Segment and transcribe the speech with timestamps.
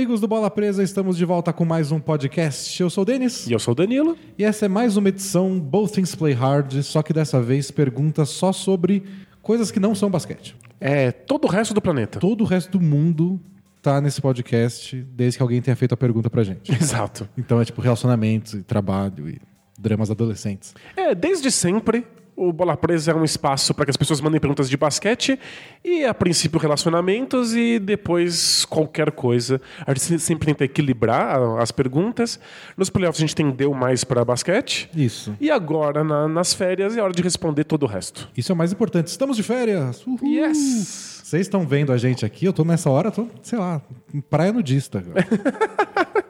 [0.00, 2.80] Amigos do Bola Presa, estamos de volta com mais um podcast.
[2.80, 3.46] Eu sou o Denis.
[3.46, 4.16] E eu sou o Danilo.
[4.38, 8.24] E essa é mais uma edição Both Things Play Hard, só que dessa vez pergunta
[8.24, 9.04] só sobre
[9.42, 10.56] coisas que não são basquete.
[10.80, 12.18] É todo o resto do planeta.
[12.18, 13.38] Todo o resto do mundo
[13.82, 16.72] tá nesse podcast desde que alguém tenha feito a pergunta pra gente.
[16.72, 17.28] Exato.
[17.36, 19.38] Então é tipo relacionamentos e trabalho e
[19.78, 20.74] dramas adolescentes.
[20.96, 22.06] É, desde sempre,
[22.48, 25.38] o Bola Presa é um espaço para que as pessoas mandem perguntas de basquete
[25.84, 29.60] e, a princípio, relacionamentos e depois qualquer coisa.
[29.86, 32.40] A gente sempre tenta equilibrar as perguntas.
[32.76, 34.88] Nos playoffs a gente tendeu mais para basquete.
[34.96, 35.36] Isso.
[35.40, 38.28] E agora, na- nas férias, é hora de responder todo o resto.
[38.36, 39.08] Isso é o mais importante.
[39.08, 40.06] Estamos de férias.
[40.06, 40.18] Uhul.
[40.24, 41.20] Yes!
[41.24, 43.80] Vocês estão vendo a gente aqui, eu tô nessa hora, tô, sei lá,
[44.28, 45.04] praia nudista.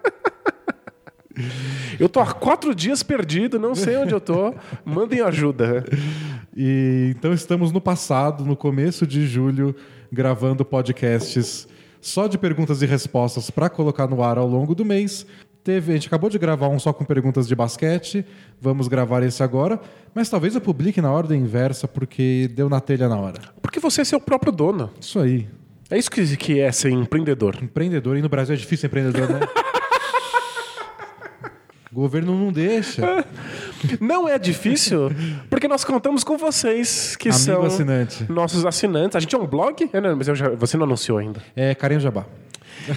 [1.99, 4.55] Eu tô há quatro dias perdido, não sei onde eu tô.
[4.85, 5.85] Mandem ajuda.
[6.57, 9.75] E então estamos no passado, no começo de julho,
[10.11, 11.69] gravando podcasts
[12.01, 15.27] só de perguntas e respostas para colocar no ar ao longo do mês.
[15.63, 18.25] Teve, a gente acabou de gravar um só com perguntas de basquete,
[18.59, 19.79] vamos gravar esse agora,
[20.15, 23.41] mas talvez eu publique na ordem inversa porque deu na telha na hora.
[23.61, 24.91] Porque você é seu próprio dono.
[24.99, 25.47] Isso aí.
[25.91, 27.59] É isso que, que é ser empreendedor.
[27.63, 29.41] Empreendedor, e no Brasil é difícil ser empreendedor, né?
[31.93, 33.25] o governo não deixa.
[34.01, 35.11] Não é difícil,
[35.49, 38.31] porque nós contamos com vocês, que Amigo são assinante.
[38.31, 39.17] nossos assinantes.
[39.17, 39.89] A gente é um blog?
[39.93, 41.41] É, não, mas já- você não anunciou ainda.
[41.57, 42.27] É Carinha Jabá.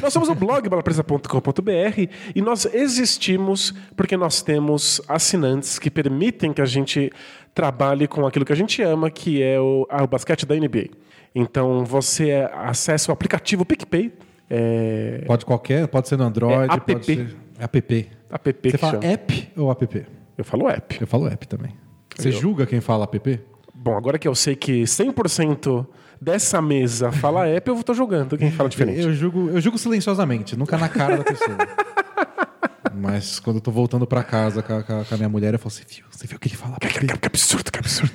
[0.01, 6.61] Nós somos o blog balapresa.com.br e nós existimos porque nós temos assinantes que permitem que
[6.61, 7.11] a gente
[7.53, 10.89] trabalhe com aquilo que a gente ama, que é o, ah, o basquete da NBA.
[11.35, 14.13] Então você acessa o aplicativo PicPay,
[14.49, 16.93] é, Pode qualquer, pode ser no Android, É app.
[16.93, 18.09] pode ser app.
[18.31, 19.05] app Você fala chama.
[19.13, 20.05] app ou app?
[20.37, 20.97] Eu falo app.
[21.01, 21.71] Eu falo app também.
[22.15, 23.39] Você Eu- julga quem fala app?
[23.73, 25.85] Bom, agora que eu sei que 100%
[26.21, 29.01] dessa mesa fala app, eu tô jogando quem fala diferente.
[29.01, 31.57] Eu julgo, eu julgo silenciosamente, nunca na cara da pessoa.
[32.95, 35.69] Mas quando eu tô voltando pra casa com a, com a- minha mulher, eu falo
[35.73, 36.77] assim, viu, você viu o que ele fala?
[36.79, 38.13] Que, que- que absurdo, que absurdo.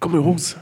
[0.00, 0.56] Como eu ouso.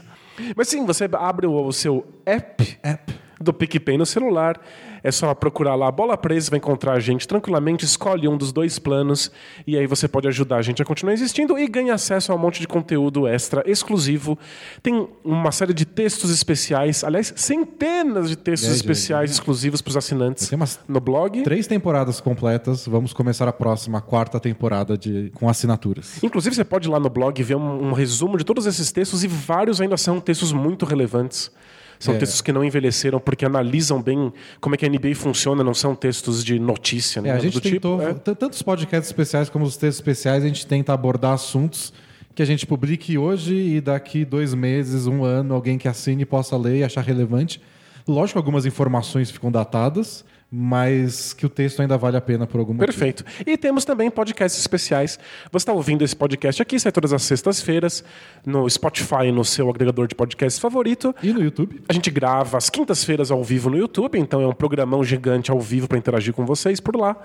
[0.55, 3.13] Mas sim, você abre o, o seu app App.
[3.39, 4.59] Do PicPay no celular.
[5.03, 8.51] É só procurar lá a bola presa, vai encontrar a gente tranquilamente, escolhe um dos
[8.51, 9.31] dois planos
[9.65, 12.37] e aí você pode ajudar a gente a continuar existindo e ganha acesso a um
[12.37, 14.37] monte de conteúdo extra exclusivo.
[14.81, 19.97] Tem uma série de textos especiais, aliás, centenas de textos É, especiais exclusivos para os
[19.97, 20.49] assinantes
[20.87, 21.43] no blog.
[21.43, 26.21] Três temporadas completas, vamos começar a próxima, a quarta temporada de, com assinaturas.
[26.23, 29.23] Inclusive, você pode ir lá no blog ver um, um resumo de todos esses textos
[29.23, 31.51] e vários ainda são textos muito relevantes.
[31.99, 32.17] São É.
[32.17, 34.31] textos que não envelheceram porque analisam bem
[34.61, 37.19] como é que a NBA funciona, não são textos de notícia.
[37.19, 38.09] É, nem a gente do tentou, tipo.
[38.09, 38.13] É.
[38.13, 41.91] t- tanto os podcasts especiais como os textos especiais, a gente tenta abordar assuntos
[42.35, 46.55] que a gente publique hoje e daqui dois meses, um ano, alguém que assine possa
[46.55, 47.59] ler e achar relevante.
[48.07, 52.73] Lógico algumas informações ficam datadas, mas que o texto ainda vale a pena por algum
[52.73, 52.87] motivo.
[52.87, 53.25] Perfeito.
[53.45, 55.19] E temos também podcasts especiais.
[55.51, 58.03] Você está ouvindo esse podcast aqui, sai todas as sextas-feiras,
[58.45, 61.13] no Spotify, no seu agregador de podcast favorito.
[61.21, 61.81] E no YouTube?
[61.89, 65.59] A gente grava às quintas-feiras ao vivo no YouTube, então é um programão gigante ao
[65.59, 67.17] vivo para interagir com vocês por lá.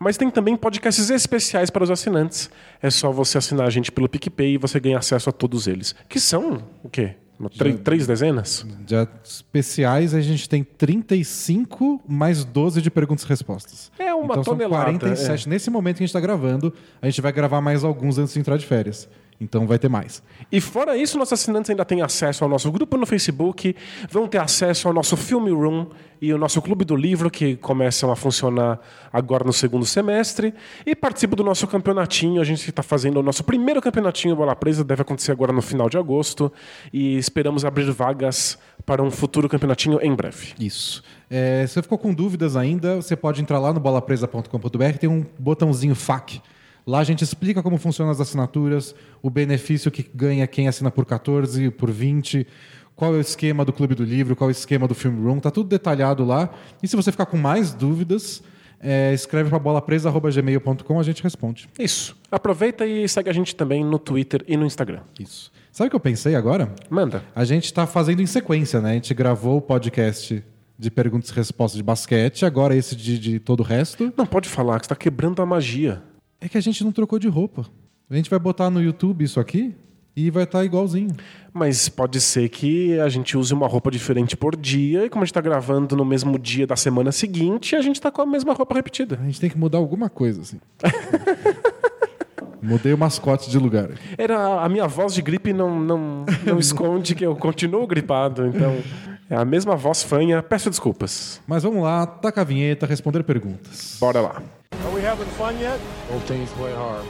[0.00, 2.50] Mas tem também podcasts especiais para os assinantes.
[2.82, 5.94] É só você assinar a gente pelo PicPay e você ganha acesso a todos eles.
[6.08, 7.14] Que são o quê?
[7.56, 8.66] Tre- Três dezenas?
[8.86, 13.90] De especiais, a gente tem 35 mais 12 de perguntas e respostas.
[13.98, 15.48] É uma então, tonelada, São 47.
[15.48, 18.40] Nesse momento que a gente está gravando, a gente vai gravar mais alguns antes de
[18.40, 19.08] entrar de férias.
[19.40, 20.22] Então vai ter mais.
[20.50, 23.74] E fora isso, nossos assinantes ainda têm acesso ao nosso grupo no Facebook,
[24.10, 25.86] vão ter acesso ao nosso Film Room
[26.20, 28.80] e o nosso Clube do Livro, que começam a funcionar
[29.12, 30.54] agora no segundo semestre.
[30.86, 32.40] E participam do nosso campeonatinho.
[32.40, 35.90] A gente está fazendo o nosso primeiro campeonatinho Bola Presa, deve acontecer agora no final
[35.90, 36.50] de agosto.
[36.92, 40.54] E esperamos abrir vagas para um futuro campeonatinho em breve.
[40.58, 41.02] Isso.
[41.28, 45.26] É, se você ficou com dúvidas ainda, você pode entrar lá no bolapresa.com.br, tem um
[45.38, 46.40] botãozinho FAQ.
[46.86, 51.06] Lá a gente explica como funcionam as assinaturas, o benefício que ganha quem assina por
[51.06, 52.46] 14, por 20,
[52.94, 55.40] qual é o esquema do Clube do Livro, qual é o esquema do Film Room,
[55.40, 56.50] tá tudo detalhado lá.
[56.82, 58.42] E se você ficar com mais dúvidas,
[58.80, 61.68] é, escreve para bolapresa.gmail.com, a gente responde.
[61.78, 62.14] Isso.
[62.30, 65.00] Aproveita e segue a gente também no Twitter e no Instagram.
[65.18, 65.50] Isso.
[65.72, 66.72] Sabe o que eu pensei agora?
[66.90, 67.24] Manda.
[67.34, 68.90] A gente está fazendo em sequência, né?
[68.90, 70.44] A gente gravou o podcast
[70.78, 74.12] de perguntas e respostas de basquete, agora esse de, de todo o resto.
[74.16, 76.02] Não pode falar que você está quebrando a magia.
[76.44, 77.64] É que a gente não trocou de roupa.
[78.10, 79.74] A gente vai botar no YouTube isso aqui
[80.14, 81.08] e vai estar igualzinho.
[81.54, 85.24] Mas pode ser que a gente use uma roupa diferente por dia, e como a
[85.24, 88.52] gente está gravando no mesmo dia da semana seguinte, a gente está com a mesma
[88.52, 89.18] roupa repetida.
[89.22, 90.60] A gente tem que mudar alguma coisa, assim.
[92.60, 93.88] Mudei o mascote de lugar.
[94.18, 98.82] Era a minha voz de gripe não, não, não esconde que eu continuo gripado, então
[99.30, 101.40] É a mesma voz fanha, peço desculpas.
[101.46, 103.96] Mas vamos lá, taca a vinheta, responder perguntas.
[103.98, 104.42] Bora lá.
[104.84, 105.78] Are we having fun yet?
[106.10, 107.04] Both teams play hard.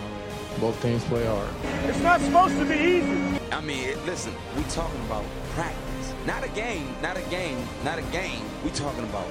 [0.60, 1.48] Both teams play hard.
[1.88, 3.18] It's not supposed to be easy.
[3.50, 5.24] I mean, listen, we talking about
[5.56, 6.06] practice.
[6.26, 8.42] Not a game, not a game, not a game.
[8.64, 9.26] We talking about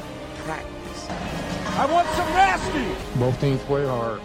[0.45, 1.07] practice.
[1.77, 2.85] I want some nasty.
[3.17, 4.19] Both teams play hard.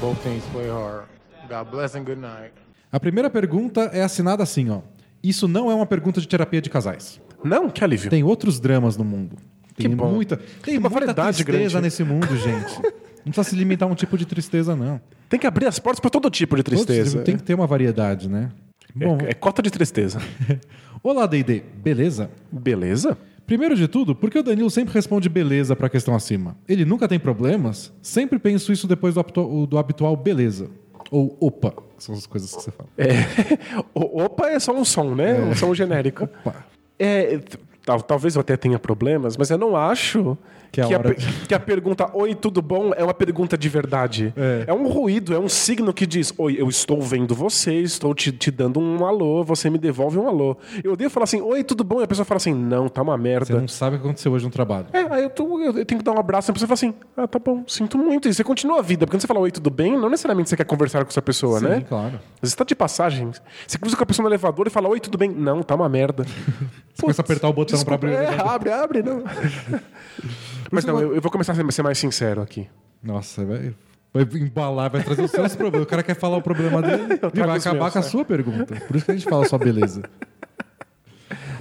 [0.00, 1.06] Both teams play hard.
[1.48, 2.52] God bless and good night.
[2.92, 4.80] A primeira pergunta é assinada assim, ó.
[5.22, 7.20] Isso não é uma pergunta de terapia de casais.
[7.44, 8.08] Não, que alívio.
[8.10, 9.36] Tem outros dramas no mundo.
[9.76, 10.10] Tem Que bom.
[10.10, 11.84] muita, tem uma muita variedade tristeza grande.
[11.84, 12.80] nesse mundo, gente.
[13.24, 15.00] Não precisa se limitar a um tipo de tristeza, não.
[15.28, 17.20] Tem que abrir as portas para todo tipo de tristeza.
[17.22, 18.50] Tem que ter uma variedade, né?
[18.94, 20.18] Bom, É, é cota de tristeza.
[21.02, 21.62] olá, D&D.
[21.82, 22.30] Beleza?
[22.50, 23.16] Beleza?
[23.46, 26.56] Primeiro de tudo, por que o Danilo sempre responde beleza pra questão acima?
[26.68, 27.92] Ele nunca tem problemas?
[28.00, 30.68] Sempre penso isso depois do, habitual- do habitual beleza.
[31.10, 32.88] Ou opa, que são as coisas que você fala.
[32.96, 33.10] É.
[33.94, 35.40] O- Opa é só um som, né?
[35.40, 36.24] Um som genérico.
[36.24, 36.64] Opa.
[36.98, 37.40] É,
[37.84, 40.38] tal- talvez eu até tenha problemas, mas eu não acho
[40.72, 41.16] Que é a que, a, per-
[41.48, 42.92] que a pergunta Oi, tudo bom?
[42.94, 44.32] é uma pergunta de verdade.
[44.66, 44.72] É.
[44.72, 48.50] um ruído, é um signo que diz: Oi, eu estou vendo você, estou te, te
[48.52, 50.56] dando um alô, você me devolve um alô.
[50.84, 52.00] Eu odeio falar assim: Oi, tudo bom?
[52.00, 53.60] E a pessoa fala assim: Não, tá uma Você merda.
[53.60, 54.86] não sabe o que aconteceu hoje no trabalho.
[54.92, 56.74] É, aí eu, tô- eu- eu tenho que dar um abraço e a pessoa fala
[56.74, 58.28] assim: Ah, tá bom, sinto muito.
[58.28, 60.56] E você continua a vida, porque quando você fala oi, tudo bem, não necessariamente você
[60.56, 61.84] quer conversar com essa pessoa, Sim, né?
[61.88, 62.14] claro.
[62.36, 63.30] Às vezes tá de passagem.
[63.66, 65.30] Você cruza com a pessoa no elevador e fala: Oi, tudo bem?
[65.30, 66.24] Não, tá uma merda.
[66.94, 69.22] Você começa a apertar o botão pra abrir É, abre, abre, não.
[70.70, 72.68] Mas não, eu, eu vou começar a ser- mais sincero aqui.
[73.02, 73.74] Nossa, vai,
[74.12, 75.86] vai embalar, vai trazer os seus problemas.
[75.86, 78.04] O cara quer falar o problema dele e vai acabar meus, com a é.
[78.04, 78.74] sua pergunta.
[78.86, 80.02] Por isso que a gente fala só beleza.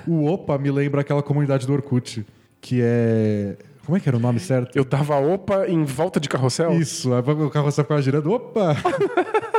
[0.08, 2.26] O Opa me lembra aquela comunidade do Orkut,
[2.60, 3.58] que é...
[3.86, 4.76] Como é que era o nome certo?
[4.76, 6.74] Eu dava opa em volta de carrossel.
[6.74, 8.32] Isso, o carro ficava girando.
[8.32, 8.76] Opa!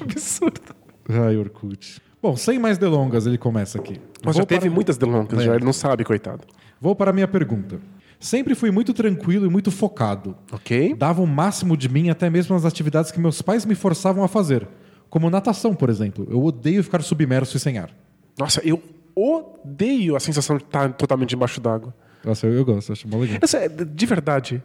[0.00, 0.60] absurdo.
[1.08, 2.00] Ai, Orkut.
[2.22, 4.00] Bom, sem mais delongas, ele começa aqui.
[4.24, 5.44] Mas já teve muitas delongas, É.
[5.44, 6.42] já ele não sabe, coitado.
[6.80, 7.78] Vou para a minha pergunta.
[8.18, 10.36] Sempre fui muito tranquilo e muito focado.
[10.52, 10.94] Ok?
[10.94, 14.28] Dava o máximo de mim até mesmo nas atividades que meus pais me forçavam a
[14.28, 14.66] fazer.
[15.10, 16.26] Como natação, por exemplo.
[16.30, 17.90] Eu odeio ficar submerso e sem ar.
[18.38, 18.82] Nossa, eu
[19.14, 21.94] odeio a sensação de estar totalmente debaixo d'água.
[22.24, 23.38] Nossa, eu, eu gosto, acho mó legal.
[23.40, 24.62] Essa é, de verdade,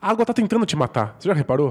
[0.00, 1.16] a água tá tentando te matar.
[1.18, 1.68] Você já reparou?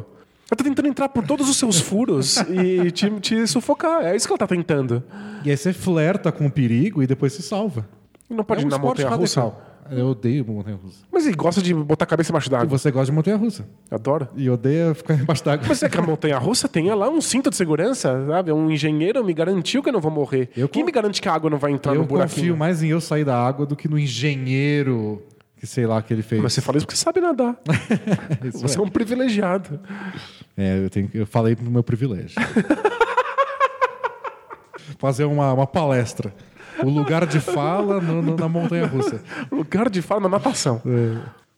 [0.50, 4.06] Ela tá tentando entrar por todos os seus furos e te, te sufocar.
[4.06, 5.03] É isso que ela tá tentando.
[5.44, 7.88] E aí você flerta com o perigo e depois se salva.
[8.30, 9.41] E não pode é um ir na esporte montanha-russa.
[9.41, 9.73] radical.
[9.91, 11.03] Eu odeio montanha-russa.
[11.12, 12.68] Mas ele gosta de botar a cabeça embaixo d'água.
[12.77, 13.65] você gosta de montanha-russa.
[13.91, 14.27] Adoro.
[14.35, 15.65] E odeia ficar embaixo d'água.
[15.68, 18.51] Mas é que a montanha-russa tem lá um cinto de segurança, sabe?
[18.51, 20.50] Um engenheiro me garantiu que eu não vou morrer.
[20.56, 22.35] Eu Quem con- me garante que a água não vai entrar Eu no buraquinho?
[22.39, 25.21] confio mais em eu sair da água do que no engenheiro
[25.57, 26.41] que sei lá que ele fez.
[26.41, 27.56] Mas você fala isso porque você sabe nadar.
[28.53, 29.80] Você é um privilegiado.
[30.57, 32.35] É, eu, tenho, eu falei do meu privilégio.
[35.00, 36.33] Fazer uma, uma palestra.
[36.81, 39.22] O lugar de fala no- no- na montanha russa.
[39.52, 40.81] Lugar de fala na natação.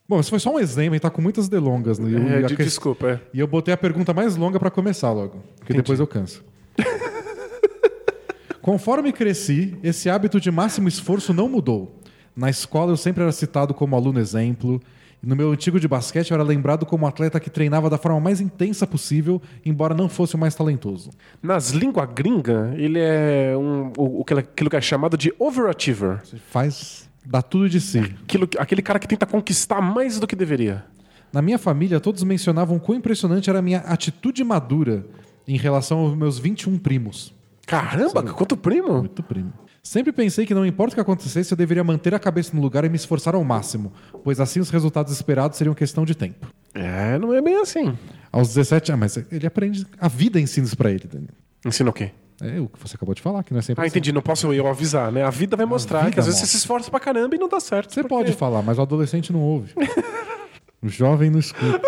[0.08, 1.98] Bom, isso foi só um exemplo, e tá com muitas delongas.
[2.00, 2.12] Né?
[2.20, 3.20] Eu- É, a de- que- desculpa, é.
[3.34, 6.44] E eu botei a pergunta mais longa pra começar logo, porque depois eu canso.
[8.62, 12.00] Conforme cresci, esse hábito de máximo esforço não mudou.
[12.36, 14.82] Na escola eu sempre era citado como aluno exemplo.
[15.25, 18.39] No meu antigo de basquete eu era lembrado como atleta que treinava da forma mais
[18.39, 21.10] intensa possível, embora não fosse o mais talentoso.
[21.41, 26.22] Nas línguas gringa, ele é um, o, aquilo que é chamado de overachiever.
[26.51, 27.10] Faz.
[27.25, 27.98] dá tudo de si.
[27.98, 30.86] Aquilo, aquele cara que tenta conquistar mais do que deveria.
[31.34, 35.08] Na minha família, todos mencionavam quão impressionante era a minha atitude madura
[35.48, 37.34] em relação aos meus 21 primos.
[37.65, 39.00] Caramba, quanto primo!
[39.00, 39.51] Muito primo.
[39.88, 42.84] Sempre pensei que não importa o que acontecesse, eu deveria manter a cabeça no lugar
[42.86, 46.48] e me esforçar ao máximo, pois assim os resultados esperados seriam questão de tempo.
[46.74, 47.96] É, não é bem assim.
[48.32, 49.86] Aos 17 ah, mas ele aprende.
[50.00, 51.30] A vida ensina isso pra ele, Daniel.
[51.63, 52.10] Ensina o quê?
[52.42, 53.92] É o que você acabou de falar, que não é sempre Ah, assim.
[53.92, 54.12] entendi.
[54.12, 55.24] Não posso eu avisar, né?
[55.24, 56.48] A vida vai mostrar vida que às vezes mostra.
[56.51, 57.94] você se esforça pra caramba e não dá certo.
[57.94, 59.72] Você Porque- pode falar, mas o adolescente não ouve.
[60.82, 61.80] o jovem não escuta.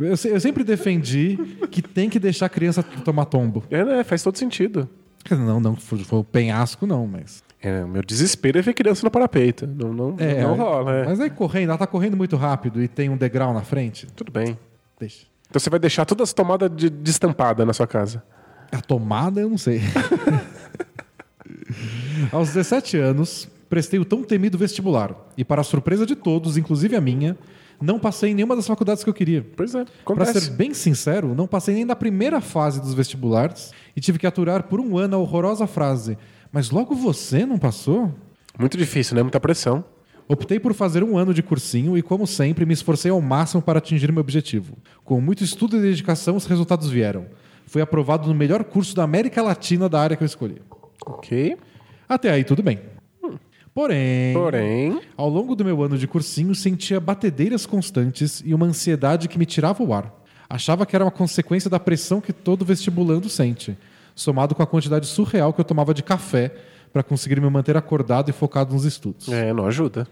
[0.00, 1.36] Eu, eu sempre defendi
[1.70, 3.62] que tem que deixar a criança tomar tombo.
[3.70, 4.04] É, né?
[4.04, 4.88] Faz todo sentido.
[5.30, 7.42] Não, não foi foi o penhasco, não, mas.
[7.60, 9.66] É, o meu desespero é ver criança no parapeito.
[9.66, 11.04] Não, não, É, não rola, é.
[11.06, 14.06] Mas aí correndo, ela tá correndo muito rápido e tem um degrau na frente.
[14.14, 14.56] Tudo bem.
[14.98, 15.26] Deixa.
[15.48, 18.22] Então você vai deixar todas as tomadas de, destampada na sua casa.
[18.70, 19.80] A tomada, eu não sei.
[22.30, 25.14] Aos 17 anos, prestei o tão temido vestibular.
[25.36, 27.36] E, para a surpresa de todos, inclusive a minha,
[27.80, 29.46] não passei em nenhuma das faculdades que eu queria.
[29.56, 34.00] Pois é, Para ser bem sincero, não passei nem na primeira fase dos vestibulares e
[34.00, 36.18] tive que aturar por um ano a horrorosa frase:
[36.52, 38.12] Mas logo você não passou?
[38.58, 39.22] Muito difícil, né?
[39.22, 39.84] Muita pressão.
[40.28, 43.78] Optei por fazer um ano de cursinho e, como sempre, me esforcei ao máximo para
[43.78, 44.76] atingir meu objetivo.
[45.02, 47.26] Com muito estudo e dedicação, os resultados vieram.
[47.66, 50.60] Fui aprovado no melhor curso da América Latina da área que eu escolhi.
[51.06, 51.56] Ok.
[52.06, 52.78] Até aí, tudo bem.
[53.78, 59.28] Porém, Porém, ao longo do meu ano de cursinho, sentia batedeiras constantes e uma ansiedade
[59.28, 60.12] que me tirava o ar.
[60.50, 63.78] Achava que era uma consequência da pressão que todo vestibulando sente,
[64.16, 66.52] somado com a quantidade surreal que eu tomava de café
[66.92, 69.28] para conseguir me manter acordado e focado nos estudos.
[69.28, 70.08] é, não ajuda.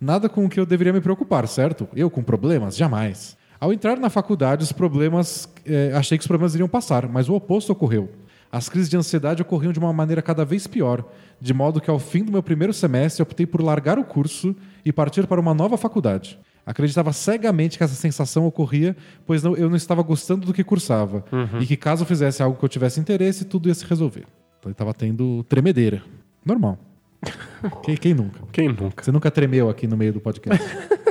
[0.00, 1.86] Nada com o que eu deveria me preocupar, certo?
[1.94, 2.74] Eu com problemas?
[2.74, 3.36] Jamais.
[3.60, 5.46] Ao entrar na faculdade, os problemas.
[5.66, 8.08] eh, achei que os problemas iriam passar, mas o oposto ocorreu.
[8.52, 11.04] As crises de ansiedade ocorriam de uma maneira cada vez pior,
[11.40, 14.54] de modo que ao fim do meu primeiro semestre optei por largar o curso
[14.84, 16.38] e partir para uma nova faculdade.
[16.66, 21.24] Acreditava cegamente que essa sensação ocorria, pois não- eu não estava gostando do que cursava,
[21.60, 24.24] e que caso eu fizesse algo que eu tivesse interesse, tudo ia se resolver.
[24.58, 26.02] Então ele estava tendo tremedeira.
[26.44, 26.78] Normal.
[27.84, 28.40] quem, quem nunca?
[28.52, 29.02] Quem nunca?
[29.04, 30.64] Você nunca tremeu aqui no meio do podcast.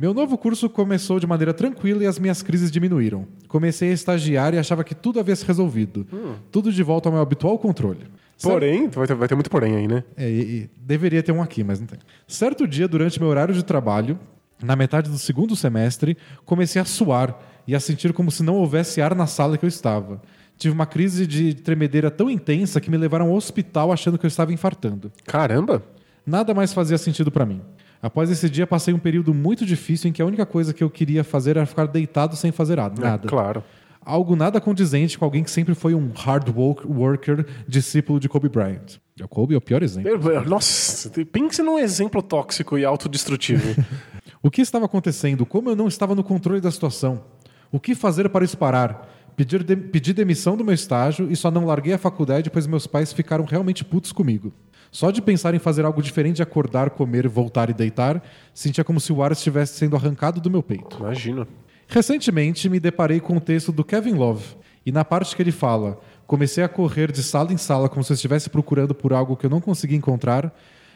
[0.00, 3.26] Meu novo curso começou de maneira tranquila e as minhas crises diminuíram.
[3.48, 6.06] Comecei a estagiar e achava que tudo havia se resolvido.
[6.50, 8.06] Tudo de volta ao meu habitual controle.
[8.42, 10.02] Porém, vai ter, vai ter muito porém aí, né?
[10.16, 11.98] É, e- e deveria ter um aqui, mas não tem.
[12.26, 14.18] Certo dia, durante meu horário de trabalho,
[14.62, 16.16] na metade do segundo semestre,
[16.46, 19.68] comecei a suar e a sentir como se não houvesse ar na sala que eu
[19.68, 20.22] estava.
[20.56, 24.28] Tive uma crise de tremedeira tão intensa que me levaram ao hospital achando que eu
[24.28, 25.12] estava infartando.
[25.26, 25.82] Caramba!
[26.24, 27.60] Nada mais fazia sentido para mim.
[28.02, 30.88] Após esse dia, passei um período muito difícil em que a única coisa que eu
[30.90, 33.00] queria fazer era ficar deitado sem fazer nada.
[33.00, 33.26] nada.
[33.26, 33.62] É, claro.
[34.02, 38.48] Algo nada condizente com alguém que sempre foi um hard work- worker, discípulo de Kobe
[38.48, 38.96] Bryant.
[39.22, 40.10] O Kobe é o pior exemplo.
[40.48, 43.76] Nossa, pense num exemplo tóxico e autodestrutivo.
[44.42, 45.44] O que estava acontecendo?
[45.44, 47.22] Como eu não estava no controle da situação?
[47.70, 49.06] O que fazer para isso parar?
[49.36, 52.86] Pedir de- pedi demissão do meu estágio e só não larguei a faculdade pois meus
[52.86, 54.50] pais ficaram realmente putos comigo.
[54.90, 58.98] Só de pensar em fazer algo diferente de acordar, comer, voltar e deitar, sentia como
[59.00, 60.96] se o ar estivesse sendo arrancado do meu peito.
[60.98, 61.46] Imagino.
[61.88, 64.44] Recentemente me deparei com o texto do Kevin Love
[64.86, 68.12] e na parte que ele fala: Comecei a correr de sala em sala como se
[68.12, 70.54] eu estivesse procurando por algo que eu não conseguia encontrar.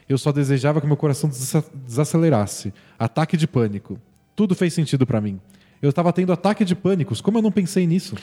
[0.08, 2.72] Eu só desejava que meu coração desa- desacelerasse.
[2.98, 3.98] Ataque de pânico.
[4.36, 5.40] Tudo fez sentido pra mim.
[5.80, 7.20] Eu estava tendo ataque de pânicos.
[7.20, 8.14] Como eu não pensei nisso?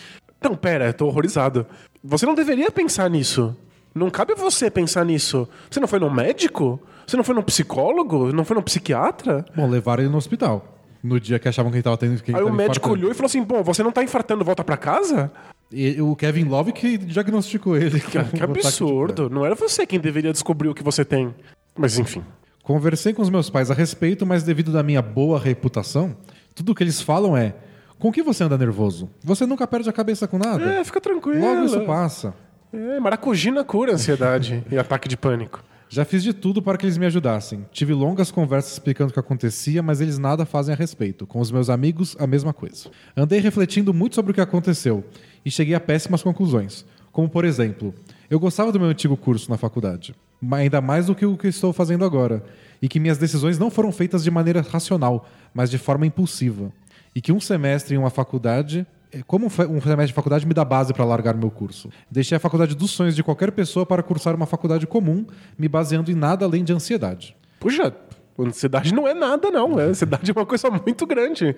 [0.41, 1.65] Não, pera, eu tô horrorizado.
[2.03, 3.55] Você não deveria pensar nisso.
[3.93, 5.47] Não cabe a você pensar nisso.
[5.69, 6.79] Você não foi no médico?
[7.05, 8.31] Você não foi no psicólogo?
[8.31, 9.45] Não foi no psiquiatra?
[9.55, 10.65] Bom, levaram ele no hospital.
[11.03, 12.93] No dia que achavam que ele estava tendo que Aí o tava médico infartando.
[12.93, 15.31] olhou e falou assim: Bom, você não tá infartando, volta pra casa?
[15.71, 17.99] E o Kevin Love que diagnosticou ele.
[17.99, 19.29] Que, que de absurdo.
[19.29, 21.33] Não era você quem deveria descobrir o que você tem.
[21.75, 22.23] Mas enfim.
[22.63, 26.15] Conversei com os meus pais a respeito, mas devido da minha boa reputação,
[26.53, 27.55] tudo que eles falam é:
[27.97, 29.09] com que você anda nervoso?
[29.23, 30.63] Você nunca perde a cabeça com nada.
[30.63, 31.41] É, fica tranquilo.
[31.41, 32.33] Logo isso passa.
[32.73, 35.61] É, maracujina cura ansiedade e ataque de pânico.
[35.89, 37.65] Já fiz de tudo para que eles me ajudassem.
[37.69, 41.27] Tive longas conversas explicando o que acontecia, mas eles nada fazem a respeito.
[41.27, 42.89] Com os meus amigos, a mesma coisa.
[43.15, 45.03] Andei refletindo muito sobre o que aconteceu
[45.43, 46.85] e cheguei a péssimas conclusões.
[47.11, 47.93] Como, por exemplo,
[48.29, 50.15] eu gostava do meu antigo curso na faculdade,
[50.53, 52.41] ainda mais do que o que estou fazendo agora,
[52.81, 56.71] e que minhas decisões não foram feitas de maneira racional, mas de forma impulsiva.
[57.13, 58.87] E que um semestre em uma faculdade
[59.27, 59.49] como um
[59.81, 61.89] semestre de faculdade me dá base para largar meu curso.
[62.09, 65.25] Deixei a faculdade dos sonhos de qualquer pessoa para cursar uma faculdade comum,
[65.57, 67.35] me baseando em nada além de ansiedade.
[67.59, 67.93] Puxa,
[68.39, 69.79] ansiedade não é nada, não.
[69.79, 71.55] É, ansiedade é uma coisa muito grande.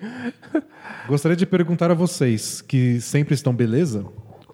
[1.06, 4.04] Gostaria de perguntar a vocês, que sempre estão beleza,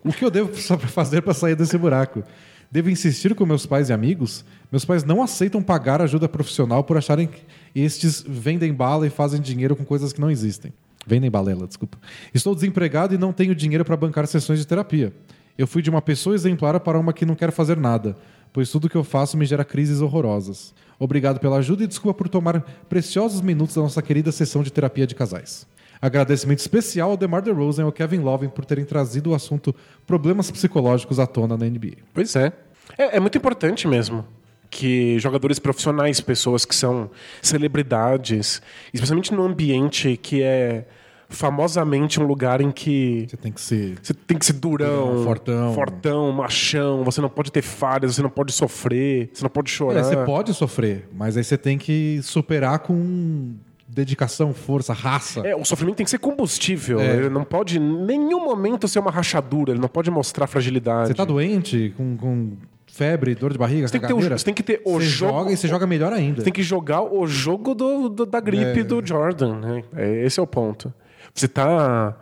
[0.05, 0.53] o que eu devo
[0.89, 2.23] fazer para sair desse buraco?
[2.71, 4.45] Devo insistir com meus pais e amigos?
[4.71, 7.43] Meus pais não aceitam pagar ajuda profissional por acharem que
[7.75, 10.73] estes vendem bala e fazem dinheiro com coisas que não existem.
[11.07, 11.99] Vendem balela, desculpa.
[12.35, 15.13] Estou desempregado e não tenho dinheiro para bancar sessões de terapia.
[15.57, 18.17] Eu fui de uma pessoa exemplar para uma que não quer fazer nada,
[18.53, 20.75] pois tudo que eu faço me gera crises horrorosas.
[20.99, 25.07] Obrigado pela ajuda e desculpa por tomar preciosos minutos da nossa querida sessão de terapia
[25.07, 25.67] de casais.
[26.01, 29.75] Agradecimento especial ao DeMar DeRozan e ao Kevin Love por terem trazido o assunto
[30.07, 31.97] problemas psicológicos à tona na NBA.
[32.15, 32.53] Pois é.
[32.97, 33.17] é.
[33.17, 34.25] é muito importante mesmo
[34.71, 37.11] que jogadores profissionais, pessoas que são
[37.43, 38.63] celebridades,
[38.95, 40.87] especialmente no ambiente que é
[41.29, 43.97] famosamente um lugar em que Você tem que ser.
[44.03, 45.75] você tem que ser durão, Durão, fortão.
[45.75, 50.01] fortão, machão, você não pode ter falhas, você não pode sofrer, você não pode chorar.
[50.01, 53.55] É, você pode sofrer, mas aí você tem que superar com
[53.87, 55.41] dedicação, força, raça.
[55.47, 57.01] É, o sofrimento tem que ser combustível.
[57.01, 57.17] É.
[57.17, 61.09] Ele não pode em nenhum momento ser uma rachadura, ele não pode mostrar fragilidade.
[61.09, 62.53] Você tá doente, com, com
[62.93, 65.07] febre, dor de barriga, Você tem que ter o- você tem que ter o você
[65.07, 66.37] jogo- joga e você joga melhor ainda.
[66.39, 68.85] Você tem que jogar o jogo do, do- da gripe É.
[68.85, 69.57] do Jordan.
[69.61, 69.85] Né?
[69.97, 70.93] É, esse é o ponto.
[71.35, 72.17] Você tá.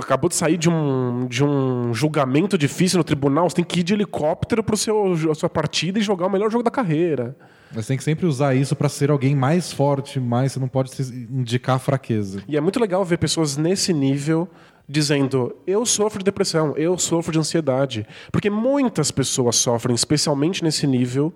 [0.00, 3.82] Acabou de sair de um, de um julgamento difícil no tribunal, você tem que ir
[3.82, 7.36] de helicóptero seu, a sua partida e jogar o melhor jogo da carreira.
[7.72, 10.92] Você tem que sempre usar isso pra ser alguém mais forte, mais você não pode
[11.32, 12.42] indicar fraqueza.
[12.46, 14.48] E é muito legal ver pessoas nesse nível
[14.88, 18.06] dizendo: eu sofro de depressão, eu sofro de ansiedade.
[18.30, 21.32] Porque muitas pessoas sofrem, especialmente nesse nível,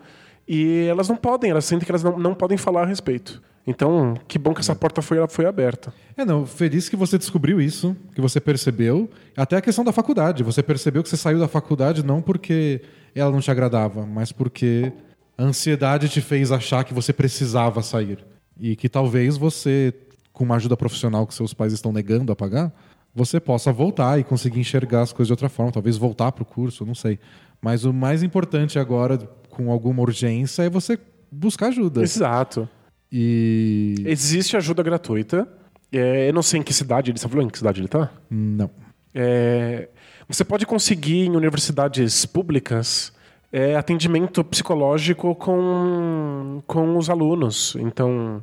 [0.46, 3.42] e elas não podem, elas sentem que elas não, não podem falar a respeito.
[3.66, 5.92] Então, que bom que essa porta foi, foi aberta.
[6.16, 9.08] É, não, feliz que você descobriu isso, que você percebeu.
[9.36, 10.42] Até a questão da faculdade.
[10.42, 12.82] Você percebeu que você saiu da faculdade não porque
[13.14, 14.92] ela não te agradava, mas porque
[15.36, 18.24] a ansiedade te fez achar que você precisava sair.
[18.58, 19.94] E que talvez você,
[20.32, 22.72] com uma ajuda profissional que seus pais estão negando a pagar,
[23.14, 25.72] você possa voltar e conseguir enxergar as coisas de outra forma.
[25.72, 27.18] Talvez voltar para o curso, não sei.
[27.60, 29.18] Mas o mais importante agora,
[29.50, 30.98] com alguma urgência, é você
[31.30, 32.02] buscar ajuda.
[32.02, 32.68] Exato.
[33.12, 33.94] E.
[34.06, 35.48] Existe ajuda gratuita.
[35.92, 37.18] É, eu não sei em que cidade ele.
[37.18, 38.10] Você falou em que cidade ele está?
[38.30, 38.70] Não.
[39.12, 39.88] É,
[40.28, 43.12] você pode conseguir em universidades públicas
[43.52, 47.76] é, atendimento psicológico com, com os alunos.
[47.78, 48.40] Então,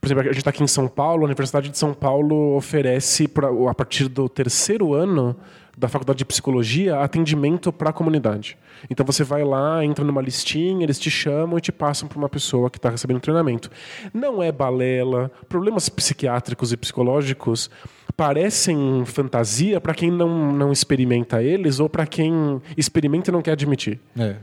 [0.00, 3.26] por exemplo, a gente está aqui em São Paulo, a Universidade de São Paulo oferece,
[3.26, 5.36] pra, a partir do terceiro ano
[5.76, 8.58] da faculdade de psicologia, atendimento para a comunidade.
[8.90, 12.28] Então você vai lá, entra numa listinha, eles te chamam e te passam para uma
[12.28, 13.70] pessoa que está recebendo treinamento.
[14.12, 17.70] Não é balela, problemas psiquiátricos e psicológicos
[18.16, 23.52] parecem fantasia para quem não, não experimenta eles ou para quem experimenta e não quer
[23.52, 24.00] admitir.
[24.18, 24.34] É.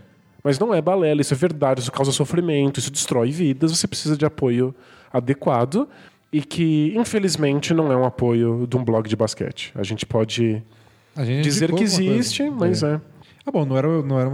[0.42, 4.16] Mas não é balela, isso é verdade, isso causa sofrimento, isso destrói vidas, você precisa
[4.16, 4.74] de apoio
[5.18, 5.88] adequado
[6.32, 9.72] e que, infelizmente, não é um apoio de um blog de basquete.
[9.76, 10.62] A gente pode
[11.16, 12.04] A gente dizer que coisa.
[12.04, 13.00] existe, mas é.
[13.46, 14.30] Ah, bom, não era, não era,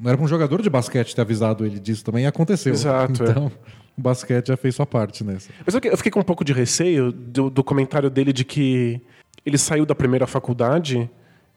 [0.00, 2.72] não era um jogador de basquete ter avisado ele disso também e aconteceu.
[2.72, 3.30] Exato, é.
[3.30, 3.50] Então,
[3.96, 5.50] o basquete já fez sua parte nessa.
[5.64, 8.44] Mas eu fiquei- eu fiquei com um pouco de receio do, do comentário dele de
[8.44, 9.00] que
[9.44, 11.08] ele saiu da primeira faculdade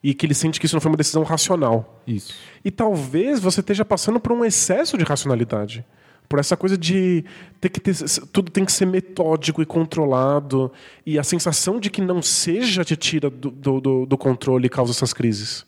[0.01, 2.01] e que ele sente que isso não foi uma decisão racional.
[2.07, 2.33] Isso.
[2.63, 5.85] E talvez você esteja passando por um excesso de racionalidade.
[6.29, 7.23] Por essa coisa de
[7.61, 7.95] ter que ter,
[8.33, 10.71] tudo tem que ser metódico e controlado.
[11.05, 14.91] E a sensação de que não seja te tira do, do, do- controle e causa
[14.91, 15.65] essas crises.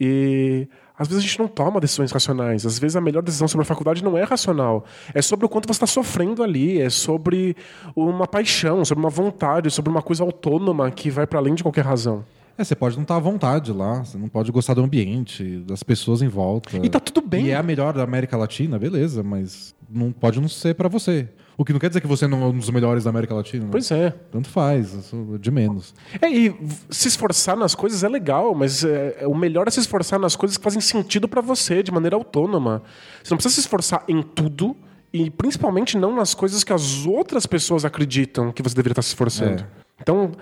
[0.00, 2.66] E às vezes a gente não toma decisões racionais.
[2.66, 4.84] Às vezes a melhor decisão sobre a faculdade não é racional.
[5.14, 6.80] É sobre o quanto você está sofrendo ali.
[6.80, 7.56] É sobre
[7.96, 11.84] uma paixão, sobre uma vontade, sobre uma coisa autônoma que vai para além de qualquer
[11.84, 12.24] razão.
[12.56, 15.84] É, você pode não estar à vontade lá, você não pode gostar do ambiente, das
[15.84, 16.76] pessoas em volta.
[16.84, 17.46] E tá tudo bem.
[17.46, 21.28] E é a melhor da América Latina, beleza, mas não pode não ser pra você.
[21.56, 23.64] O que não quer dizer que você não é um dos melhores da América Latina.
[23.64, 23.70] né?
[23.72, 24.10] Pois é.
[24.30, 25.92] Tanto faz, é de menos.
[26.20, 26.54] É, e
[26.88, 30.56] se esforçar nas coisas é legal, mas é, o melhor é se esforçar nas coisas
[30.56, 32.82] que fazem sentido pra você, de maneira autônoma.
[33.22, 34.76] Você não precisa se esforçar em tudo,
[35.12, 39.08] e principalmente não nas coisas que as outras pessoas acreditam que você deveria estar se
[39.08, 39.62] esforçando.
[39.62, 39.66] É.
[40.00, 40.32] Então,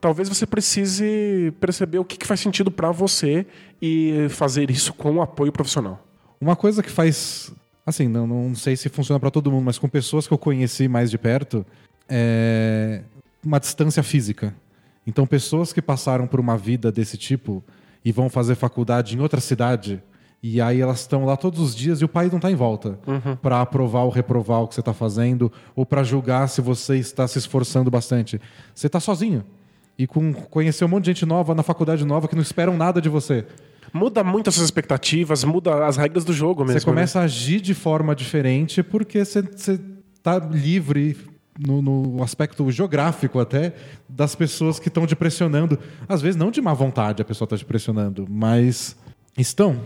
[0.00, 3.46] talvez você precise perceber o que, que faz sentido pra você
[3.80, 6.04] e fazer isso com apoio profissional.
[6.40, 7.52] Uma coisa que faz.
[7.86, 10.88] Assim, não, não sei se funciona pra todo mundo, mas com pessoas que eu conheci
[10.88, 11.64] mais de perto,
[12.08, 13.02] é
[13.44, 14.52] uma distância física.
[15.06, 17.62] Então, pessoas que passaram por uma vida desse tipo
[18.04, 20.02] e vão fazer faculdade em outra cidade,
[20.42, 22.98] e aí elas estão lá todos os dias e o pai não está em volta
[23.40, 27.26] pra aprovar ou reprovar o que você está fazendo ou pra julgar se você está
[27.26, 28.40] se esforçando bastante.
[28.74, 29.44] Você está sozinho.
[29.98, 33.00] E com conhecer um monte de gente nova na faculdade nova que não esperam nada
[33.00, 33.46] de você.
[33.96, 36.80] Muda muito as suas expectativas, muda as regras do jogo mesmo.
[36.80, 39.40] Você começa a agir de forma diferente porque você
[40.14, 41.16] está livre
[41.58, 43.72] no, no aspecto geográfico até
[44.08, 45.78] das pessoas que estão te pressionando.
[46.08, 48.94] Às vezes não de má vontade a pessoa está te pressionando, mas
[49.38, 49.80] estão.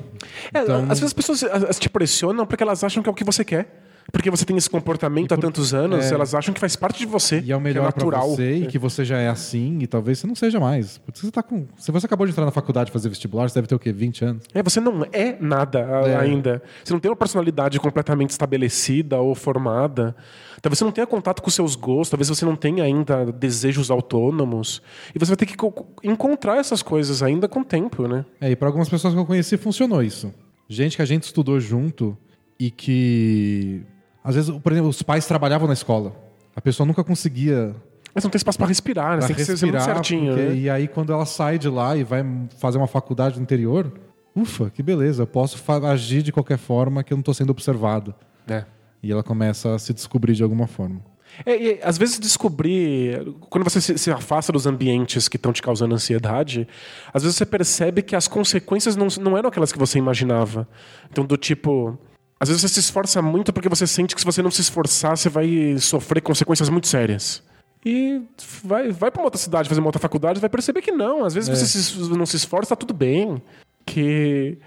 [0.52, 3.14] É, Então- Às vezes as pessoas as- te pressionam porque elas acham que é o
[3.14, 3.86] que você quer.
[4.12, 6.14] Porque você tem esse comportamento há tantos anos, é.
[6.14, 7.40] elas acham que faz parte de você.
[7.40, 8.28] E é o que melhor pra natural.
[8.30, 10.98] você e que você já é assim e talvez você não seja mais.
[10.98, 13.54] Porque você tá com, se você acabou de entrar na faculdade e fazer vestibular, você
[13.54, 13.92] deve ter o quê?
[13.92, 14.44] 20 anos?
[14.52, 16.16] É, você não é nada É.
[16.16, 16.62] ainda.
[16.84, 20.14] Você não tem uma personalidade completamente estabelecida ou formada.
[20.60, 24.82] Talvez você não tenha contato com seus gostos, talvez você não tenha ainda desejos autônomos.
[25.14, 28.24] E você vai ter que co- encontrar essas coisas ainda com o tempo, né?
[28.40, 30.32] É, e para algumas pessoas que eu conheci funcionou isso.
[30.68, 32.16] Gente que a gente estudou junto
[32.58, 33.82] e que
[34.22, 36.14] às vezes, por exemplo, os pais trabalhavam na escola.
[36.54, 37.74] A pessoa nunca conseguia
[38.14, 39.18] Mas não tem espaço para respirar, né?
[39.18, 40.54] pra tem que ser muito respirar, certinho, porque- né?
[40.56, 42.24] e aí quando ela sai de lá e vai
[42.58, 43.92] fazer uma faculdade no interior,
[44.34, 48.14] ufa, que beleza, eu posso agir de qualquer forma que eu não estou sendo observado.
[48.48, 48.64] É.
[49.02, 51.00] E ela começa a se descobrir de alguma forma.
[51.46, 55.62] É, e, às vezes descobrir, quando você se, se afasta dos ambientes que estão te
[55.62, 56.66] causando ansiedade,
[57.14, 60.66] às vezes você percebe que as consequências não, não eram aquelas que você imaginava.
[61.10, 61.96] Então, do tipo,
[62.40, 65.16] às vezes você se esforça muito porque você sente que se você não se esforçar,
[65.16, 67.42] você vai sofrer consequências muito sérias.
[67.84, 68.20] E
[68.64, 71.24] vai, vai para uma outra cidade fazer uma outra faculdade vai perceber que não.
[71.24, 73.40] Às vezes você se- não se esforça, tá tudo bem.
[73.86, 74.58] Que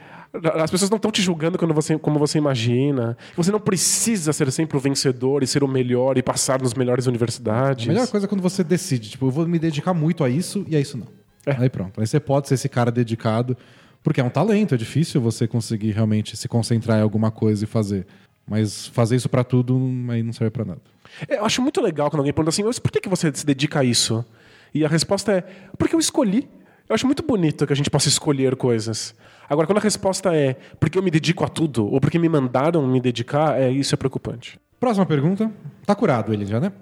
[0.56, 3.16] as pessoas não estão te julgando quando você, como você imagina.
[3.36, 7.06] Você não precisa ser sempre o vencedor e ser o melhor e passar nas melhores
[7.06, 7.88] universidades.
[7.88, 10.66] A melhor coisa é quando você decide, tipo, eu vou me dedicar muito a isso
[10.68, 11.08] e a isso não.
[11.46, 11.56] É.
[11.60, 12.02] Aí pronto.
[12.02, 13.56] Aí você pode ser esse cara dedicado,
[14.04, 17.68] porque é um talento, é difícil você conseguir realmente se concentrar em alguma coisa e
[17.68, 18.06] fazer.
[18.46, 20.82] Mas fazer isso pra tudo aí não serve pra nada.
[21.28, 23.46] É, Eu acho muito legal quando alguém pergunta assim, mas por que que você se
[23.46, 24.26] dedica a isso?
[24.74, 25.42] E a resposta é,
[25.78, 26.50] porque eu escolhi.
[26.90, 29.16] Eu acho muito bonito que a gente possa escolher coisas.
[29.50, 32.86] Agora, quando a resposta é, porque eu me dedico a tudo, ou porque me mandaram
[32.86, 34.60] me dedicar, é, isso é preocupante.
[34.80, 35.50] Próxima pergunta.
[35.86, 36.74] Tá curado ele já, né?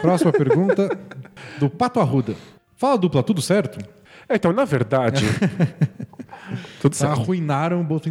[0.00, 0.96] Próxima pergunta
[1.58, 2.34] do Pato Arruda.
[2.76, 3.84] Fala dupla, tudo certo?
[4.30, 5.26] É, então, na verdade...
[6.80, 7.20] tudo certo.
[7.20, 8.10] Arruinaram o Bolton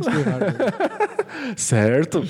[1.56, 2.28] Certo.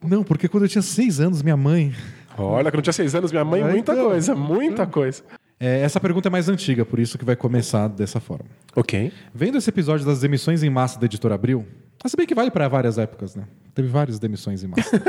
[0.00, 1.92] Não, porque quando eu tinha seis anos, minha mãe.
[2.38, 4.04] Olha, quando eu tinha seis anos, minha mãe, muita então.
[4.04, 5.24] coisa, muita coisa.
[5.58, 8.46] É, essa pergunta é mais antiga, por isso que vai começar dessa forma.
[8.76, 9.12] Ok.
[9.34, 11.66] Vendo esse episódio das demissões em massa da editora Abril,
[12.02, 13.44] ah, se bem que vale para várias épocas, né?
[13.74, 15.02] Teve várias demissões em massa.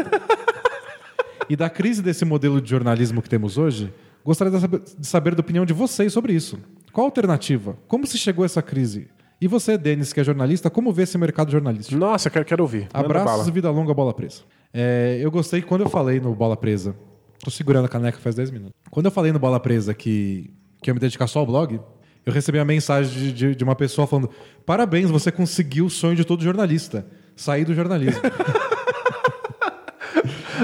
[1.50, 3.94] e da crise desse modelo de jornalismo que temos hoje,
[4.24, 6.60] gostaria de saber, de saber da opinião de vocês sobre isso.
[6.94, 7.76] Qual a alternativa?
[7.88, 9.08] Como se chegou a essa crise?
[9.42, 12.00] E você, Denis, que é jornalista, como vê esse mercado jornalístico?
[12.00, 12.88] Nossa, quero, quero ouvir.
[12.94, 14.44] Manda Abraços vida longa, bola presa.
[14.72, 16.96] É, eu gostei quando eu falei no Bola Presa.
[17.44, 18.74] Tô segurando a caneca faz 10 minutos.
[18.90, 20.50] Quando eu falei no Bola Presa que,
[20.82, 21.80] que eu me dedicar só ao blog,
[22.26, 24.30] eu recebi uma mensagem de, de, de uma pessoa falando:
[24.66, 27.06] Parabéns, você conseguiu o sonho de todo jornalista.
[27.36, 28.22] Sair do jornalismo.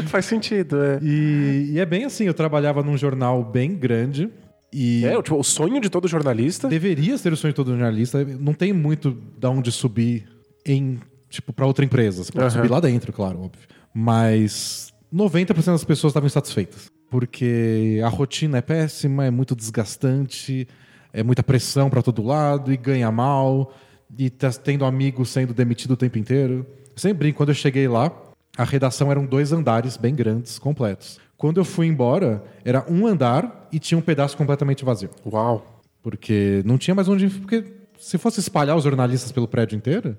[0.08, 1.00] Faz sentido, é.
[1.02, 4.32] e, e é bem assim: eu trabalhava num jornal bem grande.
[4.72, 6.68] E É, tipo, o sonho de todo jornalista.
[6.68, 8.24] deveria ser o sonho de todo jornalista.
[8.24, 10.28] Não tem muito da onde subir
[10.66, 12.24] em tipo para outra empresa.
[12.24, 12.56] Você pode Aham.
[12.56, 13.68] subir lá dentro, claro, óbvio.
[13.94, 20.68] Mas 90% das pessoas estavam insatisfeitas, porque a rotina é péssima, é muito desgastante,
[21.12, 23.74] é muita pressão para todo lado e ganha mal
[24.18, 26.66] e tá tendo amigos sendo demitido o tempo inteiro.
[26.96, 28.12] Eu sempre brinco, quando eu cheguei lá,
[28.58, 31.20] a redação eram dois andares bem grandes, completos.
[31.40, 35.10] Quando eu fui embora, era um andar e tinha um pedaço completamente vazio.
[35.26, 35.82] Uau.
[36.04, 37.30] Porque não tinha mais onde.
[37.30, 37.64] Porque
[37.98, 40.18] se fosse espalhar os jornalistas pelo prédio inteiro,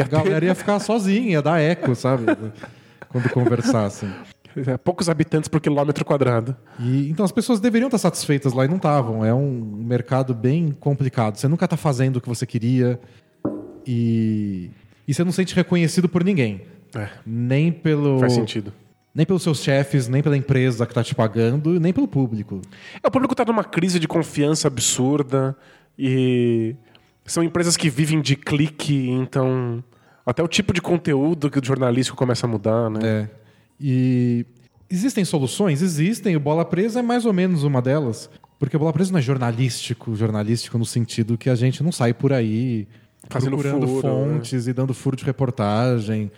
[0.00, 2.24] a galera ia ficar sozinha, ia dar eco, sabe?
[3.10, 4.10] Quando conversassem.
[4.66, 6.56] É, poucos habitantes por quilômetro quadrado.
[6.80, 9.22] E, então as pessoas deveriam estar satisfeitas lá e não estavam.
[9.22, 11.36] É um mercado bem complicado.
[11.36, 12.98] Você nunca está fazendo o que você queria
[13.86, 14.70] e,
[15.06, 16.62] e você não se sente reconhecido por ninguém.
[16.94, 18.18] É, Nem pelo.
[18.18, 18.72] faz sentido.
[19.14, 22.62] Nem pelos seus chefes, nem pela empresa que está te pagando, nem pelo público.
[23.02, 25.56] É, o público tá numa crise de confiança absurda
[25.98, 26.74] e
[27.24, 29.84] são empresas que vivem de clique, então
[30.24, 33.00] até o tipo de conteúdo que o jornalístico começa a mudar, né?
[33.02, 33.28] É.
[33.78, 34.46] E
[34.88, 35.82] existem soluções?
[35.82, 36.36] Existem.
[36.36, 38.30] O Bola Presa é mais ou menos uma delas.
[38.58, 42.14] Porque o Bola Presa não é jornalístico, jornalístico no sentido que a gente não sai
[42.14, 42.86] por aí
[43.28, 46.30] Fazendo procurando furo, fontes e dando furo de reportagem.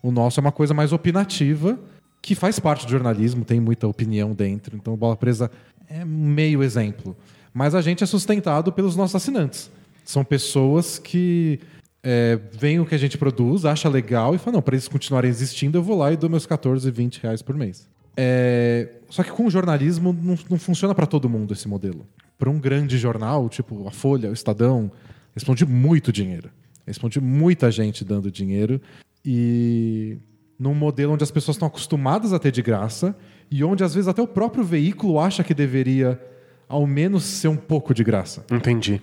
[0.00, 1.78] O nosso é uma coisa mais opinativa,
[2.22, 4.76] que faz parte do jornalismo, tem muita opinião dentro.
[4.76, 5.50] Então, Bola Presa
[5.90, 7.16] é meio exemplo.
[7.52, 9.70] Mas a gente é sustentado pelos nossos assinantes.
[10.04, 11.58] São pessoas que
[12.02, 15.28] é, veem o que a gente produz, acha legal e falam, não, para eles continuarem
[15.28, 17.88] existindo, eu vou lá e dou meus 14, 20 reais por mês.
[18.16, 22.06] É, Só que com o jornalismo não, não funciona para todo mundo esse modelo.
[22.38, 24.90] Para um grande jornal, tipo a Folha, o Estadão,
[25.34, 26.50] responde muito dinheiro.
[26.86, 28.80] Responde muita gente dando dinheiro.
[29.24, 30.18] E
[30.62, 33.16] num modelo onde as pessoas estão acostumadas a ter de graça
[33.50, 36.20] e onde às vezes até o próprio veículo acha que deveria
[36.68, 38.46] ao menos ser um pouco de graça.
[38.48, 39.02] Entendi.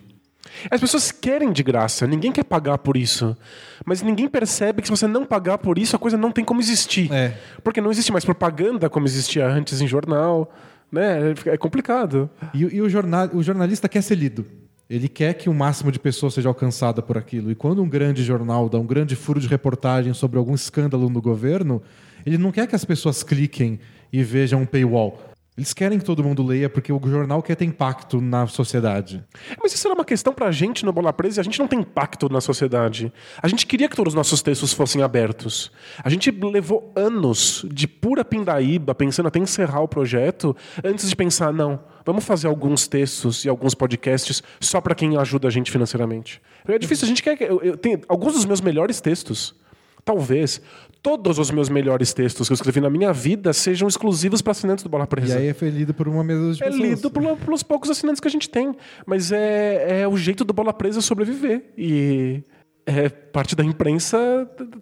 [0.71, 3.35] As pessoas querem de graça, ninguém quer pagar por isso.
[3.85, 6.61] Mas ninguém percebe que se você não pagar por isso, a coisa não tem como
[6.61, 7.11] existir.
[7.11, 7.37] É.
[7.61, 10.49] Porque não existe mais propaganda como existia antes em jornal.
[10.89, 11.33] Né?
[11.45, 12.29] É complicado.
[12.53, 14.45] E, e o, jornal, o jornalista quer ser lido.
[14.89, 17.51] Ele quer que o máximo de pessoas seja alcançada por aquilo.
[17.51, 21.21] E quando um grande jornal dá um grande furo de reportagem sobre algum escândalo no
[21.21, 21.79] governo,
[22.25, 23.79] ele não quer que as pessoas cliquem
[24.11, 25.29] e vejam um paywall.
[25.59, 29.21] Eles querem que todo mundo leia porque o jornal quer ter impacto na sociedade.
[29.61, 31.81] Mas isso era uma questão pra gente no Bola Presa e a gente não tem
[31.81, 33.11] impacto na sociedade.
[33.43, 35.69] A gente queria que todos os nossos textos fossem abertos.
[36.01, 41.51] A gente levou anos de pura pindaíba, pensando até encerrar o projeto, antes de pensar,
[41.51, 41.77] não,
[42.09, 46.41] vamos fazer alguns textos e alguns podcasts só pra quem ajuda a gente financeiramente.
[46.67, 47.37] É difícil, a gente quer.
[47.37, 49.55] que- Eu, eu tenho alguns dos meus melhores textos.
[50.05, 50.61] Talvez
[51.03, 54.83] todos os meus melhores textos que eu escrevi na minha vida sejam exclusivos para assinantes
[54.83, 55.37] do Bola E Presa.
[55.37, 56.89] aí é lido por uma mesa de É pessoas.
[56.89, 58.75] lido pelo- pelos poucos assinantes que a gente tem.
[59.05, 61.63] Mas é, é o jeito do Bola Presa sobreviver.
[61.77, 62.41] E
[62.89, 64.17] é, parte da imprensa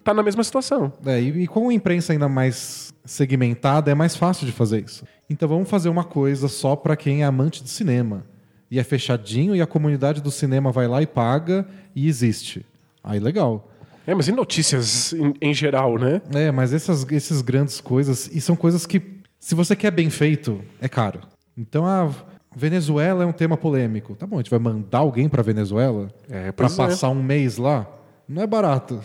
[0.02, 0.92] tá na mesma situação.
[1.04, 5.04] É, e, e com a imprensa ainda mais segmentada, é mais fácil de fazer isso.
[5.28, 8.24] Então vamos fazer uma coisa só para quem é amante de cinema.
[8.70, 12.64] E é fechadinho e a comunidade do cinema vai lá e paga e existe.
[13.02, 13.70] Aí legal.
[14.06, 16.20] É, mas e notícias em, em geral, né?
[16.32, 19.02] É, mas essas, essas grandes coisas, e são coisas que,
[19.38, 21.20] se você quer bem feito, é caro.
[21.56, 22.10] Então, ah,
[22.54, 24.14] Venezuela é um tema polêmico.
[24.14, 26.86] Tá bom, a gente vai mandar alguém pra Venezuela É, pra pois é.
[26.86, 27.86] passar um mês lá?
[28.28, 29.00] Não é barato.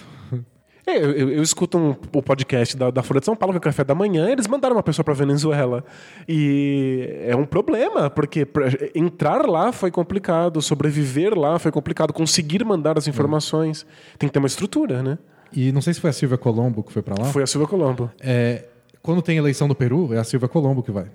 [0.85, 3.59] É, eu, eu- escuto um, o podcast da, da Folha de São Paulo, que é
[3.59, 5.81] o Café da Manhã, eles mandaram uma pessoa para Venezuela.
[6.27, 8.45] E é um problema, porque
[8.93, 13.85] entrar lá foi complicado, sobreviver lá foi complicado, conseguir mandar as informações.
[14.19, 15.17] Tem que ter uma estrutura, né?
[15.53, 17.25] E não sei se foi a Silvia Colombo que foi pra lá.
[17.31, 18.11] Foi a Silvia Colombo.
[18.19, 18.65] É,
[19.01, 21.05] quando tem eleição no Peru, é a Silvia Colombo que vai.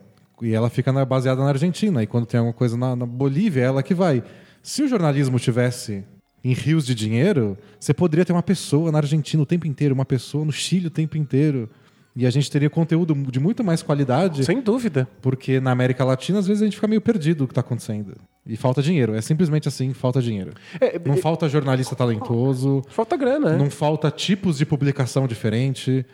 [0.41, 2.03] E ela fica na- baseada na Argentina.
[2.03, 4.23] E quando tem alguma coisa na, na Bolívia, é ela que vai.
[4.63, 6.05] Se o jornalismo tivesse
[6.45, 10.05] em rios de dinheiro, você poderia ter uma pessoa na Argentina o tempo inteiro, uma
[10.05, 11.69] pessoa no Chile o tempo inteiro.
[12.17, 14.45] E a gente teria conteúdo de muito mais qualidade.
[14.45, 15.09] Sem dúvida.
[15.23, 18.17] Porque na América Latina, às vezes, a gente fica meio perdido do que está acontecendo.
[18.45, 19.15] E falta dinheiro.
[19.15, 20.53] É simplesmente assim, falta dinheiro.
[20.81, 22.83] É, Não é, falta jornalista talentoso.
[22.89, 23.57] Falta grana, né?
[23.57, 26.05] Não falta tipos de publicação diferente.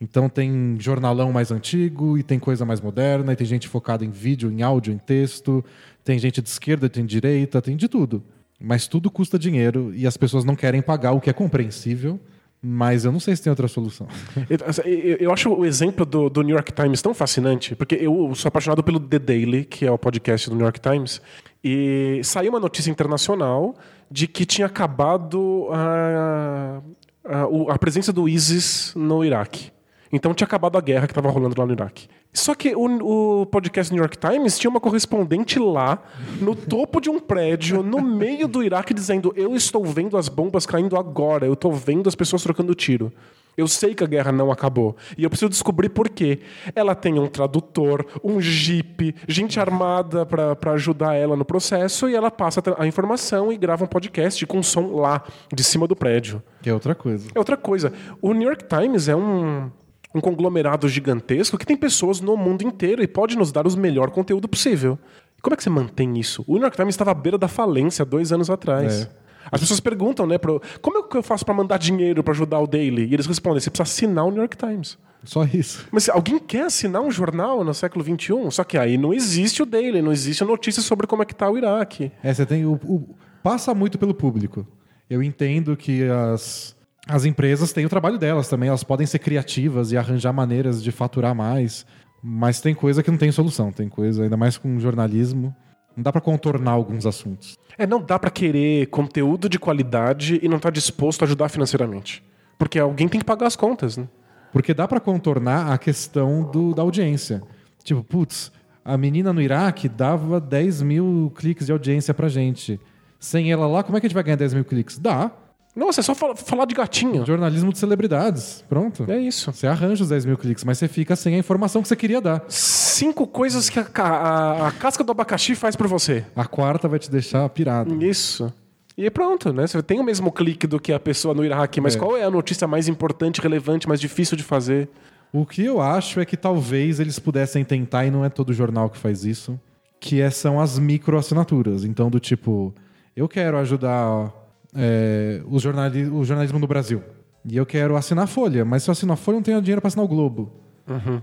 [0.00, 4.10] Então tem jornalão mais antigo e tem coisa mais moderna, e tem gente focada em
[4.10, 5.64] vídeo, em áudio, em texto,
[6.04, 8.22] tem gente de esquerda, tem de direita, tem de tudo.
[8.60, 12.18] Mas tudo custa dinheiro e as pessoas não querem pagar, o que é compreensível,
[12.62, 14.06] mas eu não sei se tem outra solução.
[14.48, 18.48] Eu- Eu, acho o exemplo do, do New York Times tão fascinante, porque eu sou
[18.48, 21.20] apaixonado pelo The Daily, que é o podcast do New York Times,
[21.62, 23.74] e saiu uma notícia internacional
[24.10, 26.80] de que tinha acabado a,
[27.24, 29.70] a, a presença do ISIS no Iraque.
[30.14, 32.06] Então tinha acabado a guerra que estava rolando lá no Iraque.
[32.32, 36.00] Só que o, o podcast New York Times tinha uma correspondente lá,
[36.40, 40.66] no topo de um prédio, no meio do Iraque, dizendo: Eu estou vendo as bombas
[40.66, 43.12] caindo agora, eu estou vendo as pessoas trocando tiro.
[43.56, 44.96] Eu sei que a guerra não acabou.
[45.16, 46.40] E eu preciso descobrir por quê.
[46.74, 52.30] Ela tem um tradutor, um jipe, gente armada para ajudar ela no processo, e ela
[52.30, 55.22] passa a informação e grava um podcast com som lá,
[55.52, 56.42] de cima do prédio.
[56.62, 57.28] Que é outra coisa.
[57.34, 57.92] É outra coisa.
[58.20, 59.70] O New York Times é um,
[60.14, 64.10] um conglomerado gigantesco que tem pessoas no mundo inteiro e pode nos dar o melhor
[64.10, 64.98] conteúdo possível.
[65.38, 66.44] E como é que você mantém isso?
[66.46, 69.02] O New York Times estava à beira da falência dois anos atrás.
[69.02, 69.24] É.
[69.52, 72.60] As pessoas perguntam, né, pro, como é que eu faço para mandar dinheiro para ajudar
[72.60, 73.04] o Daily?
[73.06, 74.96] E eles respondem, você precisa assinar o New York Times.
[75.22, 75.86] Só isso.
[75.90, 78.50] Mas alguém quer assinar um jornal no século XXI?
[78.50, 81.50] Só que aí não existe o Daily, não existe notícia sobre como é que tá
[81.50, 82.10] o Iraque.
[82.22, 84.66] É, você tem o, o- passa muito pelo público.
[85.10, 86.74] Eu entendo que as,
[87.06, 90.90] as empresas têm o trabalho delas também, elas podem ser criativas e arranjar maneiras de
[90.90, 91.84] faturar mais,
[92.22, 95.54] mas tem coisa que não tem solução, tem coisa ainda mais com jornalismo,
[95.96, 97.56] não dá pra contornar alguns assuntos.
[97.76, 102.22] É, não dá pra querer conteúdo de qualidade e não estar disposto a ajudar financeiramente.
[102.58, 104.08] Porque alguém tem que pagar as contas, né?
[104.52, 107.42] Porque dá pra contornar a questão do- da audiência.
[107.82, 108.50] Tipo, putz,
[108.84, 112.80] a menina no Iraque dava 10 mil cliques de audiência pra gente.
[113.18, 114.98] Sem ela lá, como é que a gente vai ganhar 10 mil cliques?
[114.98, 115.30] Dá.
[115.76, 117.26] Nossa, é só fala- falar de gatinho.
[117.26, 118.64] Jornalismo de celebridades.
[118.68, 119.04] Pronto.
[119.10, 119.52] É isso.
[119.52, 122.20] Você arranja os 10 mil cliques, mas você fica sem a informação que você queria
[122.20, 122.44] dar.
[122.48, 126.24] Cinco coisas que a, a- a casca do abacaxi faz por você.
[126.36, 128.02] A quarta vai te deixar pirado.
[128.04, 128.52] Isso.
[128.96, 129.66] E aí pronto, né?
[129.66, 131.98] Você tem o mesmo clique do que a pessoa no Iraque, mas É.
[131.98, 134.88] qual é a notícia mais importante, relevante, mais difícil de fazer?
[135.32, 138.88] O que eu acho é que talvez eles pudessem tentar, e não é todo jornal
[138.88, 139.58] que faz isso,
[139.98, 141.84] que é- são as microassinaturas.
[141.84, 142.72] Então, do tipo,
[143.16, 144.32] eu quero ajudar
[144.74, 147.02] é, o, jornali o jornalismo no Brasil.
[147.46, 149.60] E eu quero assinar a Folha, mas se eu assinar a Folha, eu não tenho
[149.60, 150.52] dinheiro para assinar o Globo.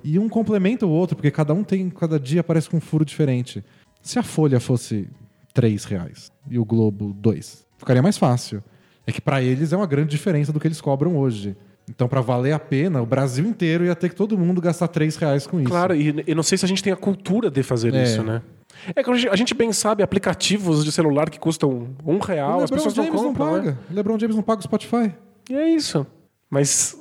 [0.03, 3.05] E um complementa o outro, porque cada um tem, cada dia aparece com um furo
[3.05, 3.63] diferente.
[4.01, 5.07] Se a Folha fosse
[5.53, 8.63] 3 reais e o Globo 2, ficaria mais fácil.
[9.05, 11.55] É que para eles é uma grande diferença do que eles cobram hoje.
[11.89, 15.15] Então, para valer a pena, o Brasil inteiro ia ter que todo mundo gastar 3
[15.17, 15.69] reais com isso.
[15.69, 18.03] Claro, e eu não sei se a gente tem a cultura de fazer É.
[18.03, 18.41] isso, né?
[18.95, 22.69] É que a gente- bem sabe aplicativos de celular que custam um O real, as
[22.71, 23.71] LeBron pessoas James não não, compram, paga.
[23.71, 23.77] né?
[23.89, 25.13] O LeBron James não paga o Spotify.
[25.49, 26.05] E é isso.
[26.49, 26.97] Mas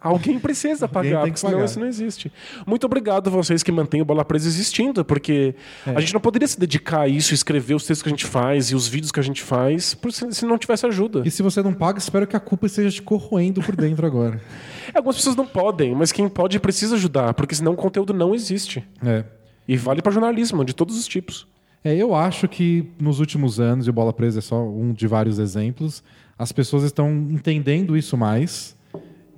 [0.00, 1.64] alguém precisa Alguém pagar, que senão pagar.
[1.64, 2.30] isso não existe.
[2.66, 5.54] Muito obrigado a vocês que mantêm o Bola Presa existindo, porque
[5.86, 5.90] É.
[5.96, 8.70] a gente não poderia se dedicar a isso, escrever os textos que a gente faz
[8.70, 11.22] e os vídeos que a gente faz, por se, se não tivesse ajuda.
[11.24, 14.40] E se você não paga, espero que a culpa esteja te corroendo por dentro agora.
[14.94, 18.86] Algumas pessoas não podem, mas quem pode precisa ajudar, porque senão o conteúdo não existe.
[19.04, 19.24] É.
[19.66, 21.46] E vale para jornalismo, de todos os tipos.
[21.84, 25.06] É, eu acho que nos últimos anos, e o Bola Presa é só um de
[25.06, 26.02] vários exemplos,
[26.38, 28.76] as pessoas estão entendendo isso mais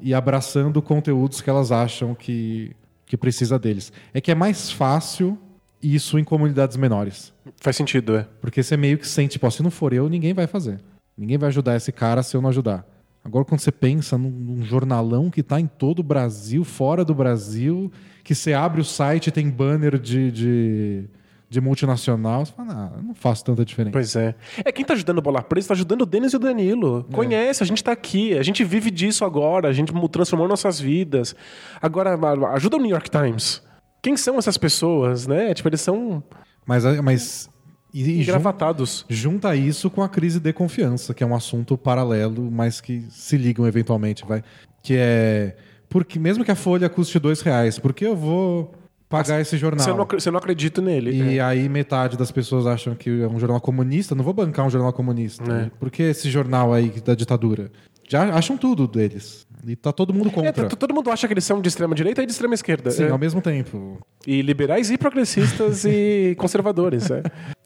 [0.01, 2.73] e abraçando conteúdos que elas acham que,
[3.07, 3.93] que precisa deles.
[4.13, 5.39] É que é mais fácil
[5.83, 7.33] isso em comunidades menores.
[7.61, 8.27] Faz sentido, é.
[8.41, 10.81] Porque você meio que sente, tipo, se não for eu, ninguém vai fazer.
[11.17, 12.87] Ninguém vai ajudar esse cara se eu não ajudar.
[13.25, 17.15] Agora, quando você pensa num, num jornalão que está em todo o Brasil, fora do
[17.15, 17.91] Brasil,
[18.25, 21.05] que você abre o site e tem banner de, de,
[21.51, 23.93] de multinacional, você fala, eu não faço tanta diferença.
[23.93, 24.35] Pois é.
[24.65, 27.07] É quem tá ajudando o Bola Presa, tá ajudando o Denis e o Danilo.
[27.13, 31.37] Conhece, a gente tá aqui, a gente vive disso agora, a gente transformou nossas vidas.
[31.83, 32.19] Agora,
[32.55, 33.63] ajuda o New York Times.
[34.03, 35.53] Quem são essas pessoas, né?
[35.55, 36.23] Tipo, eles são.
[36.67, 37.49] Mas, mas
[37.93, 39.05] E, e jun- Engravatados.
[39.09, 43.37] junta isso com a crise de confiança, que é um assunto paralelo, mas que se
[43.37, 44.43] ligam eventualmente, vai.
[44.83, 45.57] Que é.
[45.94, 48.74] Porque mesmo que a folha custe dois reais, por que eu vou
[49.09, 49.85] pagar esse jornal?
[49.85, 51.12] Você não, você não acredita nele.
[51.12, 51.40] E É.
[51.40, 54.12] aí metade das pessoas acham que é um jornal comunista.
[54.12, 55.44] Não vou bancar um jornal comunista.
[55.52, 55.70] É.
[55.78, 57.70] Por que esse jornal aí da ditadura?
[58.09, 59.46] Já acham tudo deles.
[59.64, 60.68] E tá todo mundo É, contra.
[60.68, 62.90] t- todo mundo acha que eles são de extrema direita e de extrema esquerda.
[62.90, 63.11] Sim, é.
[63.11, 63.98] ao mesmo tempo.
[64.26, 67.09] E liberais e progressistas e conservadores.
[67.09, 67.22] É.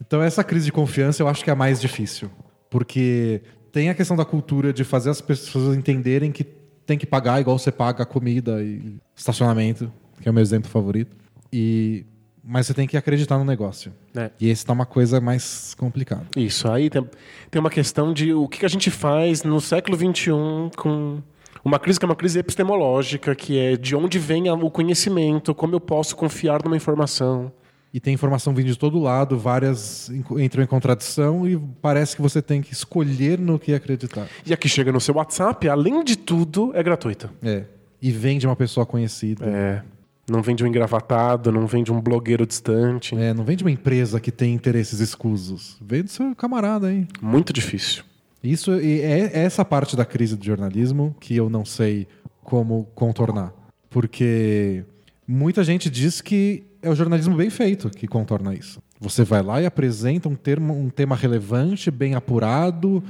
[0.06, 2.28] Então essa crise de confiança eu acho que é a mais difícil.
[2.68, 3.40] Porque
[3.72, 6.44] tem a questão da cultura de fazer as pessoas entenderem que
[6.88, 11.14] tem que pagar igual você paga comida e estacionamento, que é o meu exemplo favorito.
[11.52, 12.06] E
[12.42, 13.92] mas você tem que acreditar no negócio.
[14.16, 14.30] É.
[14.40, 16.24] E esse tá uma coisa mais complicada.
[16.34, 17.06] Isso, aí tem,
[17.50, 20.32] tem uma questão de o que a gente faz no século XXI
[20.78, 21.22] com
[21.62, 25.74] uma crise que é uma crise epistemológica, que é de onde vem o conhecimento, como
[25.74, 27.52] eu posso confiar numa informação.
[27.92, 32.20] E tem informação vindo de todo lado, várias en- entram em contradição e parece que
[32.22, 34.28] você tem que escolher no que acreditar.
[34.44, 37.30] E a que chega no seu WhatsApp, além de tudo, é gratuita.
[37.42, 37.64] É.
[38.00, 39.44] E vem de uma pessoa conhecida.
[39.46, 39.82] É.
[40.30, 43.16] Não vem de um engravatado, não vem de um blogueiro distante.
[43.16, 45.78] É, não vem de uma empresa que tem interesses escusos.
[45.80, 47.08] Vem do seu camarada aí.
[47.22, 48.04] Muito difícil.
[48.44, 52.06] Isso e é essa parte da crise do jornalismo que eu não sei
[52.44, 53.52] como contornar.
[53.88, 54.84] Porque
[55.26, 58.80] muita gente diz que é o jornalismo bem feito que contorna isso.
[59.00, 63.02] Você vai lá e apresenta um, termo, um tema relevante, bem apurado,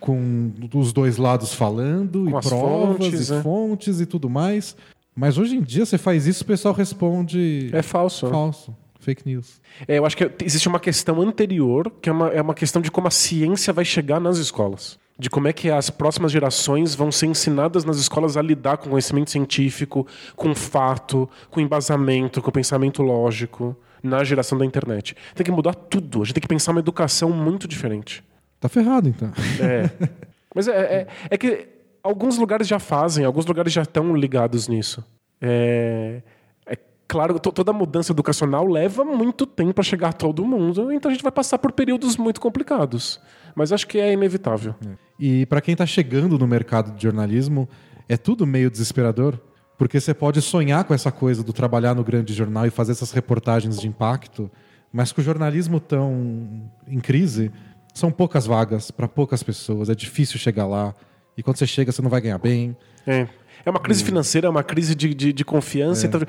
[0.00, 3.42] com os dois lados falando, Com e as provas, fontes, e né?
[3.42, 4.76] fontes e tudo mais.
[5.14, 8.28] Mas hoje em dia você faz isso, o pessoal responde É falso.
[8.28, 9.60] falso, fake news.
[9.88, 12.90] É, eu acho que existe uma questão anterior, que é uma, é uma questão de
[12.90, 14.98] como a ciência vai chegar nas escolas.
[15.18, 18.90] De como é que as próximas gerações vão ser ensinadas nas escolas a lidar com
[18.90, 25.16] conhecimento científico, com fato, com embasamento, com pensamento lógico, na geração da internet.
[25.34, 26.22] Tem que mudar tudo.
[26.22, 28.22] A gente tem que pensar uma educação muito diferente.
[28.60, 29.32] Tá ferrado, então.
[29.60, 29.90] É.
[30.54, 31.68] Mas é, é, é que
[32.02, 35.04] alguns lugares já fazem, alguns lugares já estão ligados nisso.
[35.40, 36.22] É,
[36.66, 41.14] é claro toda mudança educacional leva muito tempo para chegar a todo mundo, então a
[41.14, 43.20] gente vai passar por períodos muito complicados.
[43.54, 44.74] Mas acho que é inevitável.
[45.18, 47.68] E para quem está chegando no mercado de jornalismo,
[48.08, 49.38] é tudo meio desesperador,
[49.78, 53.12] porque você pode sonhar com essa coisa do trabalhar no grande jornal e fazer essas
[53.12, 54.50] reportagens de impacto,
[54.92, 57.50] mas com o jornalismo tão em crise,
[57.92, 60.94] são poucas vagas para poucas pessoas, é difícil chegar lá.
[61.36, 62.76] E quando você chega, você não vai ganhar bem.
[63.06, 63.26] É.
[63.64, 66.06] É uma crise financeira, é uma crise de, de, de confiança.
[66.06, 66.08] É.
[66.08, 66.20] Então,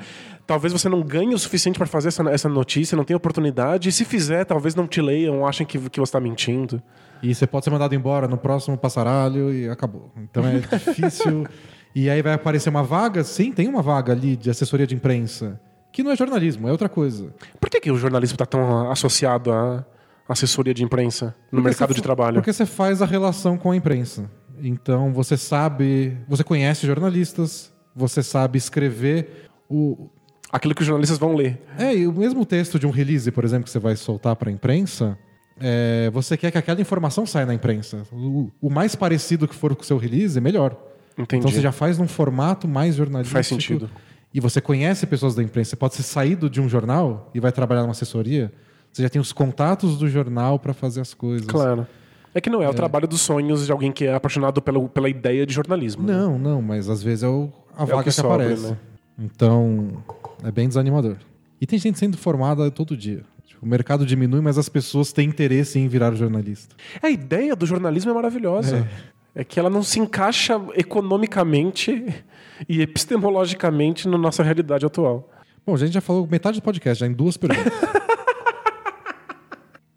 [0.44, 3.88] talvez você não ganhe o suficiente para fazer essa, essa notícia, não tenha oportunidade.
[3.88, 6.82] E se fizer, talvez não te leiam, achem que, que você está mentindo.
[7.22, 10.12] E você pode ser mandado embora no próximo passaralho e acabou.
[10.16, 11.46] Então é difícil.
[11.94, 15.60] e aí vai aparecer uma vaga, sim, tem uma vaga ali de assessoria de imprensa,
[15.92, 17.32] que não é jornalismo, é outra coisa.
[17.60, 19.84] Por que, que o jornalismo está tão associado à
[20.28, 22.34] assessoria de imprensa no Porque mercado de trabalho?
[22.34, 24.30] Porque você faz a relação com a imprensa.
[24.60, 30.08] Então você sabe, você conhece jornalistas, você sabe escrever o
[30.50, 31.60] Aquilo que os jornalistas vão ler.
[31.78, 34.48] é e o mesmo texto de um release, por exemplo, que você vai soltar para
[34.48, 35.18] a imprensa.
[35.60, 38.02] É, você quer que aquela informação saia na imprensa.
[38.12, 40.76] O, o mais parecido que for com o seu release, melhor.
[41.16, 41.40] Entendi.
[41.40, 43.34] Então você já faz num formato mais jornalístico.
[43.34, 43.90] Faz sentido.
[44.32, 45.70] E você conhece pessoas da imprensa.
[45.70, 48.52] Você pode ser saído de um jornal e vai trabalhar numa assessoria.
[48.92, 51.46] Você já tem os contatos do jornal para fazer as coisas.
[51.46, 51.86] Claro.
[52.34, 55.08] É que não é, o trabalho dos sonhos de alguém que é apaixonado pela, pela
[55.08, 56.06] ideia de jornalismo.
[56.06, 56.12] né?
[56.12, 58.68] Não, não, mas às vezes é o, a vaga que que, sobra, aparece.
[58.68, 58.76] né?
[59.18, 60.02] Então,
[60.44, 61.16] é bem desanimador.
[61.60, 63.24] E tem gente sendo formada todo dia.
[63.60, 66.76] O mercado diminui, mas as pessoas têm interesse em virar jornalista.
[67.02, 68.88] A ideia do jornalismo é maravilhosa.
[69.34, 69.44] É.
[69.44, 72.04] que ela não se encaixa economicamente
[72.68, 75.30] e epistemologicamente na nossa realidade atual.
[75.64, 77.72] Bom, a gente já falou metade do podcast, já em duas perguntas.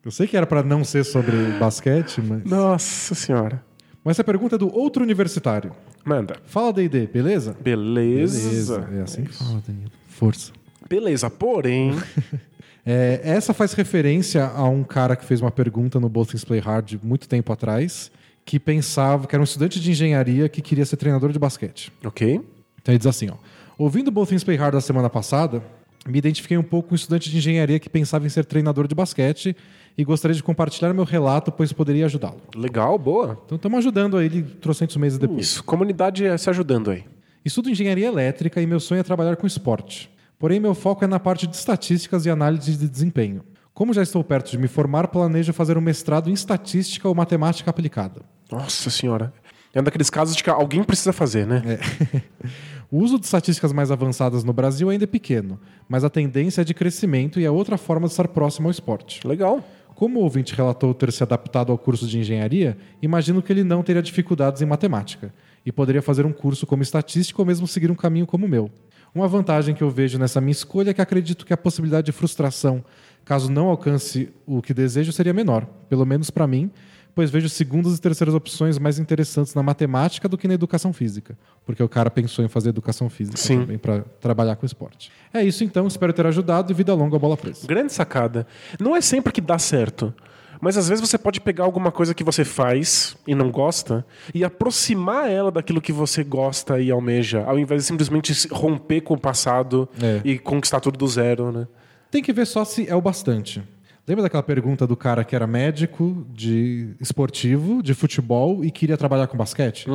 [0.03, 2.43] Eu sei que era para não ser sobre basquete, mas.
[2.43, 3.63] Nossa senhora.
[4.03, 5.71] Mas essa pergunta é do outro universitário.
[6.03, 6.37] Manda.
[6.45, 7.55] Fala DD, beleza?
[7.61, 8.89] Beleza.
[8.91, 9.91] É assim que fala, Danilo.
[10.07, 10.51] Força.
[10.89, 11.95] Beleza, porém.
[12.85, 16.59] É, essa faz referência a um cara que fez uma pergunta no Both Things Play
[16.59, 18.11] Hard muito tempo atrás,
[18.43, 21.91] que pensava que era um estudante de engenharia que queria ser treinador de basquete.
[22.03, 22.41] ok.
[22.81, 23.35] Então ele diz assim, ó.
[23.77, 25.63] Ouvindo o Both Things Play Hard da semana passada,
[26.07, 28.95] me identifiquei um pouco com um estudante de engenharia que pensava em ser treinador de
[28.95, 29.55] basquete
[29.97, 32.41] e gostaria de compartilhar meu relato, pois poderia ajudá-lo.
[32.55, 33.39] Legal, boa.
[33.45, 35.41] Então estamos ajudando a ele trocentos meses depois.
[35.41, 35.63] Isso.
[35.63, 37.03] Comunidade é se ajudando aí.
[37.45, 40.09] Estudo engenharia elétrica e meu sonho é trabalhar com esporte.
[40.41, 43.43] Porém, meu foco é na parte de estatísticas e análise de desempenho.
[43.75, 47.69] Como já estou perto de me formar, planejo fazer um mestrado em estatística ou matemática
[47.69, 48.23] aplicada.
[48.51, 49.31] Nossa senhora.
[49.71, 51.61] É um daqueles casos de que alguém precisa fazer, né?
[52.89, 56.63] O uso de estatísticas mais avançadas no Brasil ainda é pequeno, mas a tendência é
[56.65, 59.25] de crescimento e é outra forma de estar próximo ao esporte.
[59.25, 59.63] Legal.
[59.95, 63.81] como o ouvinte relatou ter se adaptado ao curso de engenharia, imagino que ele não
[63.81, 65.33] teria dificuldades em matemática
[65.65, 68.69] e poderia fazer um curso como estatístico ou mesmo seguir um caminho como o meu.
[69.13, 72.11] Uma vantagem que eu vejo nessa minha escolha é que acredito que a possibilidade de
[72.11, 72.83] frustração,
[73.25, 76.71] caso não alcance o que desejo, seria menor, pelo menos para mim,
[77.13, 81.37] pois vejo segundas e terceiras opções mais interessantes na matemática do que na educação física,
[81.65, 83.61] porque o cara pensou em fazer educação física Sim.
[83.61, 85.11] também para trabalhar com esporte.
[85.33, 87.67] É isso então, espero ter ajudado e vida longa bola presa.
[87.67, 88.47] Grande sacada.
[88.79, 90.13] Não é sempre que dá certo.
[90.61, 94.43] Mas às vezes você pode pegar alguma coisa que você faz e não gosta e
[94.43, 99.15] aproximar ela daquilo que você gosta e almeja, ao invés de simplesmente se romper com
[99.15, 100.21] o passado É.
[100.23, 101.67] e conquistar tudo do zero, né?
[102.11, 103.63] Tem que ver só se é o bastante.
[104.07, 109.27] Lembra daquela pergunta do cara que era médico, de esportivo, de futebol e queria trabalhar
[109.27, 109.87] com basquete?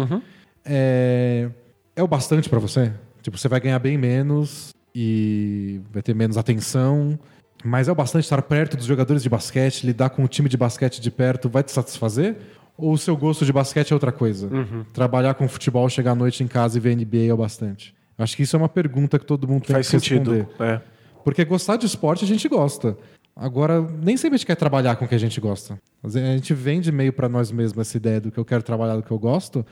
[0.65, 1.49] É,
[1.95, 2.93] é o bastante pra você?
[3.23, 7.19] Tipo, você vai ganhar bem menos e vai ter menos atenção,
[7.65, 10.57] mas é o bastante estar perto dos jogadores de basquete, lidar com o time de
[10.57, 12.37] basquete de perto, vai te satisfazer?
[12.77, 14.49] Ou o seu gosto de basquete é outra coisa?
[14.93, 17.95] Trabalhar com futebol, chegar à noite em casa e ver NBA é o bastante?
[18.19, 20.33] Acho que isso é uma pergunta que todo mundo tem Faz que sentido.
[20.33, 20.65] responder.
[20.65, 20.81] É.
[21.25, 22.97] Porque gostar de esporte a gente gosta.
[23.35, 25.79] Agora, nem sempre a gente quer trabalhar com o que a gente gosta.
[26.03, 29.03] A gente vende meio pra nós mesmos essa ideia do que eu quero trabalhar, do
[29.03, 29.65] que eu gosto.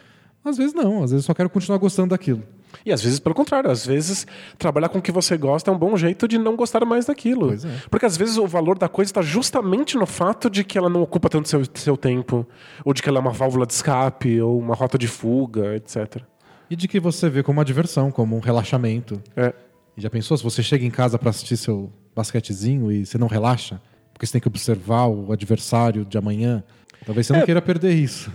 [0.44, 2.42] Às vezes não, às vezes eu só quero continuar gostando daquilo.
[2.84, 4.26] E às vezes, pelo contrário, às vezes
[4.58, 7.52] trabalhar com o que você gosta é um bom jeito de não gostar mais daquilo.
[7.52, 7.56] É.
[7.90, 11.02] Porque às vezes o valor da coisa está justamente no fato de que ela não
[11.02, 12.46] ocupa tanto seu, seu tempo,
[12.84, 16.22] ou de que ela é uma válvula de escape, ou uma rota de fuga, etc.
[16.70, 19.20] E de que você vê como uma diversão, como um relaxamento.
[19.36, 19.52] É.
[19.96, 23.26] E já pensou, se você chega em casa pra assistir seu basquetezinho e você não
[23.28, 23.80] relaxa,
[24.12, 26.64] porque você tem que observar o adversário de amanhã,
[27.04, 27.44] talvez você não É.
[27.44, 28.32] queira perder isso.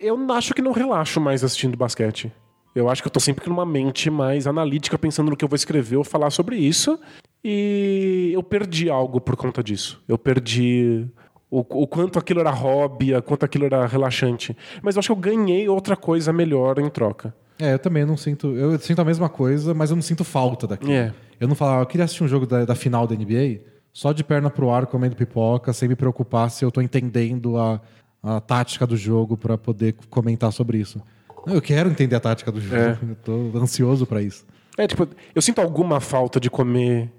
[0.00, 2.32] Eu acho que não relaxo mais assistindo basquete.
[2.78, 5.56] Eu acho que eu tô sempre numa mente mais analítica, pensando no que eu vou
[5.56, 6.98] escrever ou falar sobre isso.
[7.44, 10.02] E eu perdi algo por conta disso.
[10.08, 11.06] Eu perdi
[11.50, 14.56] o, o quanto aquilo era hobby, o quanto aquilo era relaxante.
[14.82, 17.34] Mas eu acho que eu ganhei outra coisa melhor em troca.
[17.58, 18.54] É, eu também não sinto.
[18.56, 20.92] Eu sinto a mesma coisa, mas eu não sinto falta daquilo.
[20.92, 21.12] É.
[21.40, 23.60] Eu não falava, eu queria assistir um jogo da, da final da NBA
[23.92, 27.80] só de perna pro ar, comendo pipoca, sem me preocupar se eu tô entendendo a,
[28.22, 31.02] a tática do jogo pra poder comentar sobre isso.
[31.50, 32.76] Eu quero entender a tática do jogo.
[32.76, 32.98] É.
[33.08, 34.44] Eu tô ansioso pra isso.
[34.76, 37.10] É, tipo, eu sinto alguma falta de comer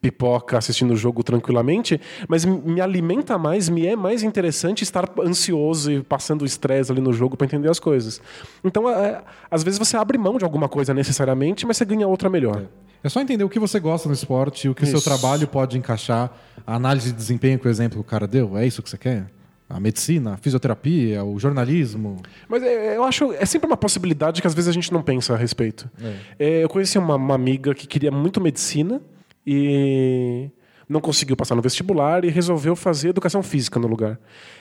[0.00, 5.90] pipoca assistindo o jogo tranquilamente, mas me alimenta mais, me é mais interessante estar ansioso
[5.90, 8.20] e passando estresse ali no jogo para entender as coisas.
[8.64, 12.28] Então, é, às vezes você abre mão de alguma coisa necessariamente, mas você ganha outra
[12.28, 12.64] melhor.
[13.02, 15.78] É só entender o que você gosta no esporte, o que o seu trabalho pode
[15.78, 16.32] encaixar,
[16.66, 18.98] a análise de desempenho que o exemplo que o cara deu, é isso que você
[18.98, 19.26] quer?
[19.68, 22.16] A medicina, a fisioterapia, o jornalismo.
[22.48, 25.34] Mas é, eu acho é sempre uma possibilidade que às vezes a gente não pensa
[25.34, 25.90] a respeito.
[26.38, 29.00] É, eu conheci uma, uma amiga que queria muito medicina
[29.46, 30.50] e
[30.88, 34.18] não conseguiu passar no vestibular e resolveu fazer educação física no lugar.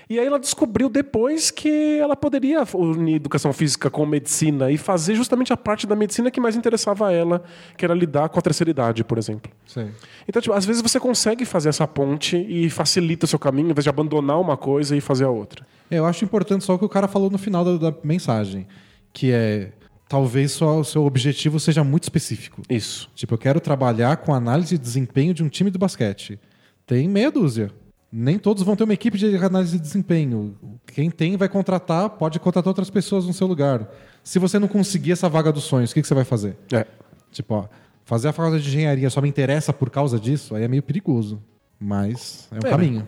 [0.09, 5.15] E aí ela descobriu depois que ela poderia unir educação física com medicina e fazer
[5.15, 7.43] justamente a parte da medicina que mais interessava a ela,
[7.77, 9.51] que era lidar com a terceira idade, por exemplo.
[9.65, 9.89] Sim.
[10.27, 13.71] Então, tipo, às vezes você consegue fazer essa ponte e facilita o seu caminho, ao
[13.71, 15.65] invés de abandonar uma coisa e fazer a outra.
[15.89, 18.67] Eu acho importante só o que o cara falou no final da, da mensagem,
[19.13, 19.71] que é
[20.07, 22.61] talvez só o seu objetivo seja muito específico.
[22.69, 23.09] Isso.
[23.15, 26.39] Tipo, eu quero trabalhar com análise de desempenho de um time do basquete.
[26.85, 27.71] Tem meia dúzia.
[28.11, 30.55] Nem todos vão ter uma equipe de análise de desempenho.
[30.85, 33.85] Quem tem vai contratar, pode contratar outras pessoas no seu lugar.
[34.23, 36.55] Se você não conseguir essa vaga dos sonhos, o que, que você vai fazer?
[36.71, 36.85] É.
[37.31, 37.65] Tipo, ó,
[38.05, 41.41] fazer a faculdade de engenharia só me interessa por causa disso, aí é meio perigoso.
[41.77, 43.05] Mas é um É, caminho.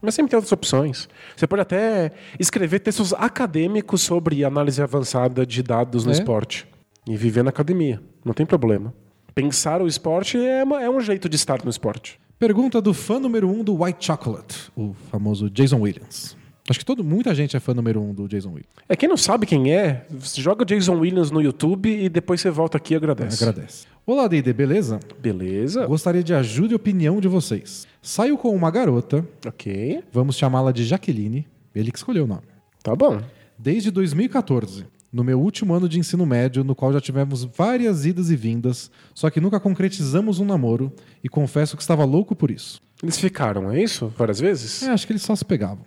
[0.00, 1.08] Mas sempre tem outras opções.
[1.36, 6.14] Você pode até escrever textos acadêmicos sobre análise avançada de dados no É.
[6.14, 6.66] esporte.
[7.06, 8.00] E viver na academia.
[8.24, 8.94] Não tem problema.
[9.34, 12.20] Pensar o esporte é, uma- é um jeito de estar no esporte.
[12.38, 16.36] Pergunta do fã número um do White Chocolate, o famoso Jason Williams.
[16.70, 18.68] Acho que todo, muita gente é fã número um do Jason Williams.
[18.88, 20.04] É quem não sabe quem é,
[20.36, 23.42] joga Jason Williams no YouTube e depois você volta aqui e agradece.
[23.42, 23.86] Agradece.
[24.06, 25.00] Olá, D&D, beleza?
[25.20, 25.86] Beleza.
[25.86, 27.86] Gostaria de ajuda e opinião de vocês.
[28.02, 30.02] Saio com uma garota, Ok.
[30.12, 32.42] vamos chamá-la de Jaqueline, ele que escolheu o nome,
[32.82, 33.20] Tá bom.
[33.58, 38.30] desde 2014, no meu último ano de ensino médio, no qual já tivemos várias idas
[38.30, 40.92] e vindas, só que nunca concretizamos um namoro
[41.24, 42.80] e confesso que estava louco por isso.
[43.02, 44.12] Eles ficaram, é isso?
[44.18, 44.82] Várias vezes?
[44.82, 45.84] É, acho que eles só se pegavam.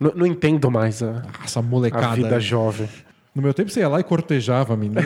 [0.00, 2.16] Não, não entendo mais a, Essa a molecada.
[2.16, 2.88] vida jovem.
[3.34, 5.02] No meu tempo você ia lá e cortejava a menina.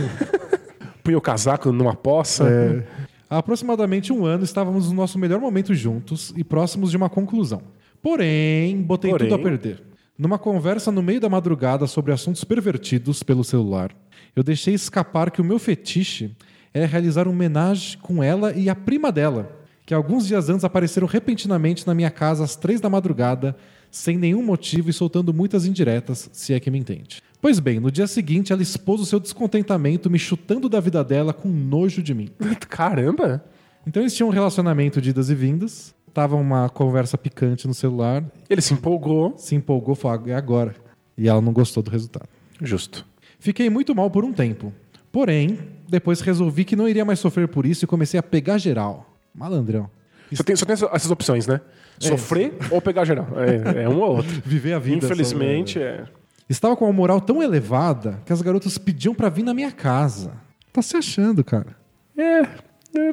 [1.02, 2.48] Punha o casaco numa poça.
[2.48, 2.84] É.
[3.28, 7.60] Há aproximadamente um ano estávamos no nosso melhor momento juntos e próximos de uma conclusão.
[8.00, 9.28] Porém, botei Porém.
[9.28, 9.82] tudo a perder.
[10.16, 13.90] Numa conversa no meio da madrugada sobre assuntos pervertidos pelo celular,
[14.36, 16.36] eu deixei escapar que o meu fetiche
[16.72, 19.50] era realizar um homenagem com ela e a prima dela,
[19.84, 23.56] que alguns dias antes apareceram repentinamente na minha casa às três da madrugada,
[23.94, 27.22] sem nenhum motivo e soltando muitas indiretas, se é que me entende.
[27.40, 31.32] Pois bem, no dia seguinte ela expôs o seu descontentamento, me chutando da vida dela
[31.32, 32.28] com nojo de mim.
[32.68, 33.44] Caramba!
[33.86, 38.24] Então eles tinham um relacionamento de idas e vindas, tava uma conversa picante no celular,
[38.50, 39.34] Ele se empolgou.
[39.36, 40.74] se empolgou, falou, "Ah, é agora.
[41.16, 42.28] E ela não gostou do resultado.
[42.60, 43.06] Justo.
[43.38, 44.72] Fiquei muito mal por um tempo.
[45.12, 49.14] Porém, depois resolvi que não iria mais sofrer por isso e comecei a pegar geral.
[49.32, 49.88] Malandrão.
[50.32, 51.60] Só tem, só tem essa- essas opções, né?
[51.98, 53.26] Sofrer ou pegar geral.
[53.36, 54.30] É, é um ou outro.
[54.44, 55.04] Viver a vida.
[55.04, 56.04] Infelizmente, só- é.
[56.48, 60.32] Estava com uma moral tão elevada que as garotas pediam pra vir na minha casa.
[60.72, 61.74] Tá se achando, cara.
[62.16, 62.40] É.
[62.40, 63.12] é,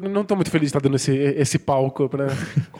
[0.00, 2.28] Não não tô muito feliz de estar dando esse, esse palco pra,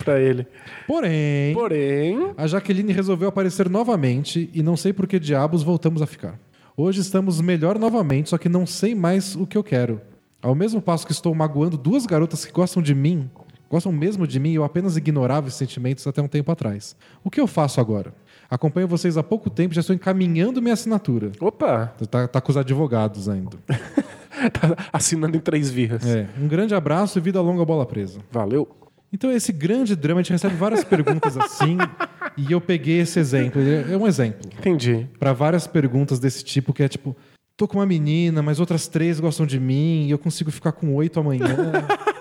[0.04, 0.46] pra ele.
[0.86, 6.06] Porém, Porém, a Jaqueline resolveu aparecer novamente e não sei por que diabos voltamos a
[6.06, 6.38] ficar.
[6.76, 10.00] Hoje estamos melhor novamente, só que não sei mais o que eu quero.
[10.40, 13.28] Ao mesmo passo que estou magoando duas garotas que gostam de mim,
[13.72, 16.94] gostam mesmo de mim, eu apenas ignorava esses sentimentos até um tempo atrás.
[17.24, 18.12] O que eu faço agora?
[18.50, 21.32] Acompanho vocês há pouco tempo e já estou encaminhando minha assinatura.
[21.40, 23.56] opa, Tá, tá com os advogados ainda.
[24.52, 26.04] tá assinando em três vias.
[26.04, 28.20] É, um grande abraço e vida longa bola presa.
[28.30, 28.68] Valeu.
[29.10, 31.78] Então, esse grande drama, a gente recebe várias perguntas assim,
[32.36, 33.60] e eu peguei esse exemplo.
[33.62, 34.50] É um exemplo.
[34.58, 35.08] Entendi.
[35.18, 37.16] Pra várias perguntas desse tipo, que é tipo,
[37.56, 40.94] tô com uma menina, mas outras três gostam de mim, e eu consigo ficar com
[40.94, 41.46] oito amanhã.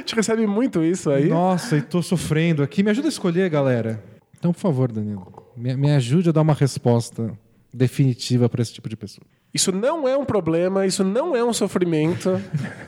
[0.00, 1.28] A gente recebe muito isso aí.
[1.28, 2.82] Nossa, e tô sofrendo aqui.
[2.82, 4.02] Me ajuda a escolher, galera.
[4.38, 7.38] Então, por favor, Danilo, me, me ajude a dar uma resposta
[7.72, 9.26] definitiva pra esse tipo de pessoa.
[9.52, 12.40] Isso não é um problema, isso não é um sofrimento.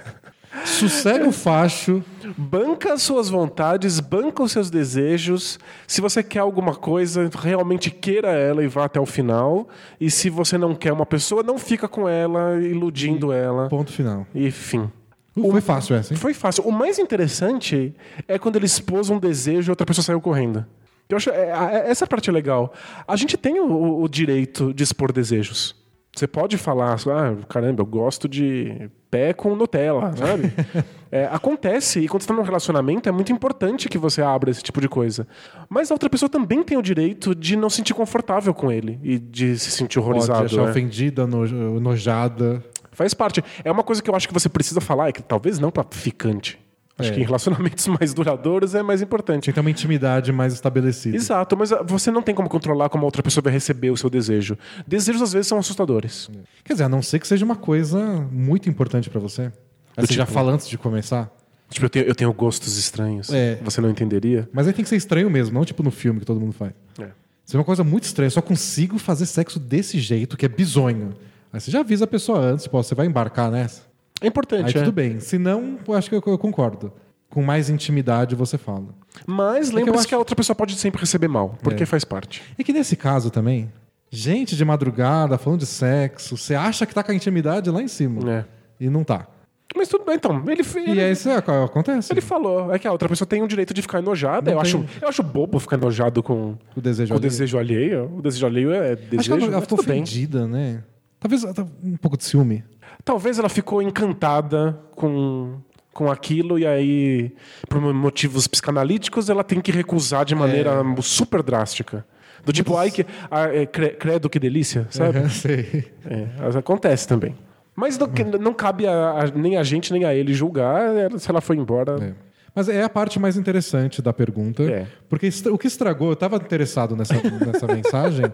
[0.64, 2.02] Sossega o facho.
[2.36, 5.58] Banca as suas vontades, banca os seus desejos.
[5.86, 9.68] Se você quer alguma coisa, realmente queira ela e vá até o final.
[10.00, 13.68] E se você não quer uma pessoa, não fica com ela, iludindo ela.
[13.68, 14.26] Ponto final.
[14.34, 14.90] E fim.
[15.36, 16.18] Uh, foi fácil essa, hein?
[16.20, 16.64] Foi fácil.
[16.64, 17.94] O mais interessante
[18.28, 20.64] é quando ele expôs um desejo e outra pessoa saiu correndo.
[21.08, 22.72] Eu acho, é, é- essa parte é legal.
[23.06, 25.74] A gente tem o, o direito de expor desejos.
[26.14, 30.52] Você pode falar, ah, caramba, eu gosto de pé com Nutella, sabe?
[31.14, 34.62] É, acontece, e quando você está num relacionamento, é muito importante que você abra esse
[34.62, 35.28] tipo de coisa.
[35.68, 38.98] Mas a outra pessoa também tem o direito de não se sentir confortável com ele
[39.02, 40.46] e de se sentir Pode horrorizado.
[40.46, 40.70] achar né?
[40.70, 42.64] ofendida, no- nojada.
[42.92, 43.42] Faz parte.
[43.64, 45.84] É uma coisa que eu acho que você precisa falar, é que talvez não pra
[45.90, 46.58] ficante.
[46.98, 47.14] Acho É.
[47.14, 49.50] que em relacionamentos mais duradouros é mais importante.
[49.50, 51.16] Ter uma intimidade mais estabelecida.
[51.16, 53.96] Exato, mas ah, você não tem como controlar como a outra pessoa vai receber o
[53.96, 54.58] seu desejo.
[54.86, 56.30] Desejos às vezes são assustadores.
[56.62, 57.98] Quer dizer, a não ser que seja uma coisa
[58.30, 59.50] muito importante pra você.
[59.96, 61.30] Aí você já tipo- fala antes de começar.
[61.70, 63.32] Tipo, eu tenho, eu tenho gostos estranhos.
[63.32, 63.58] É.
[63.64, 64.46] Você não entenderia?
[64.52, 66.72] Mas aí tem que ser estranho mesmo, não tipo no filme que todo mundo faz.
[66.98, 67.08] É.
[67.46, 68.26] Isso é uma coisa muito estranha.
[68.26, 71.14] Eu só consigo fazer sexo desse jeito, que é bizonho.
[71.52, 73.82] Aí você já avisa a pessoa antes, pô, você vai embarcar nessa.
[74.20, 74.84] É importante, Aí é.
[74.84, 75.20] tudo bem.
[75.20, 76.92] Se não, eu acho que eu, eu concordo.
[77.28, 78.86] Com mais intimidade você fala.
[79.26, 81.86] Mas lembre-se acho- que a outra pessoa pode sempre receber mal, porque É.
[81.86, 82.42] faz parte.
[82.58, 83.72] E que nesse caso também,
[84.10, 87.88] gente de madrugada falando de sexo, você acha que tá com a intimidade lá em
[87.88, 88.30] cima.
[88.30, 88.44] É.
[88.78, 89.26] E não tá.
[89.74, 90.44] Mas tudo bem, então.
[90.46, 92.12] Ele, E ele, aí isso é- acontece.
[92.12, 92.74] ele falou.
[92.74, 94.50] É que a outra pessoa tem o direito de ficar enojada.
[94.50, 97.30] Não Eu acho, eu acho bobo ficar enojado com, O desejo com o alheio.
[97.30, 98.12] desejo alheio.
[98.18, 99.18] O desejo alheio é desejo.
[99.20, 100.02] Acho que ela, ela ficou tudo bem.
[100.02, 100.84] ofendida, né?
[101.22, 102.64] Talvez ela tá um pouco de ciúme.
[103.04, 105.56] Talvez ela ficou encantada com,
[105.92, 107.32] com aquilo e aí,
[107.68, 111.02] por motivos psicanalíticos, ela tem que recusar de maneira É.
[111.02, 112.04] super drástica.
[112.44, 113.06] Do tipo, ai que.
[113.30, 115.18] ah, é, cre- credo que delícia, sabe?
[115.20, 115.92] Uhum, sei.
[116.04, 117.36] É, acontece também.
[117.74, 118.08] Mas não,
[118.40, 121.56] não cabe a- a- nem a gente nem a ele julgar ela- se ela foi
[121.56, 121.96] embora.
[122.02, 122.12] É.
[122.54, 124.62] Mas é a parte mais interessante da pergunta.
[124.64, 124.86] É.
[125.08, 128.26] Porque o que estragou, eu estava interessado nessa, nessa mensagem,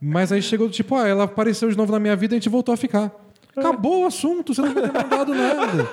[0.00, 2.38] mas aí chegou do tipo, ah, ela apareceu de novo na minha vida e a
[2.38, 3.12] gente voltou a ficar.
[3.54, 5.88] Acabou o assunto, você não vai ter mandado nada.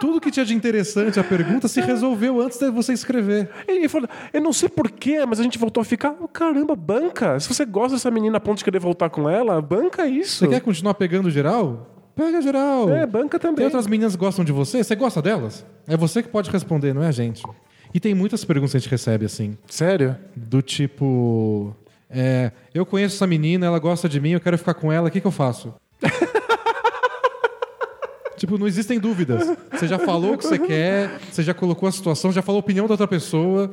[0.00, 3.50] Tudo que tinha de interessante a pergunta se resolveu antes de você escrever.
[3.68, 6.16] Ele falou, eu não sei porquê, mas a gente voltou a ficar.
[6.18, 7.38] Oh, caramba, banca.
[7.38, 10.38] Se você gosta dessa menina a ponto de querer voltar com ela, banca isso.
[10.38, 11.86] Você quer continuar pegando geral?
[12.16, 12.88] Pega geral.
[12.90, 13.56] É, banca também.
[13.56, 14.82] Tem outras meninas que gostam de você?
[14.82, 15.66] Você gosta delas?
[15.86, 17.42] É você que pode responder, não é a gente.
[17.92, 19.58] E tem muitas perguntas que a gente recebe assim.
[19.66, 20.16] Sério?
[20.34, 21.76] Do tipo.
[22.10, 25.10] É, eu conheço essa menina, ela gosta de mim, eu quero ficar com ela, o
[25.10, 25.72] que, que eu faço?
[28.36, 29.46] tipo, não existem dúvidas.
[29.72, 32.60] Você já falou o que você quer, você já colocou a situação, já falou a
[32.60, 33.70] opinião da outra pessoa.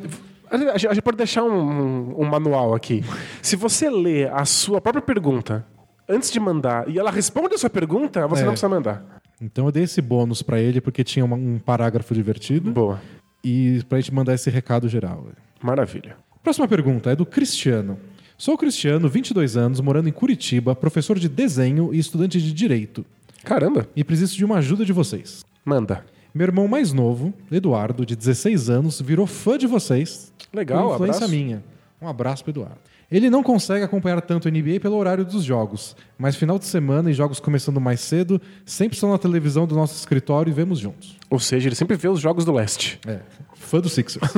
[0.49, 3.03] A gente, pode deixar um, um- manual aqui.
[3.41, 5.65] Se você lê a sua própria pergunta
[6.07, 8.45] antes de mandar e ela responde a sua pergunta, você É.
[8.45, 9.03] não precisa mandar.
[9.41, 12.99] Então eu dei esse bônus pra ele porque tinha uma- um parágrafo divertido Boa.
[13.43, 15.27] e pra gente mandar esse recado geral.
[15.61, 16.15] Maravilha.
[16.41, 17.99] Próxima pergunta é do Cristiano.
[18.37, 23.03] Sou Cristiano, 22 anos, morando em Curitiba, professor de desenho e estudante de direito.
[23.43, 23.87] Caramba.
[23.95, 25.43] E preciso de uma ajuda de vocês.
[25.65, 26.05] Manda.
[26.35, 30.31] Meu irmão mais novo, Eduardo, de 16 anos, virou fã de vocês.
[30.53, 31.33] Legal, influência abraço.
[31.33, 31.63] minha.
[31.99, 32.77] Um abraço pro Eduardo.
[33.11, 37.09] Ele não consegue acompanhar tanto o NBA pelo horário dos jogos, mas final de semana
[37.09, 41.17] e jogos começando mais cedo, sempre estão na televisão do nosso escritório e vemos juntos.
[41.27, 42.99] Ou seja, ele sempre vê os jogos do leste.
[43.07, 43.21] É,
[43.55, 44.31] fã do Sixers.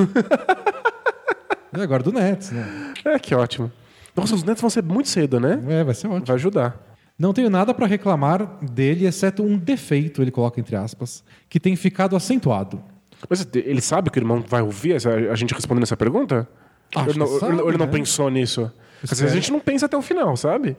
[1.78, 2.93] e agora do Nets, né?
[3.04, 3.70] É, que ótimo.
[4.16, 5.62] Nossa, os netos vão ser muito cedo, né?
[5.68, 6.26] É, vai ser ótimo.
[6.26, 6.88] Vai ajudar.
[7.18, 11.76] Não tenho nada para reclamar dele, exceto um defeito, ele coloca entre aspas, que tem
[11.76, 12.82] ficado acentuado.
[13.30, 16.47] Mas ele sabe que o irmão vai ouvir essa- a gente respondendo essa pergunta?
[16.95, 17.91] Acho ele não, sabe, ele não né?
[17.91, 18.72] pensou nisso?
[19.03, 20.76] Às vezes a gente não pensa até o final, sabe?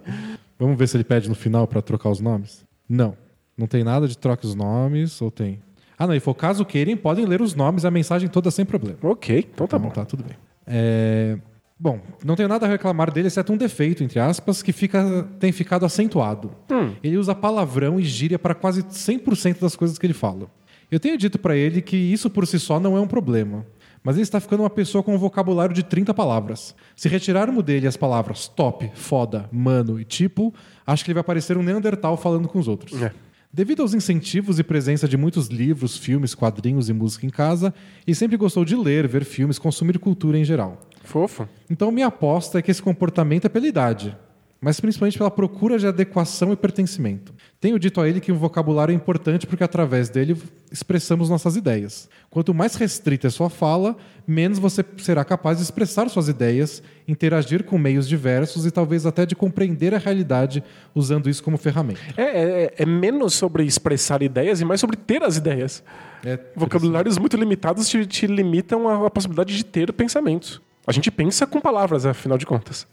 [0.59, 2.65] Vamos ver se ele pede no final para trocar os nomes?
[2.89, 3.17] Não.
[3.57, 5.61] Não tem nada de troca os nomes, ou tem?
[5.99, 8.97] Ah, não, e for caso queiram, podem ler os nomes, a mensagem toda sem problema.
[9.03, 9.95] Ok, então tá Então, bom.
[9.95, 10.37] tá tudo bem.
[10.67, 11.37] É,
[11.83, 15.27] Bom, não tenho nada a reclamar dele, exceto um defeito, entre aspas, que fica...
[15.39, 16.51] tem ficado acentuado.
[16.71, 16.93] Hum.
[17.03, 20.51] Ele usa palavrão e gíria para quase 100% das coisas que ele fala.
[20.91, 23.65] Eu tenho dito para ele que isso por si só não é um problema.
[24.05, 26.75] Mas ele está ficando uma pessoa com um vocabulário de 30 palavras.
[26.95, 30.53] Se retirarmos dele as palavras top, foda, mano e tipo,
[30.87, 33.01] acho que ele vai parecer um Neandertal falando com os outros.
[33.01, 33.13] É.
[33.53, 37.75] Devido aos incentivos e presença de muitos livros, filmes, quadrinhos e música em casa,
[38.07, 40.79] ele sempre gostou de ler, ver filmes, consumir cultura em geral.
[41.11, 41.49] Fofo.
[41.69, 44.17] Então, minha aposta é que esse comportamento é pela idade,
[44.61, 47.33] mas principalmente pela procura de adequação e pertencimento.
[47.61, 50.37] Tenho dito a ele que o vocabulário é importante porque através dele
[50.71, 52.09] expressamos nossas ideias.
[52.31, 53.97] Quanto mais restrita é sua fala,
[54.27, 59.27] menos você será capaz de expressar suas ideias, interagir com meios diversos e talvez até
[59.27, 60.63] de compreender a realidade
[60.95, 62.01] usando isso como ferramenta.
[62.17, 65.83] É, é- é menos sobre expressar ideias e mais sobre ter as ideias.
[66.25, 70.61] É Vocabulários muito limitados te, te limitam a, a possibilidade de ter pensamentos.
[70.91, 72.87] A gente pensa com palavras, afinal de contas.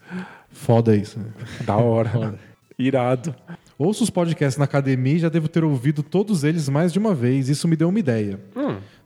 [0.52, 1.20] foda isso.
[1.20, 1.26] né?
[1.66, 2.36] Da hora.
[2.78, 3.36] Irado.
[3.78, 7.14] Ouço os podcasts na academia e já devo ter ouvido todos eles mais de uma
[7.14, 7.50] vez.
[7.50, 8.40] Isso me deu uma ideia.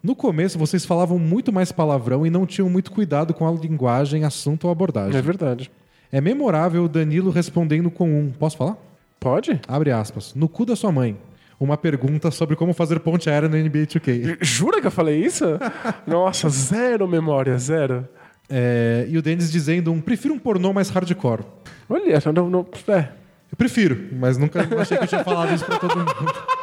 [0.02, 4.24] No começo, vocês falavam muito mais palavrão e não tinham muito cuidado com a linguagem,
[4.24, 5.18] assunto ou abordagem.
[5.18, 5.72] É verdade.
[6.12, 8.32] É memorável o Danilo respondendo com um.
[8.32, 8.78] Posso falar?
[9.20, 9.60] Pode?
[9.68, 10.34] Abre aspas.
[10.36, 11.18] No cu da sua mãe.
[11.60, 14.38] Uma pergunta sobre como fazer ponte aérea no NBA 2K.
[14.42, 15.46] Jura que eu falei isso?
[16.08, 18.08] Nossa, zero memória, zero.
[18.52, 20.02] É, e o Denis dizendo um.
[20.02, 21.44] Prefiro um pornô mais hardcore.
[21.90, 23.10] Olha, não, não, é.
[23.52, 26.14] Eu prefiro, mas nunca achei que eu tinha falado isso pra todo mundo.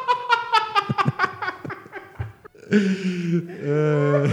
[2.71, 4.23] É,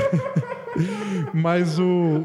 [1.33, 2.23] Mas o.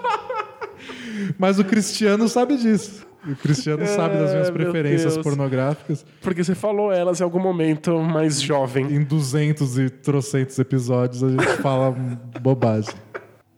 [1.38, 3.06] Mas o Cristiano sabe disso.
[3.28, 5.22] O Cristiano sabe das minhas É, preferências Deus.
[5.24, 6.04] pornográficas.
[6.22, 8.86] Porque você falou elas em algum momento mais jovem.
[8.86, 11.94] Em 200 e trocentos episódios a gente fala
[12.40, 12.94] bobagem.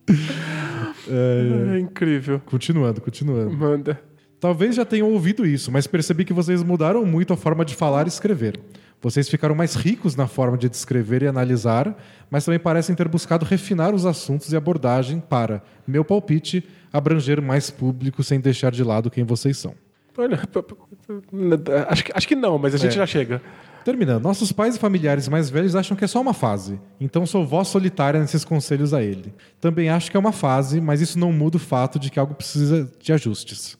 [1.06, 2.40] É incrível.
[2.46, 3.54] Continuando, continuando.
[3.54, 4.00] Manda.
[4.40, 8.06] Talvez já tenham ouvido isso, mas percebi que vocês mudaram muito a forma de falar
[8.06, 8.58] e escrever.
[9.02, 11.94] Vocês ficaram mais ricos na forma de descrever e analisar,
[12.30, 17.70] mas também parecem ter buscado refinar os assuntos e abordagem para, meu palpite, abranger mais
[17.70, 19.74] público sem deixar de lado quem vocês são.
[20.16, 20.38] Olha,
[21.88, 22.96] acho que, acho que não, mas a gente É.
[22.96, 23.42] já chega.
[23.84, 27.46] Terminando, nossos pais e familiares mais velhos acham que é só uma fase, então sou
[27.46, 29.34] voz solitária nesses conselhos a ele.
[29.60, 32.34] Também acho que é uma fase, mas isso não muda o fato de que algo
[32.34, 33.76] precisa de ajustes.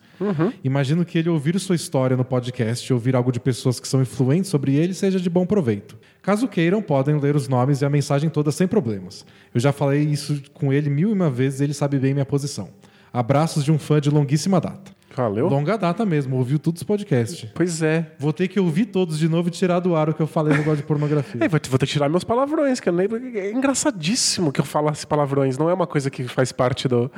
[0.62, 4.50] Imagino que ele ouvir sua história no podcast, ouvir algo de pessoas que são influentes
[4.50, 5.96] sobre ele, seja de bom proveito.
[6.22, 9.24] Caso queiram, podem ler os nomes e a mensagem toda sem problemas.
[9.54, 12.26] Eu já falei isso com ele mil e uma vezes e ele sabe bem minha
[12.26, 12.68] posição.
[13.12, 14.92] Abraços de um fã de longuíssima data.
[15.16, 15.48] Valeu?
[15.48, 17.48] Longa data mesmo, ouviu todos os podcasts.
[17.54, 18.12] Pois é.
[18.18, 20.52] Vou ter que ouvir todos de novo e tirar do ar o que eu falei
[20.52, 21.40] no negócio de pornografia.
[21.44, 23.06] É, vou ter que tirar meus palavrões, que eu nem...
[23.36, 25.56] é engraçadíssimo que eu falasse palavrões.
[25.58, 27.10] Não é uma coisa que faz parte do,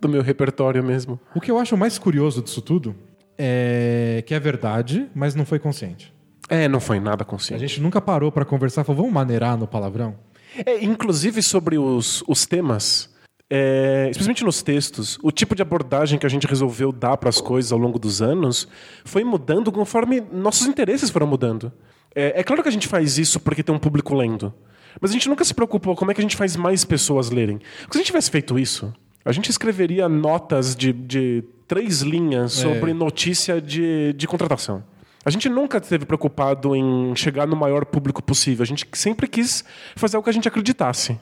[0.00, 1.18] do meu repertório mesmo.
[1.34, 2.94] O que eu acho mais curioso disso tudo
[3.36, 6.12] é que é verdade, mas não foi consciente.
[6.48, 7.60] É, não foi nada A consciente.
[7.66, 10.16] gente nunca parou pra conversar, falou, vamos maneirar no palavrão?
[10.64, 13.10] É, inclusive sobre os, os temas,
[13.50, 17.40] é, especialmente nos textos, o tipo de abordagem que a gente resolveu dar para as
[17.40, 18.68] coisas ao longo dos anos
[19.04, 21.72] foi mudando conforme nossos interesses foram mudando.
[22.14, 24.52] É, é claro que a gente faz isso porque tem um público lendo,
[25.00, 27.58] mas a gente nunca se preocupou como é que a gente faz mais pessoas lerem.
[27.80, 28.92] Porque se a gente tivesse feito isso,
[29.24, 34.84] a gente escreveria notas de, de três linhas sobre notícia de, de contratação.
[35.24, 38.62] A gente nunca esteve preocupado em chegar no maior público possível.
[38.62, 39.64] A gente sempre quis
[39.96, 41.18] fazer o que a gente acreditasse.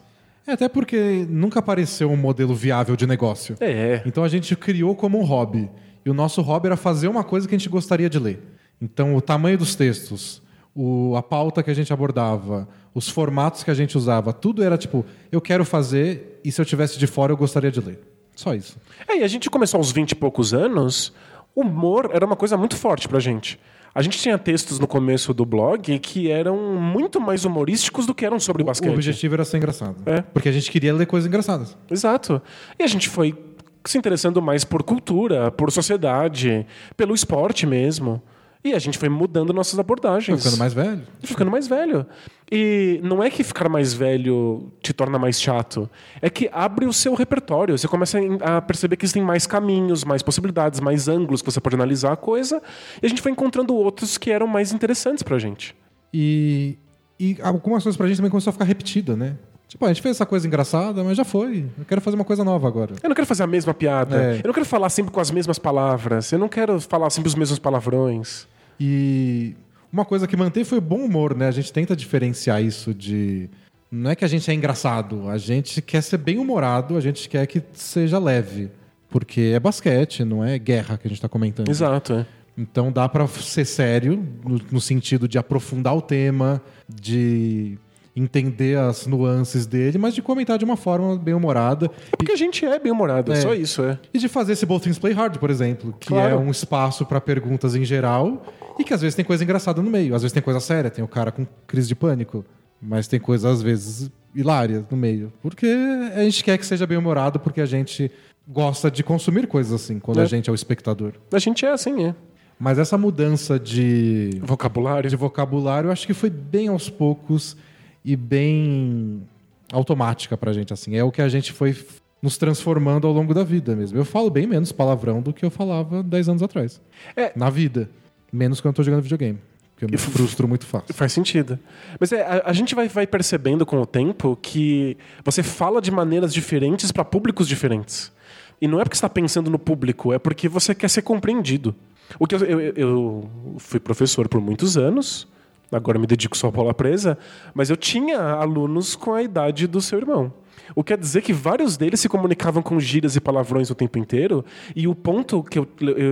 [0.47, 3.57] É, até porque nunca apareceu um modelo viável de negócio.
[3.59, 4.01] É.
[4.05, 5.69] Então a gente criou como um hobby.
[6.05, 8.41] E o nosso hobby era fazer uma coisa que a gente gostaria de ler.
[8.81, 10.41] Então o tamanho dos textos,
[10.73, 14.77] o, a pauta que a gente abordava, os formatos que a gente usava, tudo era
[14.77, 17.99] tipo, eu quero fazer e se eu tivesse de fora eu gostaria de ler.
[18.33, 18.77] Só isso.
[19.05, 21.11] É, e a gente começou aos 20 e poucos anos,
[21.53, 23.59] o humor era uma coisa muito forte pra gente.
[23.97, 28.23] A gente tinha textos no começo do blog que eram muito mais humorísticos do que
[28.23, 28.91] eram sobre basquete.
[28.91, 29.95] O objetivo era ser engraçado.
[30.05, 30.21] É.
[30.21, 31.75] Porque a gente queria ler coisas engraçadas.
[31.89, 32.39] Exato.
[32.77, 33.35] E a gente foi
[33.83, 36.63] se interessando mais por cultura, por sociedade,
[36.95, 38.21] pelo esporte mesmo.
[38.67, 40.43] E a gente foi mudando nossas Foi abordagens.
[40.43, 41.01] ficando mais velho.
[41.19, 42.05] Foi ficando mais velho.
[42.51, 45.89] E não é que ficar mais velho te torna mais chato.
[46.21, 47.77] É que abre o seu repertório.
[47.77, 51.75] Você começa a perceber que existem mais caminhos, mais possibilidades, mais ângulos que você pode
[51.75, 52.61] analisar a coisa.
[53.01, 55.75] E a gente foi encontrando outros que eram mais interessantes pra gente.
[56.13, 56.77] E,
[57.19, 59.35] e algumas coisas pra gente também começou a ficar repetida, né?
[59.67, 61.65] Tipo, a gente fez essa coisa engraçada, mas já foi.
[61.77, 62.95] Eu quero fazer uma coisa nova agora.
[63.03, 64.15] Eu não quero fazer a mesma piada.
[64.15, 64.37] É.
[64.37, 66.31] Eu não quero falar sempre com as mesmas palavras.
[66.31, 68.47] Eu não quero falar sempre os mesmos palavrões.
[68.79, 69.55] E
[69.91, 71.47] uma coisa que mantém foi o bom humor, né?
[71.47, 73.49] A gente tenta diferenciar isso de.
[73.89, 77.29] Não é que a gente é engraçado, a gente quer ser bem humorado, a gente
[77.29, 78.69] quer que seja leve.
[79.09, 81.69] Porque é basquete, não é guerra que a gente tá comentando.
[81.69, 82.25] Exato, é.
[82.57, 87.77] Então dá pra ser sério, no, no sentido de aprofundar o tema, de
[88.19, 91.89] entender as nuances dele, mas de comentar de uma forma bem humorada.
[92.17, 93.35] Porque a gente é bem humorado, É.
[93.35, 93.99] só isso, é.
[94.13, 96.33] E de fazer esse Both Things Play Hard, por exemplo, que Claro.
[96.33, 98.43] é um espaço pra perguntas em geral
[98.79, 100.15] e que às vezes tem coisa engraçada no meio.
[100.15, 102.43] Às vezes tem coisa séria, tem o cara com crise de pânico,
[102.81, 105.31] mas tem coisa às vezes hilária no meio.
[105.41, 105.67] Porque
[106.15, 108.11] a gente quer que seja bem humorado, porque a gente
[108.47, 110.23] gosta de consumir coisas assim, quando É.
[110.23, 111.13] a gente é o espectador.
[111.31, 112.15] A gente é assim, é.
[112.59, 115.07] Mas essa mudança de Vocabulário.
[115.07, 117.55] de vocabulário, eu acho que foi bem aos poucos
[118.03, 119.23] e bem
[119.71, 120.95] automática pra gente, assim.
[120.95, 121.75] É o que a gente foi
[122.21, 123.97] nos transformando ao longo da vida mesmo.
[123.97, 126.81] Eu falo bem menos palavrão do que eu falava 10 anos atrás.
[127.15, 127.31] É.
[127.35, 127.89] Na vida.
[128.31, 129.39] Menos quando eu tô jogando videogame.
[129.73, 130.93] Porque eu me frustro muito fácil.
[130.93, 131.59] Faz sentido.
[131.99, 135.91] Mas é, a, a gente vai, vai percebendo com o tempo que você fala de
[135.91, 138.11] maneiras diferentes para públicos diferentes.
[138.59, 141.75] E não é porque você está pensando no público, é porque você quer ser compreendido.
[142.17, 143.29] O que eu, eu, eu
[143.59, 145.27] fui professor por muitos anos,
[145.71, 147.17] agora me dedico só à bola presa,
[147.53, 150.33] mas eu tinha alunos com a idade do seu irmão.
[150.75, 153.97] O que quer dizer que vários deles se comunicavam com gírias e palavrões o tempo
[153.97, 154.43] inteiro,
[154.75, 155.67] e o ponto que eu,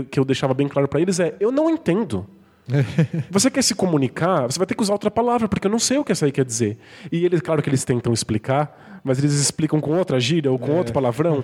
[0.10, 2.26] que eu deixava bem claro para eles é: eu não entendo.
[3.30, 5.98] Você quer se comunicar, você vai ter que usar outra palavra, porque eu não sei
[5.98, 6.78] o que essa aí quer dizer.
[7.12, 10.72] E eles, claro que eles tentam explicar, mas eles explicam com outra gíria ou com
[10.72, 11.44] outro palavrão.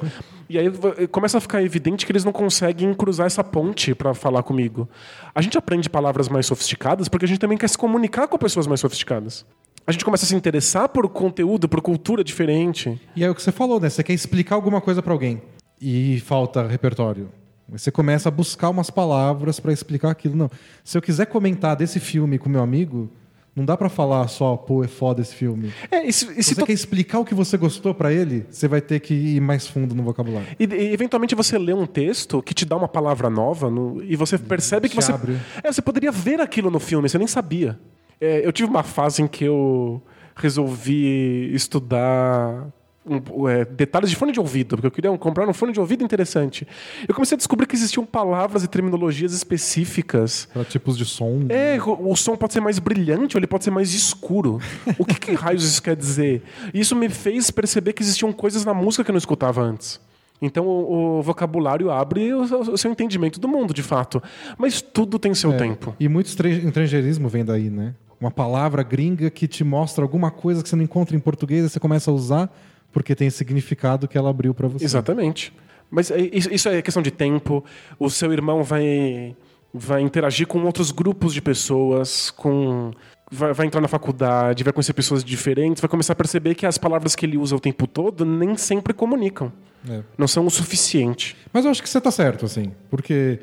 [0.49, 0.71] E aí
[1.11, 4.89] começa a ficar evidente que eles não conseguem cruzar essa ponte para falar comigo.
[5.33, 8.65] A gente aprende palavras mais sofisticadas porque a gente também quer se comunicar com pessoas
[8.65, 9.45] mais sofisticadas.
[9.85, 12.99] A gente começa a se interessar por conteúdo, por cultura diferente.
[13.15, 13.89] E é o que você falou, né?
[13.89, 15.41] Você quer explicar alguma coisa pra alguém
[15.81, 17.29] e falta repertório.
[17.69, 20.35] Você começa a buscar umas palavras pra explicar aquilo.
[20.35, 20.51] Não.
[20.83, 23.09] Se eu quiser comentar desse filme com meu amigo,
[23.55, 25.71] não dá pra falar só, pô, é foda esse filme.
[25.89, 28.45] É, e se, e Se você to- quer explicar o que você gostou pra ele,
[28.49, 30.47] você vai ter que ir mais fundo no vocabulário.
[30.59, 34.15] E, e, eventualmente você lê um texto que te dá uma palavra nova no- e
[34.15, 35.11] você percebe que você.
[35.11, 35.37] abre.
[35.63, 37.79] É, você poderia ver aquilo no filme, você nem sabia.
[38.19, 40.01] É, eu tive uma fase em que eu
[40.35, 42.67] resolvi estudar
[43.05, 45.79] um- é, detalhes de fone de ouvido, porque eu queria um- comprar um fone de
[45.79, 46.67] ouvido interessante.
[47.07, 50.47] Eu comecei a descobrir que existiam palavras e terminologias específicas.
[50.53, 51.45] Pra tipos de som.
[51.49, 54.59] É, o o som pode ser mais brilhante ou ele pode ser mais escuro.
[54.99, 56.43] O que, que raios isso quer dizer?
[56.73, 59.99] Isso me fez perceber que existiam coisas na música que eu não escutava antes.
[60.41, 64.21] Então o, o vocabulário abre o, o seu entendimento do mundo, de fato.
[64.57, 65.95] Mas tudo tem seu tempo.
[65.99, 67.93] E muito estrangeirismo vem daí, né?
[68.19, 71.69] Uma palavra gringa que te mostra alguma coisa que você não encontra em português e
[71.69, 72.51] você começa a usar
[72.91, 74.83] porque tem significado que ela abriu pra você.
[74.85, 75.53] Exatamente.
[75.89, 77.63] Mas é- isso é questão de tempo.
[77.99, 79.35] O seu irmão vai,
[79.73, 82.91] vai interagir com outros grupos de pessoas, com
[83.29, 86.77] vai, vai entrar na faculdade, vai conhecer pessoas diferentes, vai começar a perceber que as
[86.77, 89.51] palavras que ele usa o tempo todo nem sempre comunicam.
[89.89, 90.01] É.
[90.17, 91.35] Não são o suficiente.
[91.51, 92.71] Mas eu acho que você tá certo, assim.
[92.89, 93.39] Porque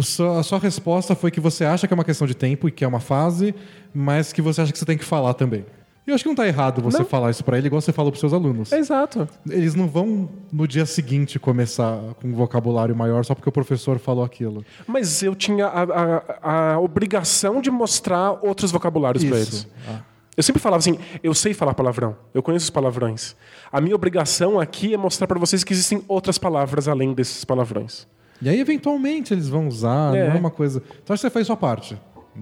[0.00, 2.70] só- a sua resposta foi que você acha que é uma questão de tempo e
[2.70, 3.54] que é uma fase,
[3.92, 5.64] mas que você acha que você tem que falar também.
[6.10, 7.04] E eu acho que não tá errado você Não.
[7.04, 8.72] falar isso pra ele, igual você falou pros seus alunos.
[8.72, 9.28] exato.
[9.48, 13.98] Eles não vão no dia seguinte começar com um vocabulário maior só porque o professor
[14.00, 14.64] falou aquilo.
[14.88, 15.82] Mas eu tinha a,
[16.42, 19.68] a- a obrigação de mostrar outros vocabulários para eles.
[19.88, 20.00] Ah.
[20.36, 23.36] Eu sempre falava assim: eu sei falar palavrão, eu conheço os palavrões.
[23.70, 28.06] A minha obrigação aqui é mostrar para vocês que existem outras palavras além desses palavrões.
[28.42, 30.28] E aí, eventualmente, eles vão usar, É.
[30.28, 30.82] não é uma coisa.
[31.02, 31.96] Então, acho que você fez sua parte.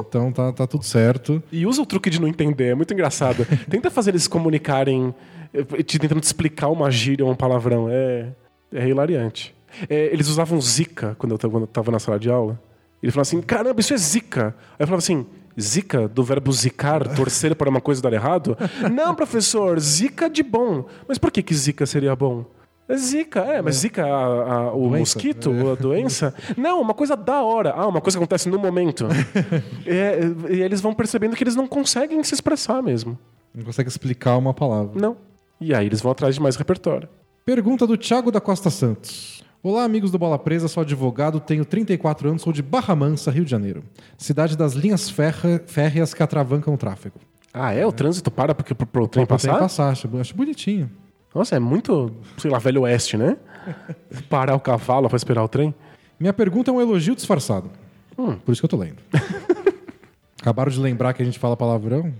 [0.06, 1.42] Então, tá, tá tudo certo.
[1.50, 3.46] E usa o truque de não entender, é muito engraçado.
[3.68, 5.14] Tenta fazer eles comunicarem,
[5.52, 7.88] eh, te tentando te explicar uma gíria ou um palavrão.
[7.90, 8.28] É,
[8.72, 9.54] é hilariante.
[9.88, 12.60] É, eles usavam zica quando eu tava- quando eu tava na sala de aula.
[13.02, 14.54] Ele falava assim: caramba, isso é zica.
[14.72, 15.26] Aí eu falava assim.
[15.60, 18.56] Zica, do verbo zicar, torcer para uma coisa dar errado?
[18.94, 20.86] Não, professor, zica de bom.
[21.08, 22.44] Mas por que, que zica seria bom?
[22.88, 24.98] É Zika, é, mas Zika, a- a- o Doença?
[24.98, 26.34] mosquito, a doença.
[26.56, 27.74] Não, uma coisa da hora.
[27.76, 29.06] Ah, uma coisa que acontece no momento.
[29.86, 30.20] É,
[30.50, 33.18] e eles vão percebendo que eles não conseguem se expressar mesmo.
[33.54, 34.92] Não consegue explicar uma palavra.
[35.00, 35.16] Não.
[35.60, 37.08] E aí eles vão atrás de mais repertório.
[37.44, 39.42] Pergunta do Thiago da Costa Santos.
[39.62, 43.44] Olá, amigos do Bola Presa, sou advogado, tenho 34 anos, sou de Barra Mansa, Rio
[43.44, 43.82] de Janeiro.
[44.16, 47.18] Cidade das linhas férreas que atravancam o tráfego.
[47.52, 47.84] Ah, é?
[47.84, 49.60] O trânsito para porque, pro, pro trem Pra trem passar?
[49.60, 50.90] passar, acho, acho bonitinho.
[51.34, 53.36] Nossa, é muito, sei lá, velho oeste, né?
[54.28, 55.74] Parar o cavalo pra esperar o trem.
[56.18, 57.70] Minha pergunta é um elogio disfarçado.
[58.16, 58.96] Por isso que eu tô lendo.
[60.40, 62.12] Acabaram de lembrar que a gente fala palavrão?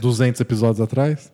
[0.00, 1.32] 200 episódios atrás.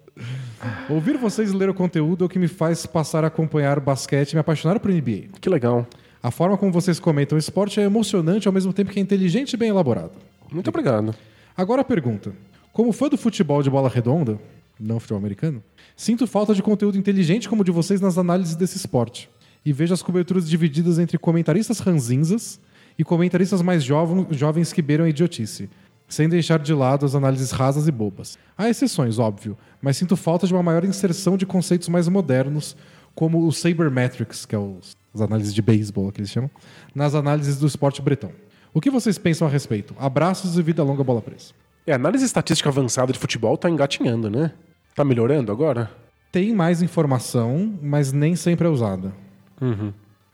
[0.88, 4.32] Ouvir vocês ler o conteúdo é o que me faz passar a acompanhar o basquete
[4.32, 5.28] e me apaixonar por NBA.
[5.40, 5.86] Que legal.
[6.22, 9.54] A forma como vocês comentam o esporte é emocionante ao mesmo tempo que é inteligente
[9.54, 10.12] e bem elaborado.
[10.52, 11.14] Muito obrigado.
[11.56, 12.32] Agora a pergunta.
[12.72, 14.38] Como fã do futebol de bola redonda,
[14.80, 15.62] não futebol americano,
[15.94, 19.28] sinto falta de conteúdo inteligente como o de vocês nas análises desse esporte.
[19.64, 22.58] E vejo as coberturas divididas entre comentaristas ranzinzas
[22.98, 25.68] e comentaristas mais jovem- jovens que beiram a idiotice,
[26.08, 28.38] sem deixar de lado as análises rasas e bobas.
[28.56, 32.76] Há exceções, óbvio, mas sinto falta de uma maior inserção de conceitos mais modernos,
[33.14, 36.50] como o Sabermetrics, que é os, as análises de beisebol que eles chamam,
[36.94, 38.32] nas análises do esporte bretão.
[38.72, 39.94] O que vocês pensam a respeito?
[39.98, 41.52] Abraços e vida longa bola presa.
[41.86, 44.52] É, a análise estatística avançada de futebol tá engatinhando, né?
[44.94, 45.90] Tá melhorando agora?
[46.32, 49.12] tem mais informação, mas nem sempre é usada.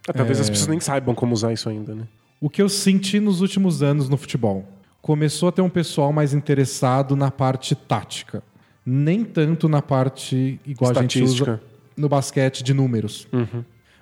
[0.06, 2.06] É, talvez as pessoas nem saibam como usar isso ainda, né?
[2.40, 4.64] O que eu senti nos últimos anos no futebol?
[5.00, 8.42] Começou a ter um pessoal mais interessado na parte tática.
[8.84, 11.60] Nem tanto na parte, igual a gente usa
[11.96, 13.26] no basquete, de números.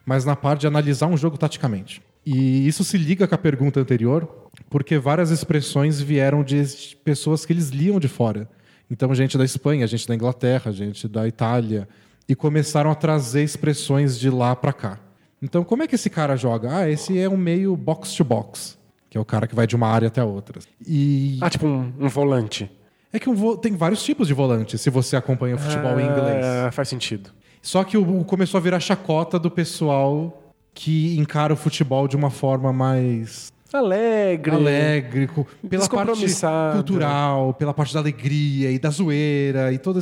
[0.05, 2.03] Mas na parte de analisar um jogo taticamente.
[2.27, 4.29] E isso se liga com a pergunta anterior,
[4.69, 8.49] porque várias expressões vieram de pessoas que eles liam de fora.
[8.91, 11.89] Então, gente da Espanha, gente da Inglaterra, gente da Itália.
[12.29, 14.99] E começaram a trazer expressões de lá pra cá.
[15.43, 16.75] Então, como é que esse cara joga?
[16.79, 18.79] Ah, esse é um meio box to box,
[19.11, 20.59] que é o cara que vai de uma área até a outra.
[20.87, 22.71] E Ah, tipo um, um volante.
[23.13, 26.05] é que um vo- tem vários tipos de volante, se você acompanha o futebol em
[26.07, 26.45] inglês.
[26.47, 27.31] Ah, faz sentido.
[27.61, 32.17] Só que o, o começou a virar chacota do pessoal que encara o futebol de
[32.17, 34.55] uma forma mais Alegre.
[34.55, 35.29] alegre,
[35.69, 36.27] pela parte
[36.73, 40.01] cultural, pela parte da alegria e da zoeira e todo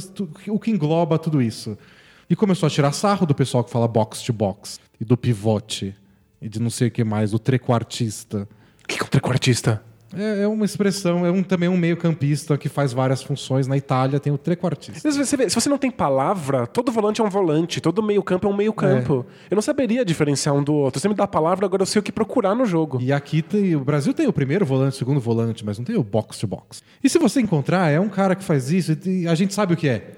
[0.48, 1.78] o que engloba tudo isso.
[2.28, 5.94] E começou a tirar sarro do pessoal que fala box to box e do pivote
[6.40, 8.48] e de não sei o que mais, do trequartista.
[8.84, 9.82] O que é um trequartista?
[10.14, 13.66] É, é uma expressão, é um, também um meio campista que faz várias funções.
[13.66, 15.00] Na Itália tem o trequartista.
[15.04, 18.22] Mas Você vê, se você não tem palavra, todo volante é um volante, todo meio
[18.22, 19.24] campo é um meio campo.
[19.50, 21.00] Eu não saberia diferenciar um do outro.
[21.00, 23.00] Você me dá a palavra, agora eu sei o que procurar no jogo.
[23.00, 25.96] E aqui tem, o Brasil tem o primeiro volante, o segundo volante, mas não tem
[25.96, 26.82] o box to box.
[27.02, 29.76] E se você encontrar, é um cara que faz isso, e a gente sabe o
[29.76, 30.12] que é.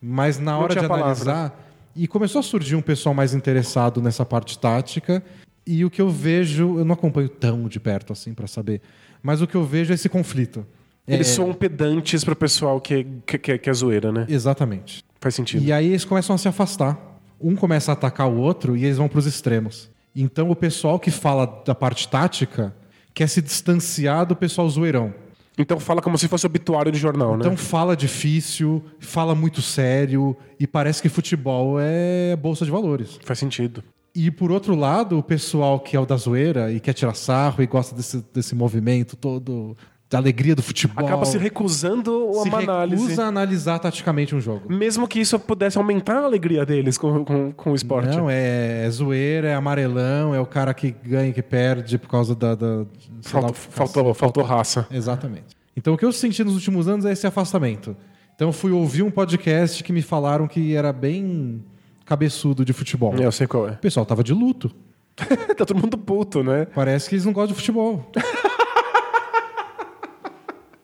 [0.00, 1.12] Mas na hora de tinha palavra.
[1.12, 5.22] analisar, e começou a surgir um pessoal mais interessado nessa parte tática,
[5.66, 8.80] e o que eu vejo, eu não acompanho tão de perto assim pra saber,
[9.26, 10.64] mas o que eu vejo é esse conflito.
[11.06, 14.24] Eles É, são peddantes pro pessoal que, que, que, é zoeira, né?
[14.28, 15.04] Exatamente.
[15.20, 15.64] Faz sentido.
[15.64, 16.96] E aí eles começam a se afastar.
[17.40, 19.90] Um começa a atacar o outro e eles vão para os extremos.
[20.14, 22.72] Então o pessoal que fala da parte tática
[23.12, 25.12] quer se distanciar do pessoal zoeirão.
[25.58, 27.56] Então fala como se fosse obituário de jornal, Então né?
[27.56, 33.18] fala difícil, fala muito sério e parece que futebol é bolsa de valores.
[33.24, 33.82] Faz sentido.
[34.16, 37.62] E por outro lado, o pessoal que é o da zoeira e quer tirar sarro
[37.62, 39.76] e gosta desse, desse movimento todo,
[40.08, 41.04] da alegria do futebol.
[41.04, 43.02] Acaba se recusando se uma análise.
[43.02, 44.72] recusa a analisar taticamente um jogo.
[44.72, 48.16] Mesmo que isso pudesse aumentar a alegria deles com, com, com o esporte.
[48.16, 52.08] Não, é, é zoeira, é amarelão, é o cara que ganha e que perde por
[52.08, 52.54] causa da.
[52.54, 52.86] da
[53.20, 54.86] sei lá Faltou, faltou, faltou raça.
[54.90, 55.54] Exatamente.
[55.76, 57.94] Então o que eu senti nos últimos anos é esse afastamento.
[58.34, 61.62] Então eu fui ouvir um podcast que me falaram que era bem
[62.06, 63.14] cabeçudo de futebol.
[63.16, 63.72] Eu sei qual é.
[63.72, 64.74] O pessoal tava de luto.
[65.16, 66.66] tá todo mundo puto, né?
[66.74, 68.10] Parece que eles não gostam de futebol.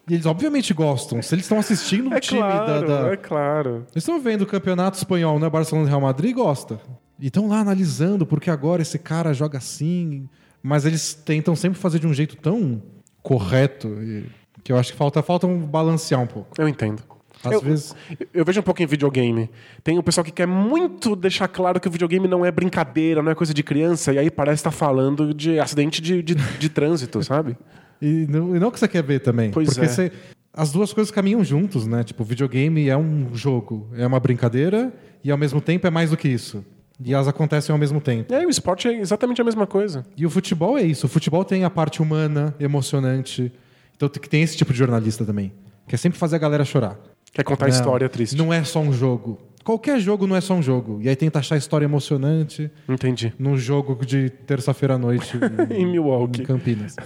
[0.08, 1.22] e eles obviamente gostam.
[1.22, 3.70] Se eles estão assistindo um É time claro, da, da- é claro.
[3.92, 5.48] Eles estão vendo o campeonato espanhol, né?
[5.48, 6.80] Barcelona e Real Madrid gosta.
[7.20, 10.28] E estão lá analisando porque agora esse cara joga assim.
[10.62, 12.82] Mas eles tentam sempre fazer de um jeito tão
[13.22, 14.26] correto e-
[14.64, 16.50] que eu acho que falta, falta um balancear um pouco.
[16.58, 17.02] Eu entendo.
[17.44, 17.96] Às eu, vezes-
[18.32, 19.50] eu vejo um pouco em videogame.
[19.82, 23.30] Tem o pessoal que quer muito deixar claro que o videogame não é brincadeira, não
[23.30, 27.22] é coisa de criança, e aí parece estar falando de acidente de, de, de trânsito,
[27.24, 27.56] sabe?
[28.00, 29.50] E não, e não que você quer ver também.
[29.50, 29.88] Pois porque é.
[29.88, 30.12] você-
[30.54, 32.04] as duas coisas caminham juntos, né?
[32.04, 34.92] Tipo, videogame é um jogo, é uma brincadeira
[35.24, 36.64] e ao mesmo tempo é mais do que isso.
[37.04, 38.32] E elas acontecem ao mesmo tempo.
[38.32, 40.04] E aí o esporte é exatamente a mesma coisa.
[40.16, 41.06] E o futebol é isso.
[41.06, 43.50] O futebol tem a parte humana, emocionante.
[43.96, 45.52] Então tem- tem esse tipo de jornalista também.
[45.88, 46.98] Que é sempre fazer a galera chorar.
[47.32, 48.36] Quer contar Não, história triste.
[48.36, 49.38] Não é só um jogo.
[49.64, 50.98] Qualquer jogo não é só um jogo.
[51.00, 53.32] E aí tenta achar história emocionante Entendi.
[53.38, 55.38] num jogo de terça-feira à noite
[55.70, 56.42] Em Milwaukee.
[56.42, 56.96] em Campinas.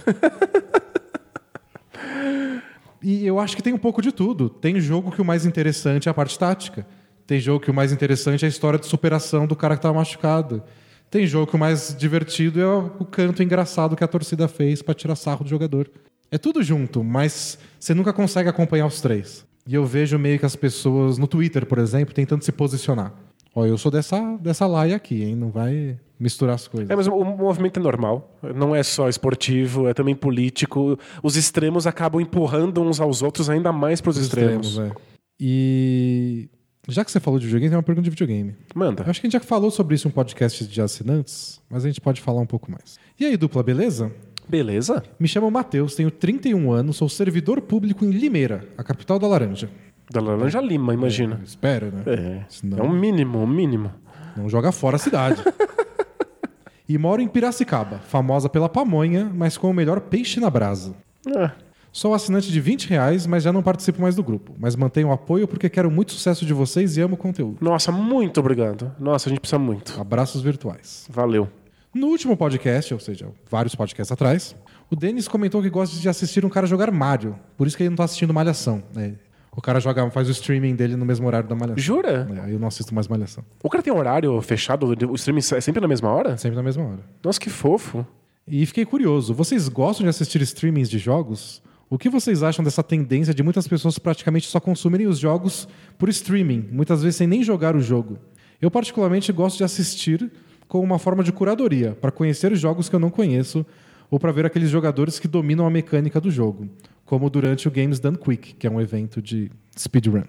[3.01, 4.49] e eu acho que tem um pouco de tudo.
[4.49, 6.85] Tem jogo que o mais interessante é a parte tática.
[7.25, 9.93] Tem jogo que o mais interessante é a história de superação do cara que tá
[9.93, 10.63] machucado.
[11.09, 14.93] Tem jogo que o mais divertido é o canto engraçado que a torcida fez pra
[14.93, 15.89] tirar sarro do jogador.
[16.31, 19.45] É tudo junto, mas você nunca consegue acompanhar os três.
[19.65, 23.13] E eu vejo meio que as pessoas no Twitter, por exemplo, tentando se posicionar.
[23.53, 25.35] Ó, eu sou dessa, dessa laia aqui, hein?
[25.35, 26.89] Não vai misturar as coisas.
[26.89, 28.37] É, mas o movimento é normal.
[28.55, 30.97] Não é só esportivo, é também político.
[31.23, 34.77] Os extremos acabam empurrando uns aos outros ainda mais pros extremos.
[34.79, 34.91] é.
[35.39, 36.49] E
[36.87, 38.55] já que você falou de videogame, tem uma pergunta de videogame.
[38.73, 39.03] Manda.
[39.03, 41.83] Eu acho que a gente já falou sobre isso em um podcast de assinantes, mas
[41.83, 42.97] a gente pode falar um pouco mais.
[43.19, 44.11] E aí, dupla, beleza?
[44.47, 45.03] Beleza?
[45.19, 49.69] Me chamo Matheus, tenho 31 anos, sou servidor público em Limeira, a capital da Laranja.
[50.09, 51.41] Da Laranja Lima, imagina.
[51.43, 52.03] Espero, né?
[52.05, 52.45] É.
[52.47, 53.91] Senão É um mínimo, um mínimo.
[54.37, 55.43] não joga fora a cidade.
[56.87, 60.95] e moro em Piracicaba, famosa pela pamonha, mas com o melhor peixe na brasa.
[61.35, 61.51] É.
[61.91, 64.53] Sou assinante de 20 reais, mas já não participo mais do grupo.
[64.59, 67.57] Mas mantenho o apoio porque quero muito sucesso de vocês e amo o conteúdo.
[67.59, 68.91] Nossa, muito obrigado.
[68.99, 69.99] Nossa, a gente precisa muito.
[69.99, 71.07] Abraços virtuais.
[71.09, 71.49] Valeu.
[71.97, 74.55] No último podcast, ou seja, vários podcasts atrás,
[74.87, 77.35] o Denis comentou que gosta de assistir um cara jogar Mario.
[77.57, 78.83] Por isso que ele não tá assistindo Malhação.
[78.93, 79.15] né?
[79.51, 81.79] O cara joga, faz o streaming dele no mesmo horário da Malhação.
[81.83, 82.27] Jura?
[82.35, 83.43] É, aí eu não assisto mais Malhação.
[83.63, 84.85] O cara tem um horário fechado?
[85.09, 86.37] O streaming é sempre na mesma hora?
[86.37, 86.99] Sempre na mesma hora.
[87.23, 88.05] Nossa, que fofo.
[88.47, 91.63] E fiquei curioso, vocês gostam de assistir streamings de jogos?
[91.89, 95.67] O que vocês acham dessa tendência de muitas pessoas praticamente só consumirem os jogos
[95.97, 98.19] por streaming, muitas vezes sem nem jogar o jogo?
[98.61, 100.31] Eu particularmente gosto de assistir
[100.67, 103.65] como uma forma de curadoria, para conhecer jogos que eu não conheço
[104.09, 106.67] ou para ver aqueles jogadores que dominam a mecânica do jogo,
[107.05, 110.23] como durante o Games Done Quick, que é um evento de speedrun.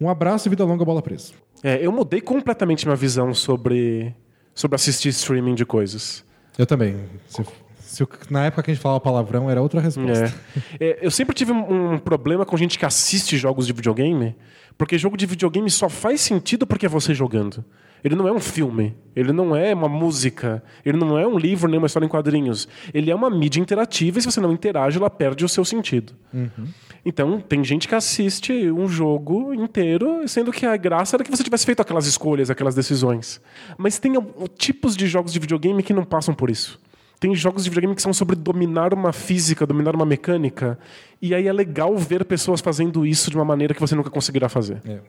[0.00, 1.32] Um abraço e vida longa bola presa.
[1.62, 4.14] É, eu mudei completamente minha visão sobre,
[4.54, 6.24] sobre assistir streaming de coisas.
[6.58, 6.96] Eu também.
[7.26, 7.44] Se-
[7.80, 10.32] se na época que a gente falava palavrão, era outra resposta.
[10.80, 10.84] É.
[10.84, 14.34] É, eu sempre tive um, um problema com gente que assiste jogos de videogame,
[14.78, 17.62] porque jogo de videogame só faz sentido porque é você jogando.
[18.02, 21.68] Ele não é um filme, ele não é uma música, ele não é um livro
[21.68, 22.66] nem uma história em quadrinhos.
[22.94, 26.12] Ele é uma mídia interativa e se você não interage, ela perde o seu sentido.
[27.04, 31.42] Então, tem gente que assiste um jogo inteiro, sendo que a graça era que você
[31.42, 33.40] tivesse feito aquelas escolhas, aquelas decisões.
[33.78, 34.12] Mas tem
[34.56, 36.78] tipos de jogos de videogame que não passam por isso.
[37.18, 40.78] Tem jogos de videogame que são sobre dominar uma física, dominar uma mecânica.
[41.20, 44.48] E aí é legal ver pessoas fazendo isso de uma maneira que você nunca conseguirá
[44.48, 44.80] fazer.
[44.86, 45.00] É.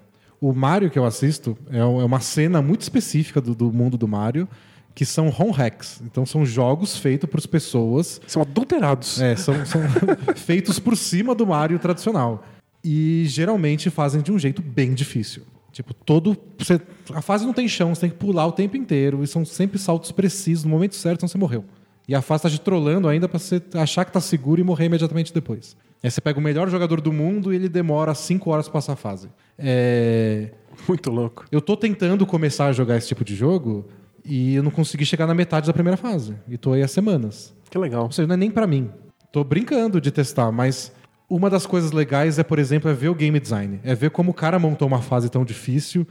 [0.42, 4.08] O Mario que eu assisto é é uma cena muito específica do, do mundo do
[4.08, 4.48] Mario,
[4.96, 6.02] que são home hacks.
[6.04, 9.22] Então são jogos feitos por pessoas, São adulterados.
[9.22, 9.82] é, são, são
[10.36, 12.44] feitos por cima do Mario tradicional.
[12.84, 15.44] E geralmente fazem de um jeito bem difícil.
[15.72, 16.36] Tipo, todo.
[16.58, 16.82] você-
[17.14, 19.24] a fase não tem chão, você tem que pular o tempo inteiro.
[19.24, 21.64] E são sempre saltos precisos, no momento certo, senão você morreu.
[22.08, 24.86] E a fase tá te trolando ainda pra você achar que tá seguro e morrer
[24.86, 25.78] imediatamente depois.
[26.04, 28.94] Aí você pega o melhor jogador do mundo e ele demora 5 horas pra passar
[28.94, 29.30] a fase.
[29.58, 30.52] É.
[30.88, 31.46] Muito louco.
[31.52, 33.88] Eu tô tentando começar a jogar esse tipo de jogo
[34.26, 36.36] e eu não consegui chegar na metade da primeira fase.
[36.48, 37.54] E tô aí há semanas.
[37.70, 38.04] Que legal.
[38.06, 38.90] Ou seja, não é nem pra mim.
[39.32, 40.92] Tô brincando de testar, mas
[41.30, 43.80] uma das coisas legais é, por exemplo, é ver o game design.
[43.84, 46.06] É ver como o cara montou uma fase tão difícil,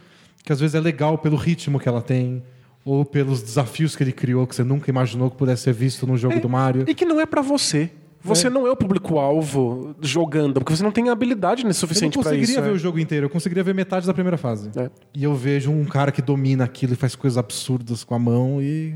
[0.45, 2.43] que às vezes é legal pelo ritmo que ela tem,
[2.85, 6.17] ou pelos desafios que ele criou, que você nunca imaginou que pudesse ser visto num
[6.17, 6.85] jogo do Mario.
[6.89, 7.91] E que não é pra você.
[8.23, 8.51] Você É.
[8.51, 12.53] não é o público-alvo jogando, porque você não tem habilidade Eu não suficiente pra conseguiria
[12.55, 12.63] isso.
[12.63, 12.73] ver é.
[12.73, 14.71] o jogo inteiro, eu conseguiria ver metade da primeira fase.
[14.77, 14.91] É.
[15.15, 18.61] E eu vejo um cara que domina aquilo e faz coisas absurdas com a mão
[18.63, 18.95] e-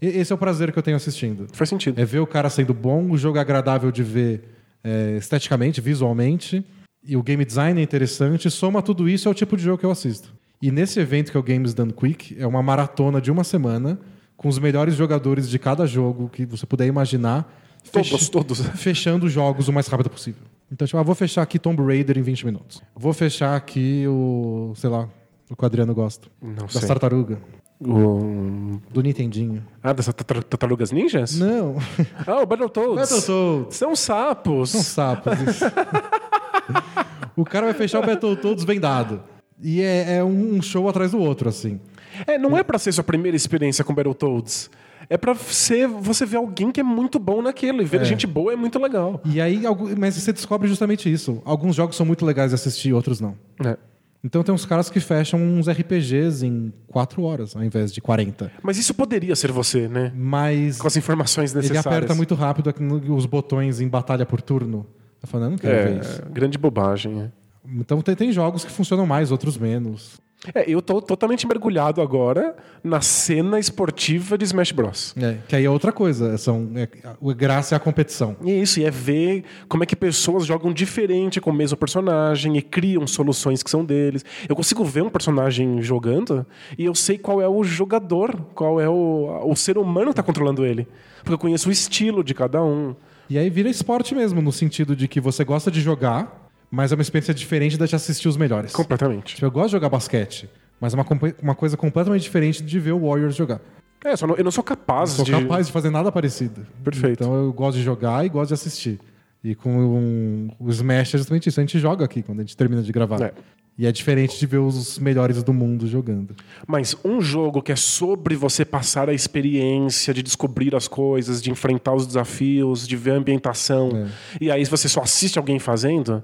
[0.00, 1.48] Esse é o prazer que eu tenho assistindo.
[1.52, 2.00] Faz sentido.
[2.00, 4.44] É ver o cara sendo bom, o jogo é agradável de ver
[4.84, 6.64] é, esteticamente, visualmente,
[7.04, 8.48] e o game design é interessante.
[8.48, 10.32] Soma tudo isso é o tipo de jogo que eu assisto.
[10.62, 13.98] E nesse evento que é o Games Done Quick, é uma maratona de uma semana
[14.36, 17.52] com os melhores jogadores de cada jogo que você puder imaginar.
[17.88, 18.60] Todos, fecha- todos.
[18.80, 20.42] Fechando jogos o mais rápido possível.
[20.70, 22.82] Então, tipo, ah, vou fechar aqui Tomb Raider em 20 minutos.
[22.94, 25.08] Vou fechar aqui o, sei lá,
[25.50, 26.28] o que o Adriano gosta.
[26.42, 26.86] Não Das sei.
[26.88, 27.38] tartaruga.
[27.80, 29.64] O- Do Nintendinho.
[29.82, 31.38] Ah, das tartar- tartarugas ninjas?
[31.38, 31.76] Não.
[32.26, 32.96] Ah, o Battletoads.
[33.10, 33.76] Battletoads.
[33.76, 34.70] São sapos.
[34.70, 35.32] São sapos.
[35.40, 35.64] isso.
[37.36, 39.22] o cara vai fechar o Battletoads vendado.
[39.62, 41.80] E é, é um show atrás do outro, assim.
[42.26, 44.70] É, não é pra ser sua primeira experiência com Battletoads.
[45.10, 47.80] É pra ser, você ver alguém que é muito bom naquilo.
[47.80, 49.20] E ver gente boa é muito legal.
[49.24, 49.62] E aí,
[49.98, 51.40] mas você descobre justamente isso.
[51.44, 53.34] Alguns jogos são muito legais de assistir, outros não.
[53.64, 53.76] É.
[54.22, 58.50] Então tem uns caras que fecham uns RPGs em 4 horas, ao invés de 40.
[58.62, 60.12] Mas isso poderia ser você, né?
[60.14, 61.86] Mas Com as informações ele necessárias.
[61.86, 62.74] aperta muito rápido
[63.14, 64.84] os botões em batalha por turno.
[65.22, 66.22] Falo, eu não quero ver isso.
[66.22, 67.22] É, grande bobagem.
[67.22, 67.30] é.
[67.76, 70.18] Então tem, tem jogos que funcionam mais, outros menos.
[70.54, 75.14] É, eu tô totalmente mergulhado agora na cena esportiva de Smash Bros.
[75.20, 76.38] É, que aí é outra coisa.
[76.38, 78.36] São, é, a graça é a competição.
[78.44, 81.76] E é isso, e é ver como é que pessoas jogam diferente com o mesmo
[81.76, 84.24] personagem e criam soluções que são deles.
[84.48, 86.46] Eu consigo ver um personagem jogando
[86.78, 90.22] e eu sei qual é o jogador, qual é o, o ser humano que tá
[90.22, 90.86] controlando ele.
[91.18, 92.94] Porque eu conheço o estilo de cada um.
[93.28, 96.37] E aí vira esporte mesmo, no sentido de que você gosta de jogar,
[96.70, 98.72] mas é uma experiência diferente da de assistir os melhores.
[98.72, 99.34] Completamente.
[99.34, 100.48] Tipo, eu gosto de jogar basquete,
[100.80, 101.06] mas é uma,
[101.42, 103.60] uma coisa completamente diferente de ver o Warriors jogar.
[104.04, 105.32] É, só não- eu não sou capaz Sou de.
[105.32, 106.66] capaz de fazer nada parecido.
[106.84, 107.22] Perfeito.
[107.24, 109.00] Então eu gosto de jogar e gosto de assistir.
[109.42, 111.58] E com um, o Smash é justamente isso.
[111.58, 113.20] A gente joga aqui quando a gente termina de gravar.
[113.22, 113.32] É.
[113.76, 116.34] E é diferente de ver os melhores do mundo jogando.
[116.66, 121.50] Mas um jogo que é sobre você passar a experiência de descobrir as coisas, de
[121.50, 124.08] enfrentar os desafios, de ver a ambientação, É.
[124.40, 126.22] e aí você só assiste alguém fazendo,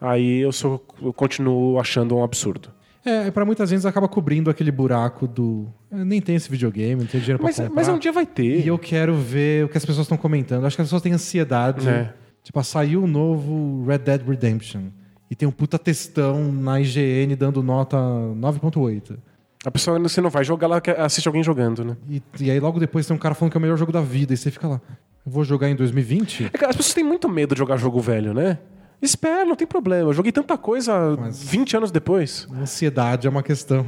[0.00, 2.70] aí eu, sou, eu continuo achando um absurdo.
[3.04, 5.66] É, pra muita gente acaba cobrindo aquele buraco do.
[5.92, 7.72] "Eu nem tem esse videogame, não tem dinheiro pra Mas, comprar.
[7.74, 8.64] mas um dia vai ter.
[8.64, 10.64] E eu quero ver o que as pessoas estão comentando.
[10.66, 11.88] Acho que as pessoas têm ansiedade.
[11.88, 12.12] É.
[12.42, 14.88] Tipo, ah, saiu o novo Red Dead Redemption.
[15.30, 19.16] E tem um puta textão na IGN dando nota 9.8.
[19.64, 21.96] A pessoa você não vai jogar, ela assiste alguém jogando, né?
[22.08, 24.00] E, e aí logo depois tem um cara falando que é o melhor jogo da
[24.00, 24.32] vida.
[24.34, 24.80] E você fica lá.
[25.24, 26.44] Eu vou jogar em 2020?
[26.52, 28.58] É as pessoas têm muito medo de jogar jogo velho, né?
[29.00, 30.08] Espera, não tem problema.
[30.10, 32.46] Eu joguei tanta coisa Mas- 20 anos depois.
[32.52, 33.86] Ansiedade é uma questão.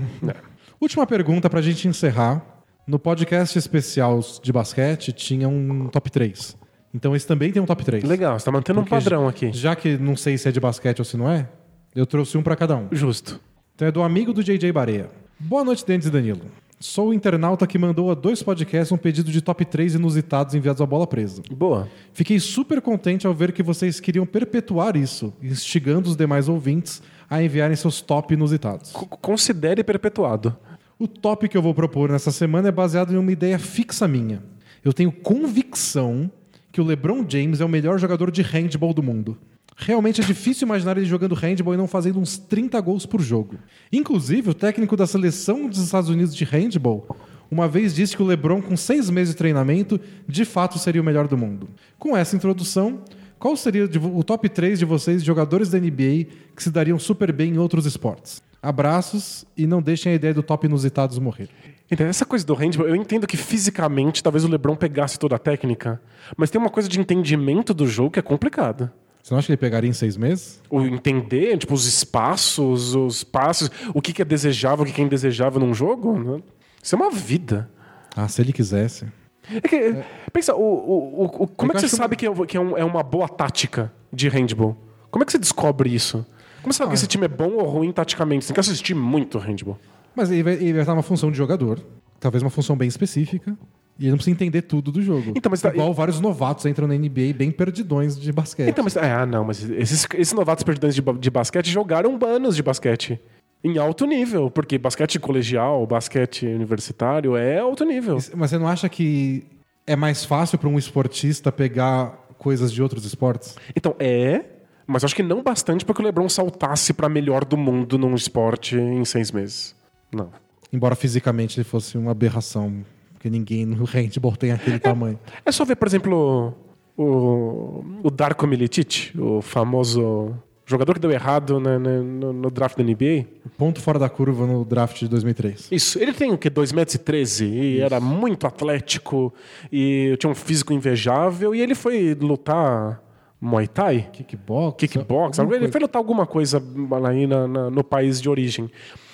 [0.81, 2.43] Última pergunta pra gente encerrar.
[2.87, 6.57] No podcast especial de basquete tinha um top 3.
[6.95, 8.03] Então esse também tem um top 3.
[8.05, 9.53] Legal, você tá mantendo um Porque padrão já- aqui.
[9.53, 11.47] Já que não sei se é de basquete ou se não é,
[11.95, 12.89] eu trouxe um pra cada um.
[12.91, 13.39] Justo.
[13.75, 15.11] Então é do amigo do JJ Bareia.
[15.39, 16.41] Boa noite, Dentes e Danilo.
[16.81, 20.81] Sou o internauta que mandou a dois podcasts um pedido de top 3 inusitados enviados
[20.81, 21.43] à bola presa.
[21.51, 21.89] Boa.
[22.13, 27.43] Fiquei super contente ao ver que vocês queriam perpetuar isso, instigando os demais ouvintes a
[27.43, 28.91] enviarem seus top inusitados.
[28.91, 30.57] C- considere perpetuado.
[31.01, 34.41] O top que eu vou propor nessa semana é baseado em uma ideia fixa minha.
[34.85, 36.31] Eu tenho convicção
[36.71, 39.37] que o LeBron James é o melhor jogador de handball do mundo.
[39.81, 43.55] Realmente é difícil imaginar ele jogando handball e não fazendo uns 30 gols por jogo.
[43.93, 47.07] Inclusive, o técnico da seleção dos Estados Unidos de handball
[47.51, 51.05] uma vez disse que o LeBron, com seis meses de treinamento, de fato seria o
[51.05, 51.69] melhor do mundo.
[51.99, 53.03] Com essa introdução,
[53.39, 57.55] qual seria o top 3 de vocês, jogadores da NBA, que se dariam super bem
[57.55, 58.43] em outros esportes?
[58.61, 61.49] Abraços e não deixem a ideia do top inusitados morrer.
[61.91, 65.39] Então, essa coisa do handball, eu entendo que fisicamente talvez o LeBron pegasse toda a
[65.39, 66.03] técnica,
[66.37, 68.93] mas tem uma coisa de entendimento do jogo que é complicada.
[69.29, 70.59] Você não acha que ele pegaria em seis meses?
[70.71, 75.03] O entender, tipo, os espaços, os passos, o que que é desejável, o que que
[75.03, 76.43] é indesejável num jogo, né?
[76.83, 77.69] isso é uma vida.
[78.17, 79.05] Ah, se ele quisesse.
[79.53, 80.03] É que,
[80.33, 82.83] Pensa, o, o, o- como é que você sabe que, é, que é, um- é
[82.83, 84.75] uma boa tática de handball?
[85.11, 86.25] Como é que você descobre isso?
[86.63, 88.47] Como você sabe que esse time é bom ou ruim taticamente?
[88.47, 89.79] Você tem que assistir muito handball.
[90.17, 91.85] Mas ele vai, ele vai estar uma função de jogador,
[92.19, 93.59] talvez uma função bem específica,
[93.99, 95.33] e ele não precisa entender tudo do jogo.
[95.35, 98.69] Então, mas tá- Igual vários novatos entram na NBA bem perdidões de basquete.
[98.69, 98.97] Então, mas.
[98.97, 103.21] Ah, não, mas esses, esses novatos perdedores de, de basquete jogaram anos de basquete.
[103.63, 108.19] Em alto nível, porque basquete colegial, basquete universitário é alto nível.
[108.37, 109.45] Mas você não acha que
[109.85, 113.57] é mais fácil para um esportista pegar coisas de outros esportes?
[113.75, 114.45] Então, é,
[114.87, 118.15] mas acho que não bastante para que o LeBron saltasse para melhor do mundo num
[118.15, 119.75] esporte em seis meses.
[120.13, 120.31] Não.
[120.73, 122.85] Embora fisicamente ele fosse uma aberração,
[123.19, 125.19] porque ninguém no handball tem aquele tamanho.
[125.45, 126.55] É só ver, por exemplo,
[126.97, 132.85] o, o Darko Milicic, o famoso jogador que deu errado né, no, no draft da
[132.85, 133.27] NBA.
[133.57, 135.69] Ponto fora da curva no draft de 2003.
[135.73, 136.49] Isso, ele tem o quê?
[136.49, 139.35] 2,13 metros e 13 e era muito atlético
[139.73, 143.03] e tinha um físico invejável e ele foi lutar
[143.41, 144.09] Muay Thai.
[144.13, 144.77] Kickbox?
[144.79, 145.73] Kickbox, alguma ele coisa.
[145.73, 146.63] foi lutar alguma coisa
[147.09, 148.69] aí na- na- no país de origem.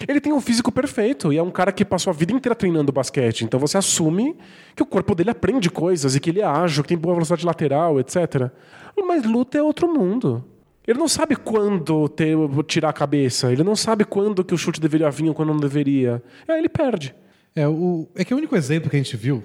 [0.09, 2.91] Ele tem um físico perfeito e é um cara que passou a vida inteira treinando
[2.91, 3.43] basquete.
[3.45, 4.35] Então você assume
[4.75, 7.45] que o corpo dele aprende coisas e que ele é ágil, que tem boa velocidade
[7.45, 8.51] lateral, etc.
[9.07, 10.43] Mas luta é outro mundo.
[10.87, 12.37] Ele não sabe quando ter-
[12.67, 15.59] tirar a cabeça, ele não sabe quando que o chute deveria vir ou quando não
[15.61, 16.23] deveria.
[16.49, 17.15] Aí ele perde.
[17.57, 19.43] É, o, é que o único exemplo que a gente viu.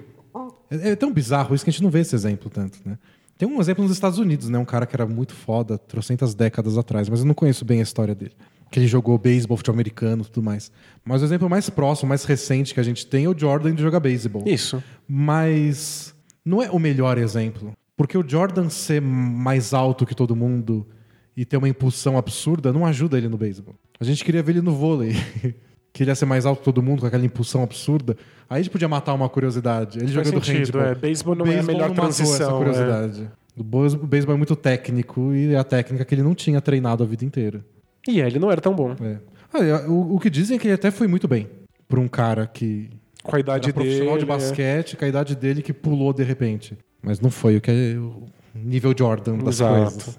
[0.70, 2.98] É, é tão bizarro isso que a gente não vê esse exemplo tanto, né?
[3.40, 4.58] Tem um exemplo nos Estados Unidos, né?
[4.58, 7.82] Um cara que era muito foda, trocentas décadas atrás, mas eu não conheço bem a
[7.82, 8.32] história dele.
[8.70, 10.70] Que ele jogou beisebol, futebol americano e tudo mais.
[11.02, 13.80] Mas o exemplo mais próximo, mais recente que a gente tem é o Jordan de
[13.80, 14.42] jogar beisebol.
[14.44, 14.84] Isso.
[15.08, 16.14] Mas
[16.44, 17.72] não é o melhor exemplo.
[17.96, 20.86] Porque o Jordan ser mais alto que todo mundo
[21.34, 23.74] e ter uma impulsão absurda não ajuda ele no beisebol.
[23.98, 25.14] A gente queria ver ele no vôlei.
[25.92, 28.16] Queria ser mais alto que todo mundo com aquela impulsão absurda.
[28.48, 29.98] Aí a gente podia matar uma curiosidade.
[29.98, 30.92] Ele Faz jogando sentido, handball.
[30.92, 30.94] é.
[30.94, 32.58] Beisebol não é a melhor transição, é.
[32.58, 33.30] curiosidade.
[33.56, 36.60] O bois- o beisebol é muito técnico e é a técnica que ele não tinha
[36.60, 37.64] treinado a vida inteira.
[38.08, 38.94] E ele não era tão bom.
[39.02, 39.16] É.
[39.52, 41.48] Olha, o, o que dizem é que ele até foi muito bem
[41.88, 42.88] pra um cara que
[43.24, 44.20] Com a idade profissional dele.
[44.20, 46.78] de basquete, com a idade dele que pulou de repente.
[47.02, 49.74] Mas não foi o que é o nível Jordan das Exato.
[49.92, 50.18] coisas.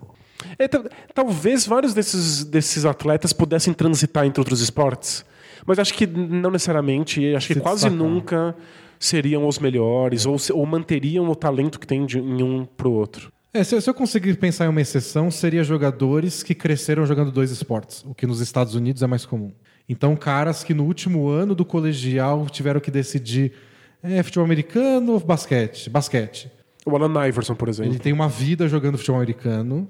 [0.59, 0.83] É, tal-
[1.13, 5.23] talvez vários desses, desses atletas pudessem transitar entre outros esportes,
[5.65, 8.55] mas acho que não necessariamente, acho que Se quase nunca
[8.99, 12.91] seriam os melhores ou, se- ou manteriam o talento que tem de, em um pro
[12.91, 13.31] outro.
[13.53, 17.51] É, se, se eu conseguir pensar em uma exceção, seria jogadores que cresceram jogando dois
[17.51, 19.51] esportes, o que nos Estados Unidos é mais comum.
[19.89, 23.51] Então, caras que no último ano do colegial tiveram que decidir
[24.01, 25.89] é, futebol americano ou basquete?
[25.89, 26.49] Basquete.
[26.85, 27.91] O Alan Iverson, por exemplo.
[27.91, 29.87] Ele tem uma vida jogando futebol americano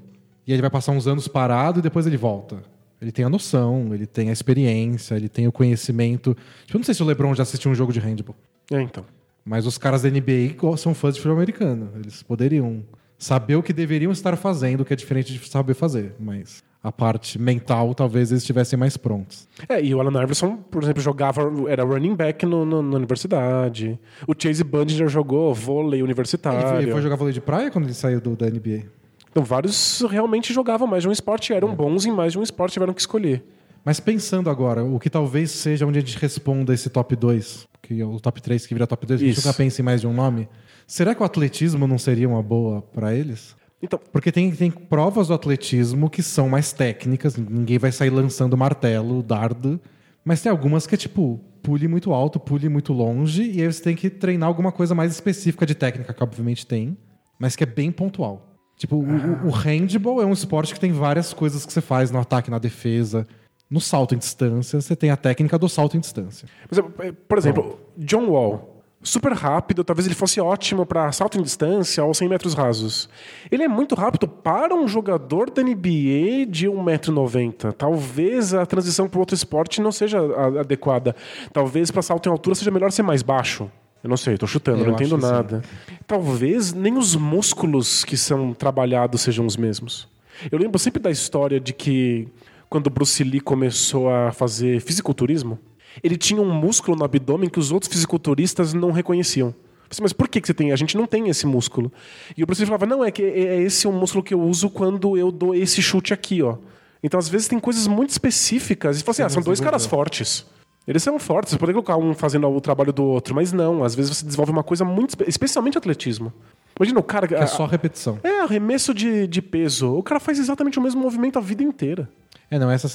[0.47, 2.63] e ele vai passar uns anos parado e depois ele volta.
[3.01, 6.35] Ele tem a noção, ele tem a experiência, ele tem o conhecimento.
[6.65, 8.35] Tipo, eu não sei se o LeBron já assistiu um jogo de handball,
[8.71, 9.03] É, então.
[9.43, 11.89] mas os caras da NBA são fãs de futebol americano.
[11.95, 12.83] Eles poderiam
[13.17, 17.39] saber o que deveriam estar fazendo, que é diferente de saber fazer, mas a parte
[17.39, 19.47] mental talvez eles estivessem mais prontos.
[19.69, 23.99] É, e o Alan Iverson, por exemplo, jogava, era running back no, no- na universidade.
[24.27, 26.67] O Chase Bundy já jogou vôlei Ele, universitário.
[26.67, 28.83] foi- ele foi jogar vôlei de praia quando ele saiu do- da NBA.
[29.31, 32.73] Então, vários realmente jogavam mais de um esporte, eram bons em mais de um esporte,
[32.73, 33.43] tiveram que escolher.
[33.83, 37.99] Mas pensando agora, o que talvez seja onde a gente responda esse top 2, que
[37.99, 40.07] é o top 3 que vira top 2, a gente nunca pensa em mais de
[40.07, 40.47] um nome.
[40.85, 43.55] Será que o atletismo não seria uma boa pra eles?
[43.81, 48.55] Então, Porque tem, tem provas do atletismo que são mais técnicas, ninguém vai sair lançando
[48.55, 49.79] martelo, dardo,
[50.23, 53.81] mas tem algumas que é tipo, pule muito alto, pule muito longe, e aí você
[53.81, 56.95] tem que treinar alguma coisa mais específica de técnica, que obviamente tem,
[57.39, 58.50] mas que é bem pontual.
[58.81, 62.09] Tipo, o- o, o handball é um esporte que tem várias coisas que você faz
[62.09, 63.27] no ataque, na defesa.
[63.69, 66.47] No salto em distância, você tem a técnica do salto em distância.
[66.67, 68.81] Por exemplo, eh, por exemplo, John Wall.
[69.03, 73.07] Super rápido, talvez ele fosse ótimo para salto em distância ou 100 metros rasos.
[73.51, 77.71] Ele é muito rápido para um jogador da NBA de 1,90m.
[77.73, 80.19] Talvez a transição para outro esporte não seja
[80.59, 81.15] adequada.
[81.53, 83.69] Talvez para salto em altura seja melhor ser mais baixo.
[84.03, 85.31] Eu não sei, tô chutando, Eu não entendo que sim.
[85.31, 85.61] nada.
[86.07, 90.07] Talvez nem os músculos que são trabalhados sejam os mesmos.
[90.51, 92.27] Eu lembro sempre da história de que
[92.69, 95.59] quando o Bruce Lee começou a fazer fisiculturismo,
[96.03, 99.53] ele tinha um músculo no abdômen que os outros fisiculturistas não reconheciam.
[99.89, 100.71] Falei, Mas por que que você tem?
[100.71, 101.91] A gente não tem esse músculo.
[102.35, 104.41] E o Bruce Lee falava, não, é que é é esse o músculo que eu
[104.41, 106.57] uso quando eu dou esse chute aqui, ó.
[107.03, 108.99] Então, às vezes, tem coisas muito específicas.
[108.99, 110.45] E fala assim, ah, são dois caras fortes.
[110.87, 113.93] Eles são fortes, você pode colocar um fazendo o trabalho do outro, mas não, às
[113.93, 115.09] vezes você desenvolve uma coisa muito.
[115.11, 116.33] espe- Especialmente atletismo.
[116.79, 117.27] Imagina o cara.
[117.27, 118.19] Que é só repetição.
[118.23, 119.93] É, arremesso de, de peso.
[119.95, 122.09] O cara faz exatamente o mesmo movimento a vida inteira.
[122.49, 122.89] É, não, essa,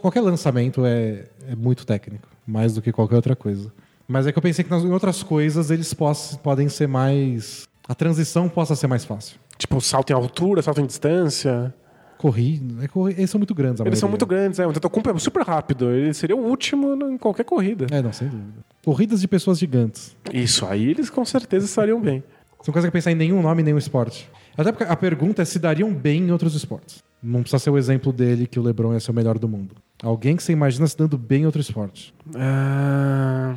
[0.00, 3.70] qualquer lançamento é, é muito técnico, mais do que qualquer outra coisa.
[4.08, 7.68] Mas é que eu pensei que nas, em outras coisas eles poss- podem ser mais.
[7.88, 9.36] A transição possa ser mais fácil.
[9.58, 11.74] Tipo, salto em altura, salto em distância.
[12.20, 12.84] Corrida.
[12.84, 14.10] É, corri- eles são muito grandes, a Eles são maioria.
[14.26, 14.66] muito grandes, é.
[14.66, 15.90] O Tetocumpo é super rápido.
[15.90, 17.86] Ele seria o último em qualquer corrida.
[17.90, 18.52] É, não, sem dúvida.
[18.84, 20.14] Corridas de pessoas gigantes.
[20.30, 22.22] Isso, aí eles com certeza estariam bem.
[22.58, 24.28] Você não consegue pensar em nenhum nome, nenhum esporte.
[24.54, 27.02] Até porque a pergunta é se dariam bem em outros esportes.
[27.22, 29.74] Não precisa ser o exemplo dele que o LeBron ia ser o melhor do mundo.
[30.02, 32.12] Alguém que você imagina se dando bem em outro esporte.
[32.34, 33.54] Ah,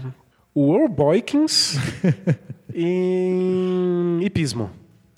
[0.56, 1.77] o World Boykins
[2.73, 4.69] em hipismo.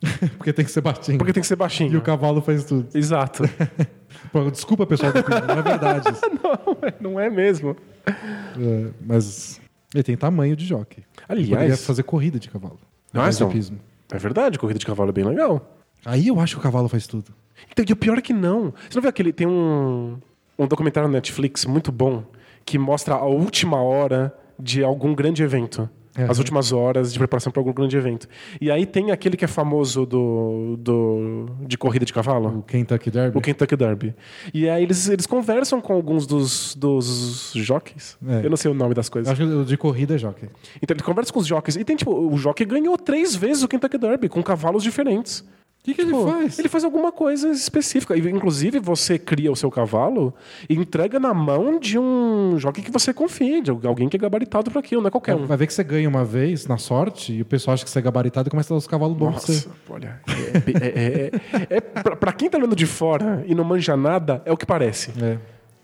[0.37, 1.17] Porque tem que ser baixinho.
[1.17, 1.93] Porque tem que ser baixinho.
[1.93, 2.87] E o cavalo faz tudo.
[2.97, 3.43] Exato.
[4.31, 6.07] Pô, desculpa, pessoal do Hipismo, não é verdade.
[7.01, 7.75] não, não é mesmo.
[8.07, 9.59] É, mas
[9.93, 11.03] ele tem tamanho de jockey.
[11.29, 12.79] Ele Aliás- poderia fazer corrida de cavalo.
[13.13, 13.27] não.
[13.49, 13.79] hipismo.
[14.11, 15.77] É verdade, corrida de cavalo é bem legal.
[16.05, 17.33] Aí eu acho que o cavalo faz tudo.
[17.71, 18.73] Então, e o pior é que não.
[18.89, 19.33] Você não viu aquele.
[19.33, 20.17] Tem um,
[20.59, 22.23] um documentário na Netflix muito bom
[22.63, 25.89] que mostra a última hora de algum grande evento.
[26.17, 26.31] Uhum.
[26.31, 28.27] As últimas horas de preparação para algum grande evento.
[28.61, 32.59] E aí tem aquele que é famoso do, do, de corrida de cavalo.
[32.59, 33.37] O Kentucky Derby.
[33.37, 34.15] O Kentucky Derby.
[34.53, 38.17] E aí eles, eles conversam com alguns dos, dos jockeys.
[38.25, 38.45] É.
[38.45, 39.31] Eu não sei o nome das coisas.
[39.31, 40.47] Acho que o de corrida é jockey.
[40.81, 41.75] Então ele conversa com os jockeys.
[41.75, 45.43] E tem, tipo, o jockey ganhou três vezes o Kentucky Derby, com cavalos diferentes.
[45.85, 46.59] O que, que Pô, ele faz?
[46.59, 48.17] Ele faz alguma coisa específica.
[48.17, 50.33] Inclusive, você cria o seu cavalo
[50.67, 54.71] e entrega na mão de um jockey que você confia, de alguém que é gabaritado
[54.71, 55.45] para aquilo, não é qualquer um.
[55.45, 57.99] Vai ver que você ganha uma vez na sorte e o pessoal acha que você
[57.99, 59.53] é gabaritado e começa a dar os cavalos bons pra você.
[59.53, 61.31] Nossa, olha, é, é,
[61.69, 64.57] é, é, pra, pra quem tá olhando de fora e não manja nada, é o
[64.57, 65.11] que parece.
[65.21, 65.37] É.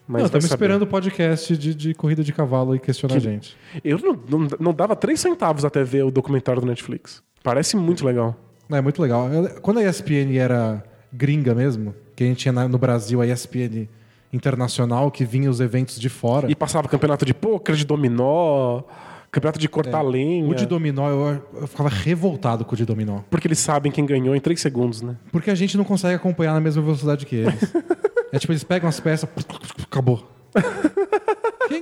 [0.07, 0.55] Mas não, estamos saber.
[0.55, 3.55] esperando o podcast de, de corrida de cavalo e questionar a gente.
[3.83, 7.21] Eu não, não, não dava três centavos até ver o documentário do Netflix.
[7.43, 8.35] Parece muito legal.
[8.71, 9.27] É muito legal.
[9.61, 13.87] Quando a ESPN era gringa mesmo, que a gente tinha no Brasil a ESPN
[14.31, 16.49] internacional, que vinha os eventos de fora.
[16.49, 18.81] E passava campeonato de pôquer, de dominó,
[19.31, 20.45] campeonato de cortar lenha.
[20.49, 23.19] O de dominó, eu, eu ficava revoltado com o de dominó.
[23.29, 25.15] Porque eles sabem quem ganhou em três segundos, né?
[25.31, 27.73] Porque a gente não consegue acompanhar na mesma velocidade que eles.
[28.31, 29.29] é tipo, eles pegam as peças,
[29.83, 30.25] acabou.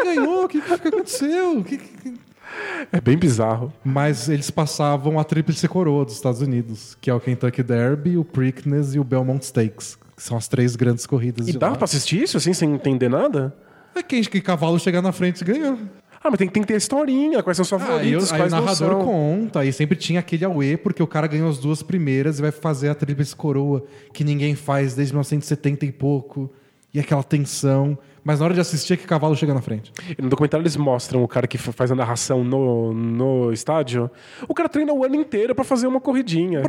[0.04, 0.46] ganhou?
[0.46, 1.60] O que, que aconteceu?
[1.60, 2.29] O que- que-
[2.92, 3.72] É bem bizarro.
[3.84, 8.24] Mas eles passavam a Tríplice Coroa dos Estados Unidos, que é o Kentucky Derby, o
[8.24, 11.76] Preakness e o Belmont Stakes, que são as três grandes corridas E dá lá.
[11.76, 13.56] pra assistir isso assim, sem entender nada?
[13.96, 15.78] É quem que cavalo chegar na frente ganhou.
[16.22, 18.52] Ah, mas tem, tem que ter historinha, quais são os Aí, favoritos, aí o quais
[18.52, 22.40] não narrador conta, aí sempre tinha aquele auê, porque o cara ganhou as duas primeiras
[22.40, 26.52] e vai fazer a Tríplice Coroa, que ninguém faz desde 1970 e pouco,
[26.94, 27.98] e aquela tensão.
[28.24, 29.92] Mas na hora de assistir é que cavalo chega na frente.
[30.18, 34.10] E No documentário eles mostram o cara que fa- faz a narração no, no estádio.
[34.48, 36.62] O cara treina o ano inteiro pra fazer uma corridinha.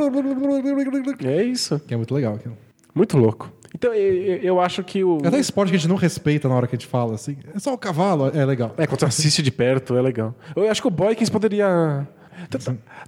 [1.27, 1.79] É isso.
[1.81, 2.57] Que é muito legal aquilo.
[2.95, 3.53] Muito louco.
[3.75, 5.19] Então eu, eu- acho que o.
[5.23, 7.37] É até esporte que a gente não respeita na hora que a gente fala, assim.
[7.55, 8.75] É só o cavalo, é legal.
[8.77, 10.35] É, quando você assiste de perto, é legal.
[10.57, 12.07] Eu acho que o Boykins poderia.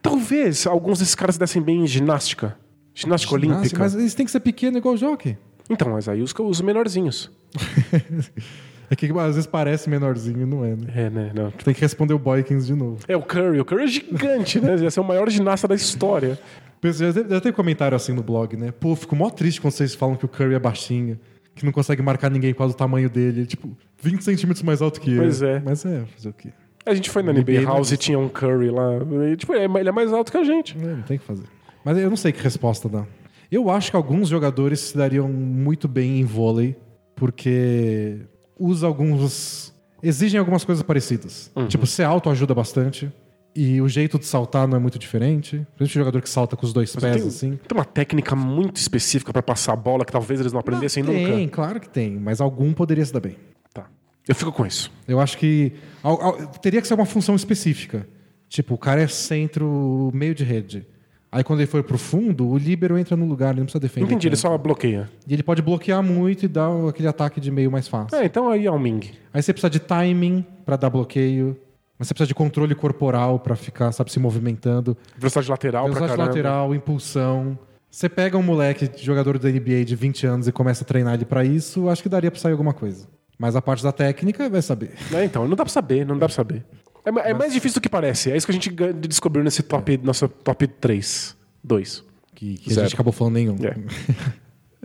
[0.01, 2.57] Talvez alguns desses caras dessem bem em ginástica.
[2.95, 3.79] Ginástica olímpica.
[3.79, 5.37] Mas eles têm que ser pequeno igual o jockey.
[5.71, 7.31] Então, mas aí os, os menorzinhos.
[8.91, 10.87] É que às vezes parece menorzinho, não é, né?
[10.95, 11.33] É, né?
[11.35, 11.51] Não.
[11.51, 12.99] Tem que responder o Boykins de novo.
[13.09, 13.59] É o Curry.
[13.59, 14.77] O Curry é gigante, né?
[14.77, 16.39] Ia ser o maior ginasta da história.
[16.85, 18.71] Já já tem comentário assim no blog, né?
[18.71, 21.19] Pô, fico mó triste quando vocês falam que o Curry é baixinho,
[21.55, 23.41] que não consegue marcar ninguém por causa do tamanho dele.
[23.41, 25.21] Ele, tipo, 20 centímetros mais alto que ele.
[25.21, 25.63] Pois é.
[25.65, 26.51] Mas é, fazer o quê?
[26.85, 28.91] A gente foi na NBA NBA House e tinha um Curry lá.
[29.33, 30.77] E, tipo, ele é ele é mais alto que a gente.
[30.77, 31.47] É, não tem o que fazer.
[31.83, 33.07] Mas eu não sei que resposta dá.
[33.51, 36.77] Eu acho que alguns jogadores se dariam muito bem em vôlei,
[37.23, 38.19] porque
[38.59, 39.73] usa alguns.
[40.03, 41.53] exigem algumas coisas parecidas.
[41.69, 43.13] Tipo, ser alto ajuda bastante.
[43.55, 45.51] E o jeito de saltar não é muito diferente.
[45.77, 47.51] Principalmente o jogador que salta com os dois pés, tem, assim.
[47.69, 51.27] tem uma técnica muito específica pra passar a bola que talvez eles não aprendessem tem,
[51.43, 51.53] nunca.
[51.55, 53.37] claro que tem, mas algum poderia se dar bem.
[53.73, 53.87] Tá.
[54.27, 54.91] Eu fico com isso.
[55.07, 58.09] Eu acho que al- al- teria que ser uma função específica.
[58.49, 60.85] Tipo, o cara é centro, meio de rede.
[61.33, 64.05] Aí quando ele for pro fundo, o líbero entra no lugar, ele não precisa defender.
[64.05, 65.09] Entendi, ele só bloqueia.
[65.27, 68.19] E ele pode bloquear muito e dar aquele ataque de meio mais fácil.
[68.19, 69.01] É, então aí é o Ming.
[69.33, 71.57] Aí você precisa de timing pra dar bloqueio.
[71.99, 74.95] Mas você precisa de controle corporal pra ficar, sabe, se movimentando.
[75.17, 76.37] Velocidade lateral pra Velocidade caramba.
[76.37, 77.59] lateral, impulsão.
[77.89, 81.25] Você pega um moleque, jogador da NBA de 20 anos e começa a treinar ele
[81.25, 83.07] pra isso, acho que daria pra sair alguma coisa.
[83.39, 84.93] Mas a parte da técnica, vai saber.
[85.13, 86.65] É, então, não dá pra saber, não dá pra saber.
[87.05, 88.31] É, é mais difícil do que parece.
[88.31, 91.37] É isso que a gente descobriu nesse top, nosso top 3.
[91.63, 92.05] 2.
[92.35, 93.57] Que, que a gente acabou falando nenhum.
[93.65, 93.77] É.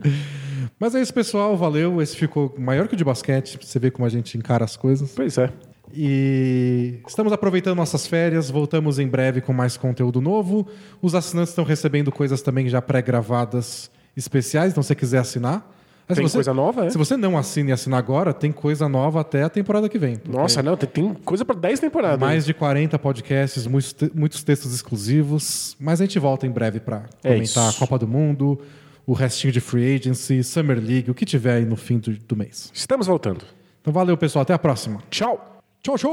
[0.78, 1.56] Mas é isso, pessoal.
[1.56, 2.00] Valeu.
[2.00, 3.58] Esse ficou maior que o de basquete.
[3.58, 5.12] Pra você ver como a gente encara as coisas.
[5.14, 5.52] Pois é.
[5.92, 8.50] E estamos aproveitando nossas férias.
[8.50, 10.68] Voltamos em breve com mais conteúdo novo.
[11.00, 14.72] Os assinantes estão recebendo coisas também já pré-gravadas especiais.
[14.72, 15.77] Então, se você quiser assinar.
[16.08, 16.90] Mas Tem se você- coisa nova, é?
[16.90, 20.16] Se você não assina e assinar agora, tem coisa nova até a temporada que vem.
[20.26, 22.18] Nossa, não, tem, tem coisa pra 10 temporadas.
[22.18, 25.76] Mais de 40 podcasts, muitos, muitos textos exclusivos.
[25.78, 27.60] Mas a gente volta em breve para É comentar isso.
[27.60, 28.58] a Copa do Mundo,
[29.06, 32.34] o restinho de Free Agency, Summer League, o que tiver aí no fim do, do
[32.36, 32.70] mês.
[32.72, 33.44] Estamos voltando.
[33.82, 34.42] Então valeu, pessoal.
[34.42, 35.02] Até a próxima.
[35.10, 35.60] Tchau!
[35.82, 36.08] Tchau, tchau!